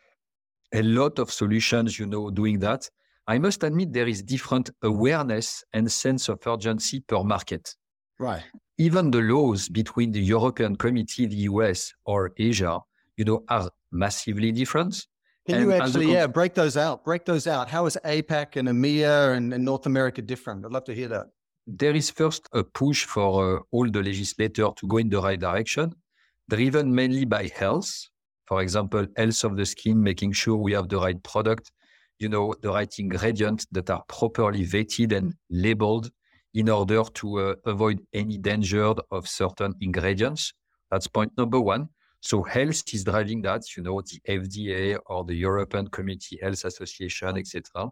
a 0.72 0.82
lot 0.82 1.18
of 1.18 1.30
solutions, 1.30 1.98
you 1.98 2.06
know, 2.06 2.30
doing 2.30 2.58
that. 2.60 2.88
I 3.26 3.38
must 3.38 3.62
admit 3.62 3.92
there 3.92 4.08
is 4.08 4.22
different 4.22 4.70
awareness 4.82 5.62
and 5.74 5.90
sense 5.90 6.28
of 6.28 6.46
urgency 6.46 7.00
per 7.00 7.22
market. 7.22 7.74
Right. 8.18 8.42
Even 8.78 9.10
the 9.10 9.20
laws 9.20 9.68
between 9.68 10.12
the 10.12 10.20
European 10.20 10.76
Committee, 10.76 11.26
the 11.26 11.48
US, 11.52 11.92
or 12.06 12.32
Asia, 12.38 12.80
you 13.16 13.24
know, 13.24 13.44
are 13.48 13.70
massively 13.92 14.50
different. 14.52 15.06
Can 15.46 15.56
and 15.56 15.64
you 15.64 15.72
actually, 15.72 16.12
yeah, 16.12 16.26
break 16.26 16.54
those 16.54 16.76
out? 16.76 17.04
Break 17.04 17.24
those 17.24 17.46
out. 17.46 17.68
How 17.68 17.86
is 17.86 17.98
APAC 18.04 18.56
and 18.56 18.68
EMEA 18.68 19.36
and, 19.36 19.52
and 19.52 19.64
North 19.64 19.86
America 19.86 20.22
different? 20.22 20.64
I'd 20.64 20.72
love 20.72 20.84
to 20.84 20.94
hear 20.94 21.08
that 21.08 21.26
there 21.68 21.94
is 21.94 22.10
first 22.10 22.48
a 22.52 22.64
push 22.64 23.04
for 23.04 23.58
uh, 23.58 23.60
all 23.72 23.90
the 23.90 24.02
legislators 24.02 24.70
to 24.76 24.86
go 24.86 24.96
in 24.96 25.10
the 25.10 25.20
right 25.20 25.38
direction, 25.38 25.94
driven 26.48 26.94
mainly 26.94 27.26
by 27.26 27.50
health. 27.54 28.08
For 28.46 28.62
example, 28.62 29.06
health 29.16 29.44
of 29.44 29.56
the 29.56 29.66
skin, 29.66 30.02
making 30.02 30.32
sure 30.32 30.56
we 30.56 30.72
have 30.72 30.88
the 30.88 30.98
right 30.98 31.22
product, 31.22 31.70
you 32.18 32.30
know, 32.30 32.54
the 32.62 32.70
right 32.70 32.92
ingredients 32.98 33.66
that 33.72 33.90
are 33.90 34.02
properly 34.08 34.64
vetted 34.64 35.12
and 35.12 35.34
labeled 35.50 36.10
in 36.54 36.70
order 36.70 37.02
to 37.04 37.38
uh, 37.38 37.54
avoid 37.66 38.00
any 38.14 38.38
danger 38.38 38.94
of 39.10 39.28
certain 39.28 39.74
ingredients. 39.82 40.54
That's 40.90 41.06
point 41.06 41.32
number 41.36 41.60
one. 41.60 41.90
So 42.20 42.42
health 42.42 42.82
is 42.94 43.04
driving 43.04 43.42
that, 43.42 43.76
you 43.76 43.82
know, 43.82 44.00
the 44.00 44.20
FDA 44.26 44.98
or 45.06 45.24
the 45.24 45.34
European 45.34 45.88
Community 45.88 46.38
Health 46.40 46.64
Association, 46.64 47.36
etc. 47.36 47.90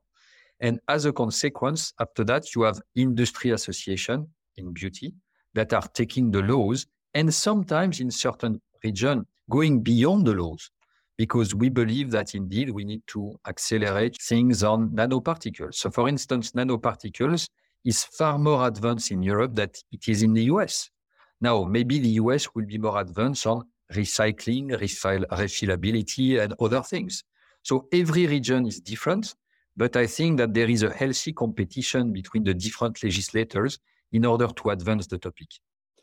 And 0.61 0.81
as 0.89 1.05
a 1.05 1.13
consequence, 1.13 1.93
after 2.01 2.25
that, 2.25 2.55
you 2.55 2.63
have 2.63 2.81
industry 2.95 3.51
association 3.51 4.29
in 4.57 4.73
beauty 4.73 5.15
that 5.55 5.73
are 5.73 5.87
taking 5.93 6.31
the 6.31 6.43
laws 6.43 6.87
and 7.15 7.33
sometimes 7.33 8.01
in 8.01 8.11
certain 8.11 8.61
region 8.85 9.27
going 9.51 9.83
beyond 9.83 10.27
the 10.27 10.33
laws 10.33 10.71
because 11.17 11.55
we 11.55 11.69
believe 11.69 12.11
that 12.11 12.35
indeed 12.35 12.71
we 12.71 12.85
need 12.85 13.03
to 13.07 13.39
accelerate 13.47 14.17
things 14.21 14.63
on 14.63 14.91
nanoparticles. 14.91 15.75
So 15.75 15.91
for 15.91 16.09
instance, 16.09 16.53
nanoparticles 16.53 17.49
is 17.85 18.05
far 18.05 18.39
more 18.39 18.67
advanced 18.67 19.11
in 19.11 19.23
Europe 19.23 19.55
than 19.55 19.71
it 19.93 20.09
is 20.09 20.23
in 20.23 20.35
the 20.35 20.45
US. 20.45 20.91
Now, 21.41 21.65
maybe 21.65 21.99
the 21.99 22.21
US 22.23 22.55
will 22.55 22.67
be 22.67 22.79
more 22.79 23.01
advanced 23.01 23.47
on 23.47 23.65
recycling, 23.93 24.79
refill, 24.81 25.25
refillability, 25.31 26.41
and 26.43 26.55
other 26.61 26.83
things. 26.83 27.23
So 27.63 27.87
every 27.93 28.27
region 28.27 28.67
is 28.67 28.81
different. 28.81 29.35
But 29.77 29.97
I 29.97 30.07
think 30.07 30.39
that 30.39 30.55
there 30.55 30.71
is 30.71 30.83
a 30.83 30.91
healthy 30.91 31.33
competition 31.33 32.13
between 32.13 32.45
the 32.45 32.55
different 32.55 33.03
legislators 33.03 33.79
in 34.13 34.25
order 34.25 34.47
to 34.49 34.71
advance 34.71 35.07
the 35.07 35.19
topic. 35.19 35.49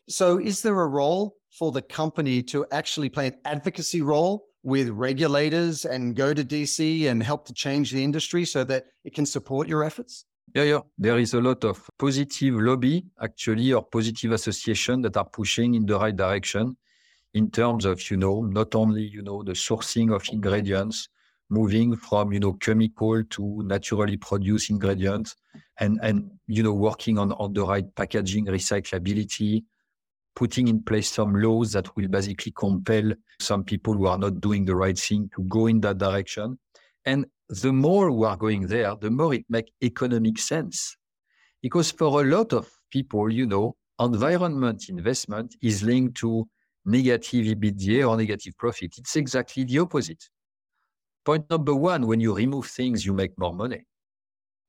So, 0.10 0.38
is 0.38 0.62
there 0.62 0.80
a 0.82 0.88
role 0.88 1.38
for 1.52 1.72
the 1.72 1.82
company 1.82 2.44
to 2.44 2.66
actually 2.72 3.10
play 3.10 3.28
an 3.28 3.38
advocacy 3.46 4.02
role 4.02 4.46
with 4.64 4.90
regulators 4.90 5.86
and 5.86 6.16
go 6.16 6.34
to 6.34 6.44
DC 6.44 7.10
and 7.10 7.24
help 7.24 7.46
to 7.48 7.54
change 7.54 7.92
the 7.92 8.04
industry 8.04 8.46
so 8.46 8.64
that 8.66 8.86
it 9.04 9.14
can 9.14 9.26
support 9.26 9.68
your 9.68 9.84
efforts? 9.84 10.26
Yeah, 10.54 10.64
yeah. 10.64 10.80
There 10.98 11.18
is 11.20 11.34
a 11.34 11.42
lot 11.42 11.64
of 11.64 11.90
positive 11.98 12.56
lobby, 12.56 13.06
actually, 13.22 13.74
or 13.74 13.84
positive 13.84 14.34
association 14.34 15.02
that 15.02 15.18
are 15.18 15.26
pushing 15.26 15.76
in 15.76 15.86
the 15.86 15.98
right 15.98 16.16
direction 16.16 16.78
in 17.34 17.50
terms 17.50 17.86
of, 17.86 18.10
you 18.12 18.18
know, 18.18 18.42
not 18.42 18.76
only, 18.76 19.02
you 19.04 19.22
know, 19.22 19.42
the 19.44 19.54
sourcing 19.54 20.14
of 20.14 20.24
ingredients, 20.32 21.10
moving 21.54 21.96
from 21.96 22.34
you 22.34 22.40
know 22.40 22.54
chemical 22.54 23.24
to 23.24 23.62
naturally 23.66 24.18
produced 24.18 24.70
ingredients 24.70 25.36
and 25.80 26.00
and 26.02 26.30
you 26.48 26.64
know 26.64 26.74
working 26.74 27.18
on 27.18 27.32
on 27.34 27.54
the 27.54 27.64
right 27.64 27.96
packaging 27.96 28.46
recyclability 28.48 29.64
putting 30.36 30.68
in 30.68 30.82
place 30.82 31.12
some 31.12 31.36
laws 31.36 31.74
that 31.74 31.96
will 31.96 32.08
basically 32.08 32.52
compel 32.52 33.14
some 33.40 33.64
people 33.64 33.94
who 33.94 34.08
are 34.08 34.18
not 34.18 34.42
doing 34.42 34.66
the 34.66 34.76
right 34.76 34.98
thing 34.98 35.30
to 35.36 35.44
go 35.44 35.68
in 35.68 35.80
that 35.82 36.00
direction. 36.00 36.58
And 37.06 37.28
the 37.50 37.72
more 37.72 38.12
we 38.12 38.26
are 38.26 38.38
going 38.38 38.68
there 38.68 38.96
the 38.96 39.12
more 39.12 39.34
it 39.36 39.46
makes 39.50 39.72
economic 39.84 40.40
sense. 40.40 40.98
Because 41.62 41.92
for 41.92 42.24
a 42.24 42.26
lot 42.26 42.52
of 42.54 42.70
people 42.90 43.32
you 43.32 43.46
know 43.46 43.76
environment 44.00 44.90
investment 44.90 45.56
is 45.62 45.84
linked 45.84 46.18
to 46.18 46.48
negative 46.86 47.46
ebitda 47.46 48.10
or 48.10 48.18
negative 48.18 48.58
profit. 48.58 48.92
It's 48.98 49.16
exactly 49.16 49.64
the 49.64 49.80
opposite 49.80 50.24
Point 51.26 51.50
number 51.50 51.74
one, 51.74 52.06
when 52.08 52.20
you 52.20 52.36
remove 52.36 52.68
things, 52.68 53.06
you 53.06 53.14
make 53.14 53.38
more 53.38 53.54
money. 53.54 53.86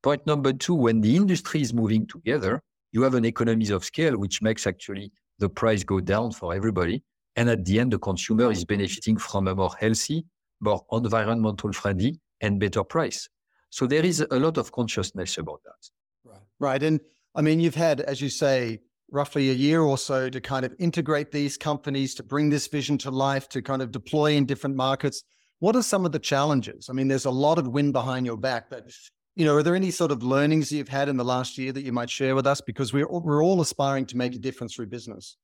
Point 0.03 0.27
number 0.27 0.53
two, 0.53 0.75
when 0.75 1.01
the 1.01 1.17
industry 1.17 1.61
is 1.61 1.75
moving 1.75 2.07
together, 2.07 2.63
you 2.93 3.03
have 3.03 3.15
an 3.15 3.25
economies 3.25 3.71
of 3.71 3.85
scale, 3.85 4.17
which 4.17 4.41
makes 4.41 4.67
actually 4.67 5.11
the 5.39 5.49
price 5.49 5.83
go 5.83 6.01
down 6.01 6.31
for 6.31 6.55
everybody. 6.55 7.03
And 7.37 7.51
at 7.51 7.65
the 7.65 7.81
end, 7.81 7.93
the 7.93 7.99
consumer 7.99 8.53
is 8.53 8.65
benefiting 8.65 9.17
from 9.17 9.49
a 9.49 9.55
more 9.55 9.75
healthy, 9.81 10.27
more 10.61 10.85
environmental 10.93 11.73
friendly, 11.73 12.21
and 12.41 12.61
better 12.61 12.85
price. 12.85 13.29
So 13.71 13.87
there 13.87 14.05
is 14.05 14.25
a 14.31 14.39
lot 14.39 14.57
of 14.57 14.71
consciousness 14.71 15.39
about 15.39 15.61
that. 15.65 16.31
Right. 16.31 16.41
Right. 16.61 16.83
And 16.83 17.01
I 17.35 17.43
mean, 17.43 17.59
you've 17.59 17.75
had, 17.75 18.01
as 18.03 18.21
you 18.21 18.29
say, 18.29 18.81
roughly 19.11 19.51
a 19.51 19.55
year 19.55 19.81
or 19.81 19.99
so 19.99 20.31
to 20.31 20.41
kind 20.41 20.65
of 20.65 20.73
integrate 20.79 21.33
these 21.33 21.57
companies, 21.57 22.15
to 22.15 22.23
bring 22.23 22.51
this 22.51 22.69
vision 22.69 22.99
to 22.99 23.11
life, 23.11 23.49
to 23.49 23.63
kind 23.63 23.83
of 23.83 23.91
deploy 23.91 24.33
in 24.33 24.47
different 24.47 24.77
markets. 24.77 25.25
What 25.65 25.77
are 25.77 25.83
some 25.83 26.05
of 26.05 26.13
the 26.13 26.19
challenges? 26.19 26.91
I 26.91 26.93
mean, 26.93 27.09
there's 27.09 27.25
a 27.25 27.31
lot 27.31 27.59
of 27.59 27.67
wind 27.69 27.95
behind 27.95 28.27
your 28.27 28.37
back, 28.37 28.69
but 28.69 28.93
you 29.35 29.47
know, 29.47 29.57
are 29.57 29.63
there 29.63 29.75
any 29.75 29.91
sort 29.91 30.13
of 30.13 30.23
learnings 30.23 30.71
you've 30.71 30.91
had 30.91 31.09
in 31.09 31.17
the 31.17 31.25
last 31.25 31.57
year 31.57 31.73
that 31.73 31.81
you 31.81 31.91
might 31.91 32.11
share 32.11 32.35
with 32.35 32.47
us? 32.47 32.61
Because 32.61 32.93
we're 32.93 33.09
we're 33.09 33.43
all 33.43 33.63
aspiring 33.63 34.05
to 34.11 34.17
make 34.19 34.35
a 34.35 34.39
difference 34.39 34.75
through 34.75 34.89
business. 34.89 35.39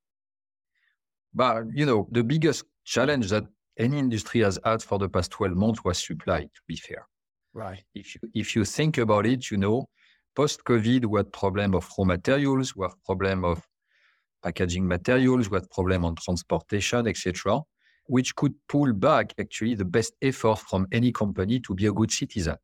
But 1.33 1.65
you 1.73 1.87
know, 1.87 2.07
the 2.11 2.23
biggest 2.23 2.65
challenge 2.85 3.31
that 3.31 3.45
any 3.79 3.99
industry 3.99 4.43
has 4.43 4.59
had 4.63 4.83
for 4.83 4.99
the 4.99 5.09
past 5.09 5.31
12 5.31 5.57
months 5.57 5.83
was 5.85 5.97
supply, 5.97 6.41
to 6.41 6.63
be 6.69 6.77
fair. 6.77 7.07
Right. 7.55 7.83
If 7.95 8.15
you 8.15 8.21
if 8.35 8.55
you 8.55 8.67
think 8.67 8.99
about 8.99 9.25
it, 9.25 9.51
you 9.51 9.57
know, 9.57 9.89
post-COVID, 10.37 11.07
we 11.07 11.19
had 11.19 11.33
problem 11.33 11.75
of 11.75 11.89
raw 11.97 12.05
materials, 12.05 12.77
we 12.77 12.85
have 12.85 13.03
problem 13.07 13.47
of 13.47 13.67
packaging 14.43 14.87
materials, 14.87 15.49
we 15.49 15.57
had 15.57 15.71
problem 15.71 16.05
on 16.05 16.15
transportation, 16.17 17.09
etc 17.09 17.63
which 18.11 18.35
could 18.35 18.55
pull 18.69 18.93
back 18.93 19.33
actually 19.39 19.77
the 19.77 19.85
best 19.85 20.15
effort 20.21 20.59
from 20.59 20.85
any 20.91 21.13
company 21.13 21.61
to 21.61 21.75
be 21.75 21.87
a 21.87 21.93
good 21.93 22.11
citizen. 22.11 22.57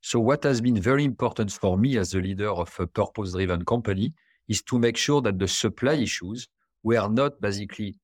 So, 0.00 0.18
what 0.18 0.42
has 0.42 0.60
been 0.60 0.80
very 0.80 1.04
important 1.04 1.52
for 1.52 1.78
me 1.78 1.96
as 1.96 2.10
the 2.10 2.20
leader 2.20 2.50
of 2.50 2.74
a 2.80 2.88
purpose 2.88 3.32
driven 3.32 3.64
company 3.64 4.12
is 4.48 4.62
to 4.62 4.80
make 4.80 4.96
sure 4.96 5.20
that 5.20 5.38
the 5.38 5.46
supply 5.46 5.92
issues 5.92 6.48
were 6.82 7.08
not 7.08 7.40
basically 7.40 7.94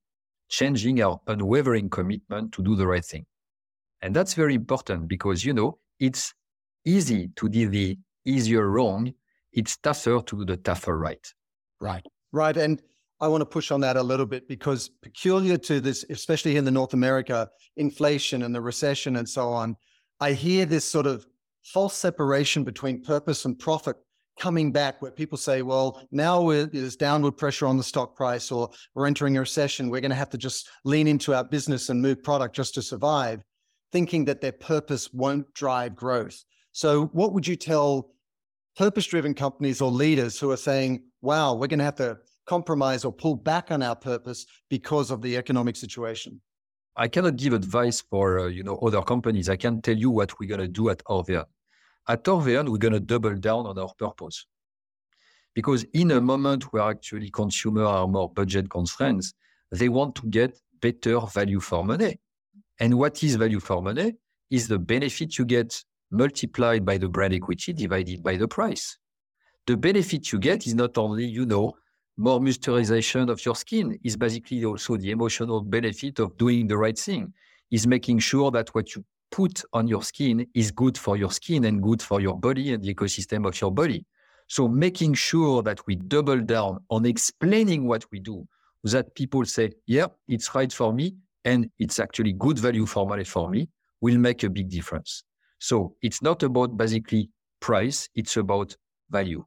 changing 0.48 1.02
our 1.02 1.20
unwavering 1.26 1.90
commitment 1.90 2.52
to 2.52 2.62
do 2.62 2.76
the 2.76 2.86
right 2.86 3.04
thing. 3.04 3.26
And 4.00 4.14
that's 4.14 4.34
very 4.34 4.54
important 4.54 5.08
because, 5.08 5.44
you 5.44 5.54
know, 5.54 5.78
it's 5.98 6.34
easy 6.84 7.30
to 7.34 7.48
do 7.48 7.68
the 7.68 7.98
easier 8.24 8.70
wrong, 8.70 9.12
it's 9.52 9.76
tougher 9.78 10.20
to 10.20 10.36
do 10.38 10.44
the 10.44 10.56
tougher 10.58 10.96
right. 10.96 11.26
Right. 11.80 12.06
Right. 12.30 12.56
And 12.56 12.80
I 13.20 13.28
want 13.28 13.40
to 13.40 13.46
push 13.46 13.70
on 13.70 13.80
that 13.80 13.96
a 13.96 14.02
little 14.02 14.26
bit 14.26 14.46
because 14.46 14.88
peculiar 14.88 15.56
to 15.58 15.80
this, 15.80 16.04
especially 16.10 16.56
in 16.56 16.64
the 16.64 16.70
North 16.70 16.92
America, 16.92 17.48
inflation 17.76 18.42
and 18.42 18.54
the 18.54 18.60
recession 18.60 19.16
and 19.16 19.28
so 19.28 19.48
on, 19.48 19.76
I 20.20 20.32
hear 20.32 20.66
this 20.66 20.84
sort 20.84 21.06
of 21.06 21.26
false 21.64 21.94
separation 21.94 22.62
between 22.62 23.02
purpose 23.02 23.44
and 23.44 23.58
profit 23.58 23.96
coming 24.38 24.70
back 24.70 25.00
where 25.00 25.10
people 25.10 25.38
say, 25.38 25.62
well, 25.62 26.02
now 26.10 26.46
there's 26.50 26.96
downward 26.96 27.32
pressure 27.32 27.66
on 27.66 27.78
the 27.78 27.82
stock 27.82 28.14
price 28.14 28.52
or 28.52 28.70
we're 28.94 29.06
entering 29.06 29.36
a 29.36 29.40
recession. 29.40 29.88
We're 29.88 30.02
going 30.02 30.10
to 30.10 30.16
have 30.16 30.30
to 30.30 30.38
just 30.38 30.68
lean 30.84 31.06
into 31.06 31.34
our 31.34 31.44
business 31.44 31.88
and 31.88 32.02
move 32.02 32.22
product 32.22 32.54
just 32.54 32.74
to 32.74 32.82
survive, 32.82 33.40
thinking 33.92 34.26
that 34.26 34.42
their 34.42 34.52
purpose 34.52 35.10
won't 35.12 35.52
drive 35.54 35.96
growth. 35.96 36.44
So 36.72 37.06
what 37.06 37.32
would 37.32 37.46
you 37.46 37.56
tell 37.56 38.10
purpose 38.76 39.06
driven 39.06 39.32
companies 39.32 39.80
or 39.80 39.90
leaders 39.90 40.38
who 40.38 40.50
are 40.50 40.58
saying, 40.58 41.04
wow, 41.22 41.54
we're 41.54 41.66
going 41.66 41.78
to 41.78 41.84
have 41.86 41.96
to 41.96 42.18
compromise 42.46 43.04
or 43.04 43.12
pull 43.12 43.36
back 43.36 43.70
on 43.70 43.82
our 43.82 43.96
purpose 43.96 44.46
because 44.68 45.10
of 45.10 45.22
the 45.22 45.36
economic 45.36 45.76
situation? 45.76 46.40
I 46.96 47.08
cannot 47.08 47.36
give 47.36 47.52
advice 47.52 48.00
for 48.00 48.38
uh, 48.38 48.46
you 48.46 48.62
know 48.62 48.76
other 48.76 49.02
companies. 49.02 49.48
I 49.48 49.56
can 49.56 49.82
tell 49.82 49.96
you 49.96 50.10
what 50.10 50.38
we're 50.38 50.48
going 50.48 50.60
to 50.60 50.68
do 50.68 50.88
at 50.88 51.02
Orveon. 51.04 51.44
At 52.08 52.24
Orveon, 52.24 52.68
we're 52.68 52.78
going 52.78 52.94
to 52.94 53.00
double 53.00 53.34
down 53.34 53.66
on 53.66 53.78
our 53.78 53.92
purpose. 53.98 54.46
Because 55.54 55.84
in 55.94 56.10
a 56.10 56.20
moment 56.20 56.64
where 56.72 56.82
actually 56.82 57.30
consumers 57.30 57.86
are 57.86 58.06
more 58.06 58.30
budget 58.30 58.68
constraints, 58.70 59.32
they 59.72 59.88
want 59.88 60.14
to 60.16 60.26
get 60.28 60.58
better 60.80 61.18
value 61.20 61.60
for 61.60 61.84
money. 61.84 62.20
And 62.78 62.98
what 62.98 63.22
is 63.24 63.36
value 63.36 63.60
for 63.60 63.82
money? 63.82 64.14
Is 64.50 64.68
the 64.68 64.78
benefit 64.78 65.38
you 65.38 65.44
get 65.44 65.82
multiplied 66.10 66.84
by 66.84 66.98
the 66.98 67.08
brand 67.08 67.34
equity 67.34 67.72
divided 67.72 68.22
by 68.22 68.36
the 68.36 68.48
price. 68.48 68.98
The 69.66 69.76
benefit 69.76 70.32
you 70.32 70.38
get 70.38 70.66
is 70.66 70.74
not 70.74 70.96
only, 70.98 71.26
you 71.26 71.46
know, 71.46 71.74
more 72.16 72.40
moisturization 72.40 73.30
of 73.30 73.44
your 73.44 73.54
skin, 73.54 73.98
is 74.02 74.16
basically 74.16 74.64
also 74.64 74.96
the 74.96 75.10
emotional 75.10 75.60
benefit 75.60 76.18
of 76.18 76.36
doing 76.36 76.66
the 76.66 76.76
right 76.76 76.98
thing, 76.98 77.32
is 77.70 77.86
making 77.86 78.18
sure 78.20 78.50
that 78.50 78.74
what 78.74 78.94
you 78.94 79.04
put 79.30 79.62
on 79.72 79.86
your 79.88 80.02
skin 80.02 80.46
is 80.54 80.70
good 80.70 80.96
for 80.96 81.16
your 81.16 81.30
skin 81.30 81.64
and 81.64 81.82
good 81.82 82.00
for 82.00 82.20
your 82.20 82.38
body 82.38 82.72
and 82.72 82.82
the 82.82 82.94
ecosystem 82.94 83.46
of 83.46 83.60
your 83.60 83.70
body. 83.70 84.04
So 84.48 84.68
making 84.68 85.14
sure 85.14 85.62
that 85.62 85.86
we 85.86 85.96
double 85.96 86.40
down 86.40 86.78
on 86.90 87.04
explaining 87.04 87.86
what 87.86 88.04
we 88.12 88.20
do, 88.20 88.46
that 88.84 89.14
people 89.14 89.44
say, 89.44 89.72
yeah, 89.86 90.06
it's 90.28 90.54
right 90.54 90.72
for 90.72 90.92
me 90.92 91.16
and 91.44 91.68
it's 91.78 91.98
actually 91.98 92.32
good 92.32 92.58
value 92.58 92.86
for 92.86 93.06
money 93.06 93.24
for 93.24 93.50
me, 93.50 93.68
will 94.00 94.18
make 94.18 94.44
a 94.44 94.50
big 94.50 94.68
difference. 94.68 95.24
So 95.58 95.96
it's 96.02 96.22
not 96.22 96.42
about 96.42 96.76
basically 96.76 97.30
price, 97.60 98.08
it's 98.14 98.36
about 98.36 98.76
value. 99.10 99.44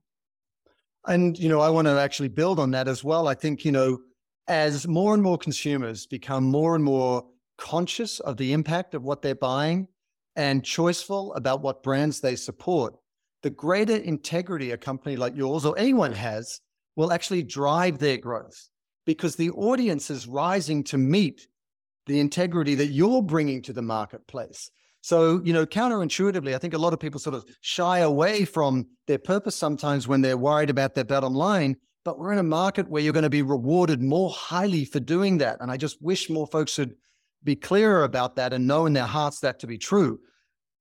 And, 1.07 1.37
you 1.37 1.49
know, 1.49 1.61
I 1.61 1.69
want 1.69 1.87
to 1.87 1.99
actually 1.99 2.27
build 2.27 2.59
on 2.59 2.71
that 2.71 2.87
as 2.87 3.03
well. 3.03 3.27
I 3.27 3.33
think, 3.33 3.63
you 3.63 3.71
know, 3.71 3.99
as 4.47 4.87
more 4.87 5.13
and 5.13 5.23
more 5.23 5.37
consumers 5.37 6.05
become 6.05 6.43
more 6.43 6.75
and 6.75 6.83
more 6.83 7.25
conscious 7.57 8.19
of 8.19 8.37
the 8.37 8.53
impact 8.53 8.93
of 8.95 9.03
what 9.03 9.21
they're 9.21 9.35
buying 9.35 9.87
and 10.35 10.63
choiceful 10.63 11.35
about 11.35 11.61
what 11.61 11.83
brands 11.83 12.21
they 12.21 12.35
support, 12.35 12.95
the 13.43 13.49
greater 13.49 13.95
integrity 13.95 14.71
a 14.71 14.77
company 14.77 15.15
like 15.15 15.35
yours 15.35 15.65
or 15.65 15.77
anyone 15.77 16.13
has 16.13 16.61
will 16.95 17.11
actually 17.13 17.43
drive 17.43 17.99
their 17.99 18.17
growth 18.17 18.69
because 19.05 19.35
the 19.35 19.51
audience 19.51 20.09
is 20.09 20.27
rising 20.27 20.83
to 20.83 20.97
meet 20.97 21.47
the 22.05 22.19
integrity 22.19 22.75
that 22.75 22.87
you're 22.87 23.21
bringing 23.21 23.61
to 23.61 23.73
the 23.73 23.81
marketplace. 23.81 24.71
So, 25.01 25.41
you 25.43 25.53
know, 25.53 25.65
counterintuitively, 25.65 26.53
I 26.53 26.57
think 26.57 26.73
a 26.73 26.77
lot 26.77 26.93
of 26.93 26.99
people 26.99 27.19
sort 27.19 27.35
of 27.35 27.45
shy 27.61 27.99
away 27.99 28.45
from 28.45 28.87
their 29.07 29.17
purpose 29.17 29.55
sometimes 29.55 30.07
when 30.07 30.21
they're 30.21 30.37
worried 30.37 30.69
about 30.69 30.93
their 30.93 31.05
bottom 31.05 31.33
line. 31.33 31.77
But 32.05 32.17
we're 32.17 32.31
in 32.33 32.39
a 32.39 32.43
market 32.43 32.89
where 32.89 33.01
you're 33.01 33.13
going 33.13 33.23
to 33.23 33.29
be 33.29 33.41
rewarded 33.41 34.01
more 34.01 34.29
highly 34.31 34.85
for 34.85 34.99
doing 34.99 35.37
that. 35.39 35.57
And 35.61 35.69
I 35.69 35.77
just 35.77 36.01
wish 36.01 36.29
more 36.29 36.47
folks 36.47 36.77
would 36.77 36.95
be 37.43 37.55
clearer 37.55 38.03
about 38.03 38.35
that 38.35 38.53
and 38.53 38.67
know 38.67 38.85
in 38.85 38.93
their 38.93 39.05
hearts 39.05 39.39
that 39.41 39.59
to 39.59 39.67
be 39.67 39.77
true. 39.77 40.19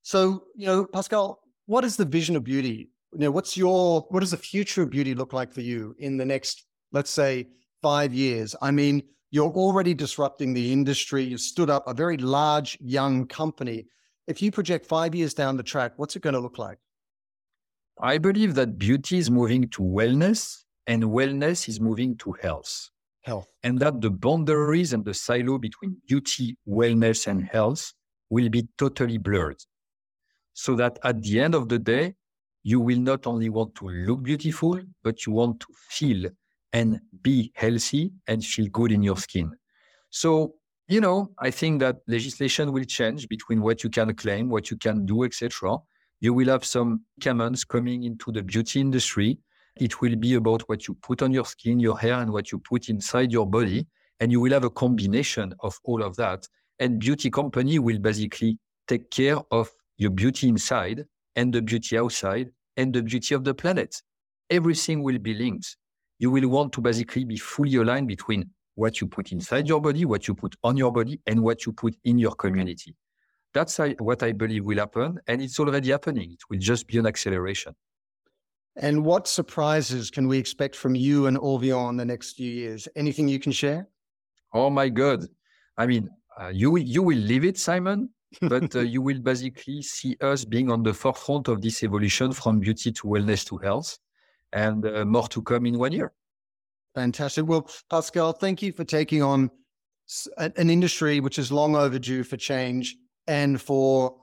So, 0.03 0.45
you 0.57 0.67
know, 0.67 0.85
Pascal, 0.87 1.41
what 1.67 1.85
is 1.85 1.97
the 1.97 2.05
vision 2.05 2.37
of 2.37 2.45
beauty? 2.45 2.91
You 3.13 3.21
know, 3.21 3.31
what's 3.31 3.57
your, 3.57 4.07
what 4.11 4.21
does 4.21 4.31
the 4.31 4.37
future 4.37 4.83
of 4.83 4.91
beauty 4.91 5.15
look 5.15 5.33
like 5.33 5.53
for 5.53 5.61
you 5.61 5.95
in 5.99 6.17
the 6.17 6.25
next, 6.25 6.65
let's 6.93 7.11
say, 7.11 7.49
five 7.83 8.15
years? 8.15 8.55
I 8.63 8.71
mean, 8.71 9.03
you're 9.31 9.51
already 9.51 9.95
disrupting 9.95 10.55
the 10.55 10.73
industry. 10.73 11.25
You 11.25 11.37
stood 11.37 11.69
up 11.69 11.87
a 11.87 11.95
very 11.95 12.17
large 12.17 12.79
young 12.81 13.27
company. 13.27 13.87
If 14.29 14.43
you 14.43 14.53
project 14.53 14.85
five 14.85 15.15
years 15.15 15.33
down 15.33 15.57
the 15.57 15.63
track, 15.63 15.95
what's 15.97 16.15
it 16.15 16.21
going 16.21 16.35
to 16.35 16.41
look 16.41 16.59
like? 16.59 16.79
I 17.99 18.19
believe 18.19 18.55
that 18.57 18.79
beauty 18.79 19.17
is 19.17 19.31
moving 19.31 19.71
to 19.71 19.83
wellness 19.83 20.65
and 20.87 21.03
wellness 21.05 21.67
is 21.67 21.81
moving 21.81 22.15
to 22.19 22.33
health. 22.43 22.91
Health. 23.23 23.49
And 23.63 23.79
that 23.81 24.03
the 24.03 24.11
boundaries 24.11 24.93
and 24.93 25.03
the 25.03 25.15
silo 25.15 25.57
between 25.57 25.97
beauty, 26.07 26.59
wellness, 26.69 27.27
and 27.27 27.43
health 27.43 27.95
will 28.29 28.51
be 28.51 28.69
totally 28.77 29.17
blurred. 29.17 29.65
So 30.53 30.77
that 30.77 30.99
at 31.05 31.23
the 31.23 31.41
end 31.41 31.55
of 31.55 31.71
the 31.71 31.79
day, 31.79 32.15
you 32.63 32.81
will 32.81 32.99
not 32.99 33.27
only 33.27 33.49
want 33.49 33.75
to 33.77 33.89
look 33.89 34.23
beautiful, 34.23 34.79
but 35.03 35.25
you 35.25 35.33
want 35.33 35.61
to 35.61 35.69
feel 35.89 36.29
and 36.75 37.01
be 37.23 37.51
healthy 37.55 38.13
and 38.27 38.45
feel 38.45 38.69
good 38.69 38.93
in 38.93 39.03
your 39.03 39.17
skin. 39.17 39.57
So, 40.11 40.55
you 40.89 41.01
know, 41.01 41.31
I 41.39 41.51
think 41.51 41.81
that 41.81 41.99
legislation 42.07 42.73
will 42.73 42.85
change 42.85 43.29
between 43.29 43.61
what 43.61 43.85
you 43.85 43.91
can 43.91 44.15
claim, 44.15 44.49
what 44.49 44.71
you 44.71 44.77
can 44.77 45.05
do, 45.05 45.25
etc. 45.25 45.77
You 46.21 46.33
will 46.33 46.49
have 46.49 46.65
some 46.65 47.03
comments 47.23 47.65
coming 47.65 48.05
into 48.05 48.33
the 48.33 48.43
beauty 48.43 48.81
industry. 48.81 49.39
It 49.77 50.01
will 50.01 50.17
be 50.17 50.35
about 50.35 50.63
what 50.63 50.89
you 50.89 50.95
put 50.95 51.23
on 51.23 51.33
your 51.33 51.45
skin, 51.45 51.79
your 51.79 51.99
hair, 51.99 52.15
and 52.15 52.33
what 52.33 52.51
you 52.51 52.59
put 52.59 52.89
inside 52.89 53.31
your 53.31 53.47
body. 53.47 53.87
And 54.21 54.33
you 54.33 54.41
will 54.41 54.53
have 54.53 54.65
a 54.65 54.71
combination 54.71 55.55
of 55.61 55.79
all 55.85 56.03
of 56.03 56.17
that. 56.17 56.49
And 56.81 56.99
beauty 56.99 57.31
company 57.31 57.79
will 57.79 57.99
basically 57.99 58.59
take 58.89 59.11
care 59.11 59.37
of 59.51 59.71
your 59.99 60.11
beauty 60.11 60.49
inside 60.49 61.05
and 61.37 61.53
the 61.53 61.63
beauty 61.63 61.99
outside 61.99 62.51
and 62.77 62.95
the 62.95 63.03
beauty 63.03 63.35
of 63.35 63.45
the 63.45 63.55
planet. 63.55 64.01
Everything 64.51 65.03
will 65.03 65.19
be 65.19 65.35
linked 65.35 65.77
you 66.19 66.31
will 66.31 66.49
want 66.49 66.73
to 66.73 66.81
basically 66.81 67.25
be 67.25 67.37
fully 67.37 67.77
aligned 67.77 68.09
between 68.09 68.51
what 68.79 69.01
you 69.01 69.09
put 69.09 69.33
inside 69.33 69.67
your 69.69 69.81
body, 69.81 70.05
what 70.05 70.29
you 70.29 70.35
put 70.35 70.55
on 70.63 70.77
your 70.77 70.93
body, 70.93 71.21
and 71.27 71.43
what 71.43 71.67
you 71.67 71.73
put 71.73 71.97
in 72.05 72.17
your 72.17 72.33
community. 72.33 72.95
That's 73.53 73.79
what 73.99 74.23
I 74.23 74.31
believe 74.33 74.65
will 74.65 74.79
happen. 74.79 75.19
And 75.27 75.43
it's 75.43 75.59
already 75.59 75.91
happening. 75.91 76.31
It 76.31 76.43
will 76.49 76.61
just 76.61 76.87
be 76.87 76.97
an 76.99 77.07
acceleration. 77.07 77.75
And 78.77 79.05
what 79.05 79.27
surprises 79.27 80.11
can 80.11 80.29
we 80.29 80.39
expect 80.39 80.77
from 80.77 80.95
you 80.95 81.27
and 81.27 81.37
Orveon 81.37 81.91
in 81.91 81.97
the 81.97 82.05
next 82.05 82.37
few 82.37 82.53
years? 82.53 82.87
Anything 82.95 83.27
you 83.27 83.41
can 83.41 83.51
share? 83.51 83.89
Oh 84.53 84.71
my 84.71 84.89
God. 84.89 85.27
I 85.77 85.87
mean, 85.87 86.09
uh, 86.41 86.49
you, 86.49 86.77
you 86.79 87.03
will 87.03 87.19
live 87.19 87.45
it, 87.45 87.59
Simon, 87.59 88.11
but 88.43 88.77
uh, 88.77 88.81
you 88.95 89.03
will 89.03 89.19
basically 89.19 89.83
see 89.83 90.17
us 90.21 90.45
being 90.45 90.71
on 90.71 90.85
the 90.85 90.95
forefront 90.95 91.49
of 91.49 91.61
this 91.61 91.83
evolution 91.83 92.31
from 92.31 92.61
beauty 92.61 92.93
to 92.93 93.03
wellness 93.09 93.45
to 93.49 93.57
health 93.57 93.99
and 94.53 94.87
uh, 94.87 95.05
more 95.05 95.27
to 95.27 95.43
come 95.43 95.67
in 95.67 95.77
one 95.79 95.91
year. 95.91 96.13
Fantastic. 96.95 97.47
Well, 97.47 97.69
Pascal, 97.91 98.33
thank 98.33 98.63
you 98.63 98.73
for 98.73 98.85
taking 98.85 99.23
on 99.23 99.51
an 100.39 100.71
industry 100.71 101.21
which 101.21 101.39
is 101.39 101.53
long 101.53 101.77
overdue 101.77 102.25
for 102.25 102.37
change 102.37 102.97
and 103.27 103.61
for 103.61 104.17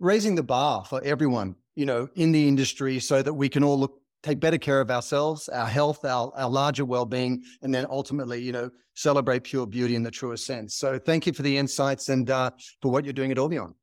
raising 0.00 0.34
the 0.34 0.42
bar 0.42 0.84
for 0.84 1.02
everyone, 1.04 1.54
you 1.74 1.86
know, 1.86 2.08
in 2.16 2.32
the 2.32 2.48
industry 2.48 2.98
so 2.98 3.22
that 3.22 3.34
we 3.34 3.48
can 3.48 3.62
all 3.62 3.78
look, 3.78 4.00
take 4.22 4.40
better 4.40 4.58
care 4.58 4.80
of 4.80 4.90
ourselves, 4.90 5.48
our 5.50 5.66
health, 5.66 6.04
our, 6.04 6.32
our 6.36 6.50
larger 6.50 6.84
well-being, 6.84 7.42
and 7.62 7.74
then 7.74 7.86
ultimately, 7.90 8.40
you 8.40 8.52
know, 8.52 8.70
celebrate 8.94 9.44
pure 9.44 9.66
beauty 9.66 9.94
in 9.94 10.02
the 10.02 10.10
truest 10.10 10.46
sense. 10.46 10.74
So 10.74 10.98
thank 10.98 11.26
you 11.26 11.32
for 11.32 11.42
the 11.42 11.56
insights 11.56 12.08
and 12.08 12.28
uh, 12.30 12.50
for 12.80 12.90
what 12.90 13.04
you're 13.04 13.12
doing 13.12 13.30
at 13.30 13.36
Orveon. 13.36 13.74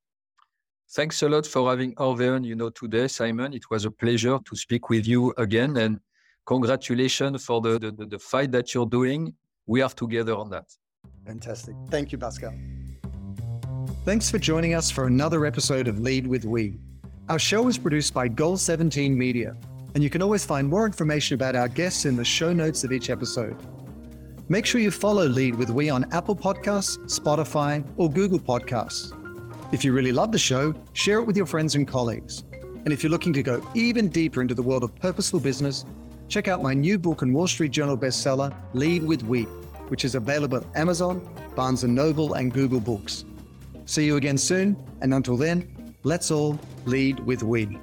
Thanks 0.91 1.21
a 1.21 1.29
lot 1.29 1.45
for 1.45 1.69
having 1.69 1.95
Orveon, 1.95 2.43
you 2.43 2.55
know, 2.55 2.69
today, 2.71 3.07
Simon. 3.07 3.53
It 3.53 3.69
was 3.69 3.85
a 3.85 3.91
pleasure 3.91 4.39
to 4.43 4.55
speak 4.55 4.89
with 4.89 5.07
you 5.07 5.33
again. 5.37 5.77
And 5.77 5.99
congratulations 6.45 7.45
for 7.45 7.61
the, 7.61 7.79
the, 7.79 8.05
the 8.05 8.19
fight 8.19 8.51
that 8.51 8.73
you're 8.73 8.85
doing. 8.85 9.33
We 9.65 9.81
are 9.81 9.89
together 9.89 10.35
on 10.35 10.49
that. 10.49 10.65
Fantastic. 11.25 11.75
Thank 11.89 12.11
you, 12.11 12.17
Pascal. 12.17 12.53
Thanks 14.05 14.29
for 14.29 14.37
joining 14.37 14.73
us 14.73 14.91
for 14.91 15.07
another 15.07 15.45
episode 15.45 15.87
of 15.87 15.99
Lead 15.99 16.27
with 16.27 16.43
We. 16.43 16.77
Our 17.29 17.39
show 17.39 17.67
is 17.69 17.77
produced 17.77 18.13
by 18.13 18.27
Goal 18.27 18.57
17 18.57 19.17
Media, 19.17 19.55
and 19.95 20.03
you 20.03 20.09
can 20.09 20.21
always 20.21 20.43
find 20.43 20.67
more 20.67 20.85
information 20.85 21.35
about 21.35 21.55
our 21.55 21.69
guests 21.69 22.03
in 22.03 22.17
the 22.17 22.25
show 22.25 22.51
notes 22.51 22.83
of 22.83 22.91
each 22.91 23.09
episode. 23.09 23.55
Make 24.49 24.65
sure 24.65 24.81
you 24.81 24.91
follow 24.91 25.25
Lead 25.25 25.55
with 25.55 25.69
We 25.69 25.89
on 25.89 26.11
Apple 26.11 26.35
Podcasts, 26.35 26.97
Spotify, 27.05 27.85
or 27.95 28.11
Google 28.11 28.39
Podcasts. 28.39 29.13
If 29.73 29.85
you 29.85 29.93
really 29.93 30.11
love 30.11 30.33
the 30.33 30.37
show, 30.37 30.75
share 30.91 31.19
it 31.19 31.23
with 31.23 31.37
your 31.37 31.45
friends 31.45 31.75
and 31.75 31.87
colleagues. 31.87 32.43
And 32.83 32.91
if 32.91 33.01
you're 33.01 33.09
looking 33.09 33.31
to 33.33 33.41
go 33.41 33.65
even 33.73 34.09
deeper 34.09 34.41
into 34.41 34.53
the 34.53 34.61
world 34.61 34.83
of 34.83 34.93
purposeful 34.95 35.39
business, 35.39 35.85
check 36.33 36.47
out 36.47 36.63
my 36.63 36.73
new 36.73 36.97
book 36.97 37.21
and 37.21 37.31
Wall 37.31 37.45
Street 37.45 37.69
Journal 37.69 37.95
bestseller, 37.95 38.51
Lead 38.73 39.03
with 39.03 39.21
We, 39.21 39.43
which 39.89 40.03
is 40.03 40.15
available 40.15 40.57
at 40.57 40.65
Amazon, 40.75 41.21
Barnes 41.55 41.83
& 41.83 41.83
Noble, 41.83 42.33
and 42.33 42.51
Google 42.51 42.79
Books. 42.79 43.23
See 43.85 44.05
you 44.07 44.15
again 44.15 44.39
soon, 44.39 44.75
and 45.01 45.13
until 45.13 45.37
then, 45.37 45.93
let's 46.01 46.31
all 46.31 46.59
lead 46.85 47.19
with 47.19 47.43
we. 47.43 47.77